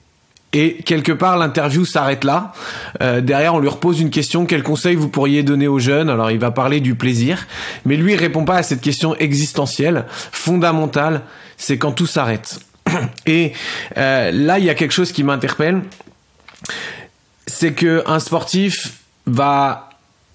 Et 0.53 0.75
quelque 0.85 1.11
part, 1.11 1.37
l'interview 1.37 1.85
s'arrête 1.85 2.23
là. 2.23 2.53
Euh, 3.01 3.19
derrière, 3.21 3.53
on 3.53 3.59
lui 3.59 3.67
repose 3.67 3.99
une 3.99 4.09
question 4.09 4.45
quel 4.45 4.63
conseil 4.63 4.95
vous 4.95 5.09
pourriez 5.09 5.43
donner 5.43 5.67
aux 5.67 5.79
jeunes? 5.79 6.09
Alors, 6.09 6.31
il 6.31 6.39
va 6.39 6.51
parler 6.51 6.79
du 6.79 6.95
plaisir, 6.95 7.47
mais 7.85 7.97
lui 7.97 8.13
il 8.13 8.15
répond 8.15 8.45
pas 8.45 8.55
à 8.55 8.63
cette 8.63 8.81
question 8.81 9.15
existentielle, 9.15 10.05
fondamentale. 10.31 11.21
C'est 11.57 11.77
quand 11.77 11.91
tout 11.91 12.07
s'arrête. 12.07 12.59
Et 13.25 13.51
euh, 13.97 14.31
là, 14.31 14.59
il 14.59 14.65
y 14.65 14.69
a 14.69 14.75
quelque 14.75 14.93
chose 14.93 15.11
qui 15.11 15.23
m'interpelle, 15.23 15.81
c'est 17.45 17.73
que 17.73 18.03
un 18.07 18.19
sportif 18.19 18.93
va 19.25 19.89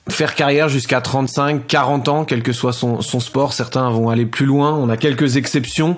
faire 0.09 0.35
carrière 0.35 0.69
jusqu'à 0.69 1.01
35, 1.01 1.67
40 1.67 2.09
ans, 2.09 2.25
quel 2.25 2.43
que 2.43 2.53
soit 2.53 2.73
son, 2.73 3.01
sport. 3.01 3.53
Certains 3.53 3.89
vont 3.91 4.11
aller 4.11 4.27
plus 4.27 4.47
loin. 4.47 4.75
On 4.75 4.89
a 4.89 4.97
quelques 4.97 5.37
exceptions, 5.37 5.97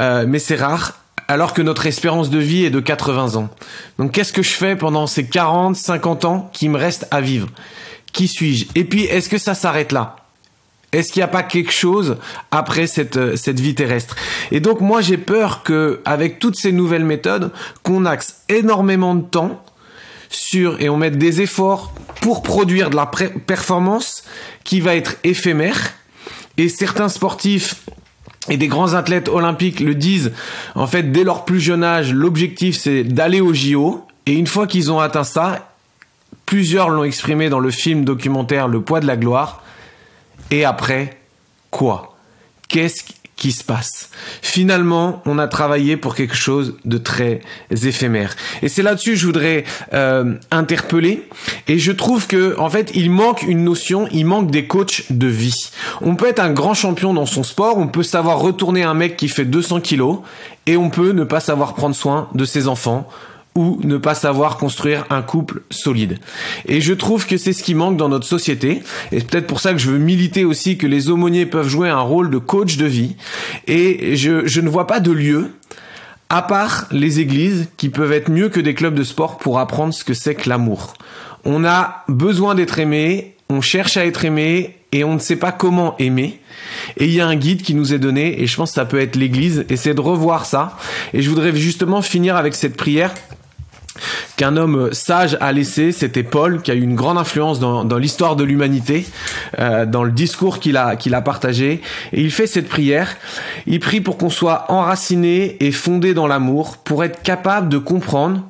euh, 0.00 0.24
mais 0.28 0.38
c'est 0.38 0.56
rare 0.56 0.94
alors 1.28 1.52
que 1.52 1.62
notre 1.62 1.86
espérance 1.86 2.30
de 2.30 2.38
vie 2.38 2.64
est 2.64 2.70
de 2.70 2.80
80 2.80 3.36
ans. 3.36 3.48
Donc 3.98 4.12
qu'est-ce 4.12 4.32
que 4.32 4.42
je 4.42 4.52
fais 4.52 4.76
pendant 4.76 5.06
ces 5.06 5.26
40, 5.26 5.76
50 5.76 6.24
ans 6.24 6.50
qui 6.52 6.68
me 6.68 6.78
restent 6.78 7.08
à 7.10 7.20
vivre? 7.20 7.48
Qui 8.12 8.28
suis-je? 8.28 8.66
Et 8.74 8.84
puis, 8.84 9.04
est-ce 9.04 9.28
que 9.28 9.38
ça 9.38 9.54
s'arrête 9.54 9.92
là? 9.92 10.16
Est-ce 10.92 11.12
qu'il 11.12 11.20
n'y 11.20 11.24
a 11.24 11.28
pas 11.28 11.42
quelque 11.42 11.72
chose 11.72 12.16
après 12.50 12.86
cette, 12.86 13.16
euh, 13.16 13.36
cette 13.36 13.60
vie 13.60 13.74
terrestre? 13.74 14.16
Et 14.50 14.60
donc 14.60 14.80
moi 14.80 15.02
j'ai 15.02 15.18
peur 15.18 15.62
que 15.62 16.00
avec 16.04 16.38
toutes 16.38 16.56
ces 16.56 16.72
nouvelles 16.72 17.04
méthodes, 17.04 17.50
qu'on 17.82 18.06
axe 18.06 18.42
énormément 18.48 19.14
de 19.14 19.22
temps 19.22 19.62
sur 20.30 20.80
et 20.80 20.88
on 20.88 20.96
mette 20.96 21.18
des 21.18 21.42
efforts 21.42 21.92
pour 22.20 22.42
produire 22.42 22.88
de 22.88 22.96
la 22.96 23.10
performance 23.46 24.24
qui 24.64 24.80
va 24.80 24.94
être 24.94 25.16
éphémère. 25.24 25.92
Et 26.56 26.68
certains 26.68 27.08
sportifs 27.08 27.82
et 28.48 28.56
des 28.56 28.68
grands 28.68 28.94
athlètes 28.94 29.28
olympiques 29.28 29.80
le 29.80 29.94
disent, 29.94 30.32
en 30.74 30.86
fait, 30.86 31.04
dès 31.04 31.24
leur 31.24 31.44
plus 31.44 31.60
jeune 31.60 31.84
âge, 31.84 32.12
l'objectif 32.12 32.76
c'est 32.76 33.04
d'aller 33.04 33.40
au 33.40 33.52
JO. 33.52 34.06
Et 34.26 34.32
une 34.34 34.46
fois 34.46 34.66
qu'ils 34.66 34.90
ont 34.90 35.00
atteint 35.00 35.24
ça, 35.24 35.72
plusieurs 36.46 36.88
l'ont 36.88 37.04
exprimé 37.04 37.48
dans 37.48 37.60
le 37.60 37.70
film 37.70 38.04
documentaire 38.04 38.68
Le 38.68 38.80
poids 38.80 39.00
de 39.00 39.06
la 39.06 39.16
gloire, 39.16 39.62
et 40.50 40.64
après, 40.64 41.18
quoi? 41.70 42.16
Qu'est-ce 42.68 43.04
qui 43.36 43.52
se 43.52 43.62
passe 43.62 44.08
Finalement, 44.40 45.22
on 45.26 45.38
a 45.38 45.46
travaillé 45.46 45.96
pour 45.96 46.14
quelque 46.14 46.34
chose 46.34 46.76
de 46.84 46.96
très 46.96 47.40
éphémère. 47.70 48.34
Et 48.62 48.68
c'est 48.68 48.82
là-dessus 48.82 49.10
que 49.10 49.16
je 49.16 49.26
voudrais 49.26 49.64
euh, 49.92 50.34
interpeller. 50.50 51.28
Et 51.68 51.78
je 51.78 51.92
trouve 51.92 52.26
que, 52.26 52.58
en 52.58 52.70
fait, 52.70 52.92
il 52.94 53.10
manque 53.10 53.42
une 53.42 53.62
notion, 53.62 54.08
il 54.10 54.24
manque 54.24 54.50
des 54.50 54.66
coachs 54.66 55.04
de 55.10 55.26
vie. 55.26 55.70
On 56.00 56.16
peut 56.16 56.26
être 56.26 56.40
un 56.40 56.52
grand 56.52 56.74
champion 56.74 57.12
dans 57.12 57.26
son 57.26 57.42
sport, 57.42 57.76
on 57.76 57.88
peut 57.88 58.02
savoir 58.02 58.38
retourner 58.38 58.82
un 58.82 58.94
mec 58.94 59.16
qui 59.16 59.28
fait 59.28 59.44
200 59.44 59.80
kilos, 59.80 60.20
et 60.66 60.76
on 60.76 60.88
peut 60.88 61.12
ne 61.12 61.24
pas 61.24 61.40
savoir 61.40 61.74
prendre 61.74 61.94
soin 61.94 62.28
de 62.34 62.44
ses 62.44 62.68
enfants 62.68 63.08
ou 63.56 63.80
ne 63.82 63.96
pas 63.96 64.14
savoir 64.14 64.58
construire 64.58 65.04
un 65.10 65.22
couple 65.22 65.62
solide. 65.70 66.18
Et 66.66 66.80
je 66.80 66.92
trouve 66.92 67.26
que 67.26 67.36
c'est 67.36 67.52
ce 67.52 67.62
qui 67.62 67.74
manque 67.74 67.96
dans 67.96 68.08
notre 68.08 68.26
société. 68.26 68.82
Et 69.10 69.20
c'est 69.20 69.30
peut-être 69.30 69.46
pour 69.46 69.60
ça 69.60 69.72
que 69.72 69.78
je 69.78 69.90
veux 69.90 69.98
militer 69.98 70.44
aussi 70.44 70.76
que 70.76 70.86
les 70.86 71.10
aumôniers 71.10 71.46
peuvent 71.46 71.68
jouer 71.68 71.88
un 71.88 72.00
rôle 72.00 72.30
de 72.30 72.38
coach 72.38 72.76
de 72.76 72.86
vie. 72.86 73.16
Et 73.66 74.16
je, 74.16 74.46
je 74.46 74.60
ne 74.60 74.68
vois 74.68 74.86
pas 74.86 75.00
de 75.00 75.10
lieu 75.10 75.50
à 76.28 76.42
part 76.42 76.86
les 76.90 77.20
églises 77.20 77.68
qui 77.76 77.88
peuvent 77.88 78.12
être 78.12 78.30
mieux 78.30 78.48
que 78.48 78.60
des 78.60 78.74
clubs 78.74 78.94
de 78.94 79.04
sport 79.04 79.38
pour 79.38 79.58
apprendre 79.58 79.94
ce 79.94 80.04
que 80.04 80.14
c'est 80.14 80.34
que 80.34 80.48
l'amour. 80.48 80.94
On 81.44 81.64
a 81.64 82.04
besoin 82.08 82.54
d'être 82.54 82.78
aimé, 82.78 83.36
on 83.48 83.60
cherche 83.60 83.96
à 83.96 84.04
être 84.04 84.24
aimé 84.24 84.76
et 84.92 85.04
on 85.04 85.14
ne 85.14 85.18
sait 85.18 85.36
pas 85.36 85.52
comment 85.52 85.96
aimer. 85.98 86.40
Et 86.96 87.06
il 87.06 87.12
y 87.12 87.20
a 87.20 87.26
un 87.26 87.36
guide 87.36 87.62
qui 87.62 87.74
nous 87.74 87.94
est 87.94 87.98
donné 87.98 88.42
et 88.42 88.46
je 88.46 88.56
pense 88.56 88.70
que 88.70 88.74
ça 88.74 88.84
peut 88.84 89.00
être 89.00 89.16
l'église 89.16 89.64
et 89.68 89.76
c'est 89.76 89.94
de 89.94 90.00
revoir 90.00 90.46
ça. 90.46 90.76
Et 91.12 91.22
je 91.22 91.28
voudrais 91.28 91.54
justement 91.54 92.02
finir 92.02 92.36
avec 92.36 92.54
cette 92.54 92.76
prière 92.76 93.14
qu'un 94.36 94.56
homme 94.56 94.92
sage 94.92 95.36
a 95.40 95.52
laissé, 95.52 95.92
c'était 95.92 96.22
Paul, 96.22 96.62
qui 96.62 96.70
a 96.70 96.74
eu 96.74 96.82
une 96.82 96.94
grande 96.94 97.18
influence 97.18 97.60
dans, 97.60 97.98
l'histoire 97.98 98.36
de 98.36 98.44
l'humanité, 98.44 99.06
euh, 99.58 99.86
dans 99.86 100.04
le 100.04 100.12
discours 100.12 100.58
qu'il 100.58 100.76
a, 100.76 100.96
qu'il 100.96 101.14
a 101.14 101.22
partagé. 101.22 101.80
Et 102.12 102.20
il 102.20 102.30
fait 102.30 102.46
cette 102.46 102.68
prière. 102.68 103.16
Il 103.66 103.80
prie 103.80 104.00
pour 104.00 104.18
qu'on 104.18 104.30
soit 104.30 104.66
enraciné 104.68 105.56
et 105.60 105.72
fondé 105.72 106.14
dans 106.14 106.26
l'amour, 106.26 106.78
pour 106.78 107.04
être 107.04 107.22
capable 107.22 107.68
de 107.68 107.78
comprendre 107.78 108.42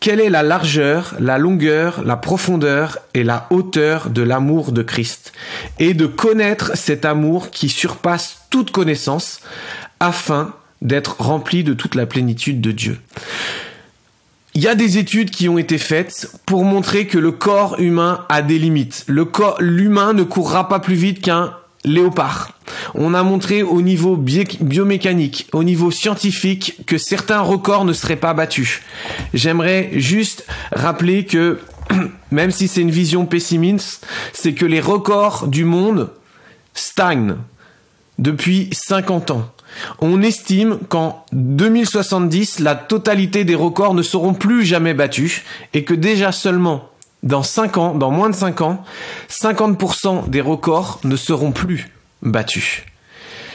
quelle 0.00 0.20
est 0.20 0.30
la 0.30 0.42
largeur, 0.42 1.14
la 1.18 1.38
longueur, 1.38 2.02
la 2.04 2.16
profondeur 2.16 2.98
et 3.14 3.24
la 3.24 3.46
hauteur 3.50 4.10
de 4.10 4.22
l'amour 4.22 4.72
de 4.72 4.82
Christ, 4.82 5.32
et 5.78 5.94
de 5.94 6.06
connaître 6.06 6.76
cet 6.76 7.04
amour 7.04 7.50
qui 7.50 7.68
surpasse 7.68 8.42
toute 8.50 8.70
connaissance, 8.70 9.40
afin 10.00 10.54
d'être 10.82 11.16
rempli 11.20 11.64
de 11.64 11.74
toute 11.74 11.94
la 11.94 12.06
plénitude 12.06 12.60
de 12.60 12.70
Dieu. 12.70 12.98
Il 14.58 14.64
y 14.64 14.66
a 14.66 14.74
des 14.74 14.98
études 14.98 15.30
qui 15.30 15.48
ont 15.48 15.56
été 15.56 15.78
faites 15.78 16.32
pour 16.44 16.64
montrer 16.64 17.06
que 17.06 17.16
le 17.16 17.30
corps 17.30 17.78
humain 17.78 18.26
a 18.28 18.42
des 18.42 18.58
limites. 18.58 19.04
Le 19.06 19.24
corps, 19.24 19.56
l'humain 19.60 20.14
ne 20.14 20.24
courra 20.24 20.68
pas 20.68 20.80
plus 20.80 20.96
vite 20.96 21.20
qu'un 21.20 21.54
léopard. 21.84 22.58
On 22.96 23.14
a 23.14 23.22
montré 23.22 23.62
au 23.62 23.82
niveau 23.82 24.16
biomécanique, 24.16 25.46
au 25.52 25.62
niveau 25.62 25.92
scientifique, 25.92 26.84
que 26.86 26.98
certains 26.98 27.40
records 27.40 27.84
ne 27.84 27.92
seraient 27.92 28.16
pas 28.16 28.34
battus. 28.34 28.80
J'aimerais 29.32 29.90
juste 29.92 30.44
rappeler 30.72 31.24
que, 31.24 31.60
même 32.32 32.50
si 32.50 32.66
c'est 32.66 32.80
une 32.80 32.90
vision 32.90 33.26
pessimiste, 33.26 34.04
c'est 34.32 34.54
que 34.54 34.66
les 34.66 34.80
records 34.80 35.46
du 35.46 35.62
monde 35.62 36.10
stagnent 36.74 37.36
depuis 38.18 38.70
50 38.72 39.30
ans. 39.30 39.52
On 40.00 40.22
estime 40.22 40.78
qu'en 40.88 41.24
2070, 41.32 42.60
la 42.60 42.74
totalité 42.74 43.44
des 43.44 43.54
records 43.54 43.94
ne 43.94 44.02
seront 44.02 44.34
plus 44.34 44.64
jamais 44.64 44.94
battus 44.94 45.42
et 45.74 45.84
que 45.84 45.94
déjà 45.94 46.32
seulement 46.32 46.88
dans 47.22 47.42
5 47.42 47.76
ans, 47.78 47.94
dans 47.94 48.10
moins 48.10 48.30
de 48.30 48.34
5 48.34 48.60
ans, 48.60 48.84
50% 49.28 50.30
des 50.30 50.40
records 50.40 51.00
ne 51.04 51.16
seront 51.16 51.52
plus 51.52 51.88
battus. 52.22 52.84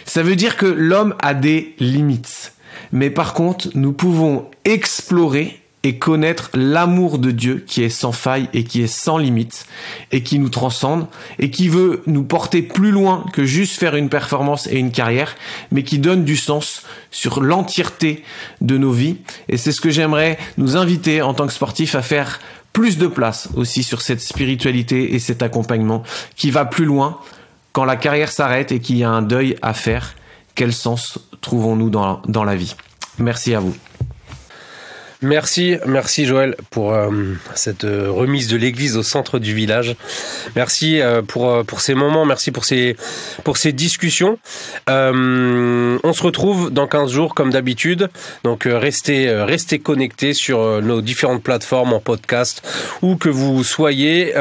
Ça 0.05 0.21
veut 0.21 0.35
dire 0.35 0.57
que 0.57 0.65
l'homme 0.65 1.15
a 1.21 1.33
des 1.33 1.75
limites. 1.79 2.53
Mais 2.91 3.09
par 3.09 3.33
contre, 3.33 3.69
nous 3.73 3.93
pouvons 3.93 4.49
explorer 4.65 5.62
et 5.83 5.97
connaître 5.97 6.49
l'amour 6.53 7.19
de 7.19 7.31
Dieu 7.31 7.63
qui 7.67 7.83
est 7.83 7.89
sans 7.89 8.13
faille 8.13 8.49
et 8.53 8.63
qui 8.63 8.81
est 8.81 8.87
sans 8.87 9.17
limite 9.17 9.65
et 10.11 10.23
qui 10.23 10.39
nous 10.39 10.49
transcende 10.49 11.07
et 11.39 11.51
qui 11.51 11.67
veut 11.67 12.03
nous 12.07 12.23
porter 12.23 12.61
plus 12.61 12.91
loin 12.91 13.25
que 13.33 13.43
juste 13.43 13.77
faire 13.77 13.95
une 13.95 14.09
performance 14.09 14.67
et 14.67 14.77
une 14.77 14.91
carrière, 14.91 15.35
mais 15.71 15.83
qui 15.83 15.99
donne 15.99 16.23
du 16.23 16.37
sens 16.37 16.83
sur 17.11 17.41
l'entièreté 17.41 18.23
de 18.61 18.77
nos 18.77 18.91
vies. 18.91 19.17
Et 19.49 19.57
c'est 19.57 19.73
ce 19.73 19.81
que 19.81 19.89
j'aimerais 19.89 20.37
nous 20.57 20.77
inviter 20.77 21.21
en 21.21 21.33
tant 21.33 21.47
que 21.47 21.53
sportif 21.53 21.95
à 21.95 22.01
faire 22.01 22.39
plus 22.71 22.97
de 22.97 23.07
place 23.07 23.49
aussi 23.55 23.83
sur 23.83 24.01
cette 24.01 24.21
spiritualité 24.21 25.13
et 25.13 25.19
cet 25.19 25.43
accompagnement 25.43 26.03
qui 26.35 26.49
va 26.49 26.65
plus 26.65 26.85
loin 26.85 27.19
quand 27.71 27.85
la 27.85 27.97
carrière 27.97 28.31
s'arrête 28.31 28.71
et 28.71 28.79
qu'il 28.79 28.97
y 28.97 29.03
a 29.03 29.09
un 29.09 29.21
deuil 29.21 29.57
à 29.61 29.73
faire. 29.73 30.15
Quel 30.55 30.73
sens 30.73 31.19
trouvons-nous 31.41 31.89
dans, 31.89 32.21
dans 32.27 32.43
la 32.43 32.55
vie? 32.55 32.75
Merci 33.17 33.53
à 33.53 33.59
vous. 33.59 33.75
Merci, 35.23 35.77
merci 35.85 36.25
Joël 36.25 36.57
pour 36.69 36.93
euh, 36.93 37.09
cette 37.55 37.85
euh, 37.85 38.11
remise 38.11 38.49
de 38.49 38.57
l'église 38.57 38.97
au 38.97 39.03
centre 39.03 39.39
du 39.39 39.53
village. 39.53 39.95
Merci 40.57 40.99
euh, 40.99 41.21
pour 41.21 41.63
pour 41.65 41.79
ces 41.79 41.93
moments, 41.93 42.25
merci 42.25 42.51
pour 42.51 42.65
ces 42.65 42.97
pour 43.45 43.55
ces 43.55 43.71
discussions. 43.71 44.37
on 44.89 46.13
se 46.13 46.23
retrouve 46.23 46.71
dans 46.71 46.87
15 46.87 47.09
jours 47.09 47.35
comme 47.35 47.51
d'habitude. 47.51 48.09
Donc 48.43 48.67
restez 48.69 49.31
restez 49.31 49.79
connectés 49.79 50.33
sur 50.33 50.81
nos 50.81 51.01
différentes 51.01 51.41
plateformes 51.41 51.93
en 51.93 52.01
podcast 52.01 52.61
où 53.01 53.15
que 53.15 53.29
vous 53.29 53.63
soyez. 53.63 54.33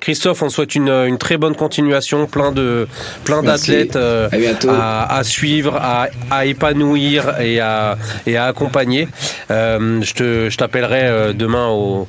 Christophe, 0.00 0.42
on 0.42 0.48
souhaite 0.48 0.74
une, 0.74 0.88
une 0.88 1.18
très 1.18 1.36
bonne 1.36 1.54
continuation, 1.54 2.26
plein 2.26 2.50
de 2.50 2.88
plein 3.24 3.44
d'athlètes 3.44 3.96
à, 3.96 5.16
à, 5.16 5.22
suivre, 5.22 5.76
à, 5.76 6.08
à 6.32 6.46
épanouir 6.46 7.40
et 7.40 7.60
à 7.60 7.96
et 8.26 8.36
à 8.36 8.46
accompagner. 8.46 9.06
je 9.50 10.15
je 10.24 10.56
t'appellerai 10.56 11.02
euh, 11.02 11.32
demain 11.32 11.68
au, 11.68 12.08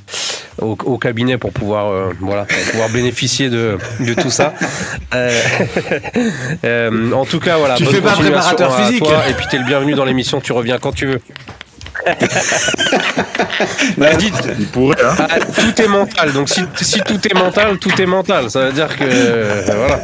au, 0.62 0.98
cabinet 0.98 1.38
pour 1.38 1.52
pouvoir, 1.52 1.92
euh, 1.92 2.12
voilà, 2.20 2.46
pouvoir 2.72 2.90
bénéficier 2.90 3.50
de, 3.50 3.78
de 4.00 4.14
tout 4.14 4.30
ça. 4.30 4.54
Euh, 5.14 7.12
en 7.14 7.26
tout 7.26 7.40
cas, 7.40 7.58
voilà. 7.58 7.76
Tu 7.76 7.86
fais 7.86 8.02
pas 8.02 8.14
préparateur 8.14 8.76
physique. 8.78 9.04
et 9.30 9.34
puis 9.34 9.46
t'es 9.50 9.58
le 9.58 9.66
bienvenu 9.66 9.94
dans 9.94 10.06
l'émission. 10.06 10.42
Tu 10.42 10.52
reviens 10.52 10.78
quand 10.78 10.94
tu 10.94 11.06
veux. 11.08 11.22
Il 14.60 14.68
pourrait, 14.68 14.96
hein. 15.04 15.16
ah, 15.18 15.40
tout 15.40 15.82
est 15.82 15.88
mental. 15.88 16.32
Donc 16.32 16.48
si, 16.48 16.62
si, 16.80 17.02
tout 17.02 17.20
est 17.28 17.34
mental, 17.34 17.78
tout 17.80 18.02
est 18.02 18.06
mental. 18.06 18.50
Ça 18.52 18.68
veut 18.68 18.72
dire 18.72 18.96
que 18.96 19.04
voilà. 19.66 20.02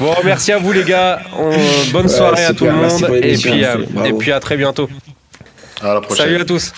Bon, 0.00 0.14
merci 0.24 0.50
à 0.50 0.58
vous 0.58 0.72
les 0.72 0.82
gars. 0.82 1.20
bonne 1.92 2.08
soirée 2.08 2.46
à 2.46 2.54
tout 2.54 2.64
le 2.64 2.72
monde 2.72 3.18
et 3.22 3.36
puis, 3.36 3.62
et 3.62 4.12
puis 4.14 4.32
à 4.32 4.40
très 4.40 4.56
bientôt. 4.56 4.88
À 5.80 5.94
la 5.94 6.00
prochaine. 6.00 6.26
Salut 6.26 6.40
à 6.40 6.44
tous. 6.44 6.72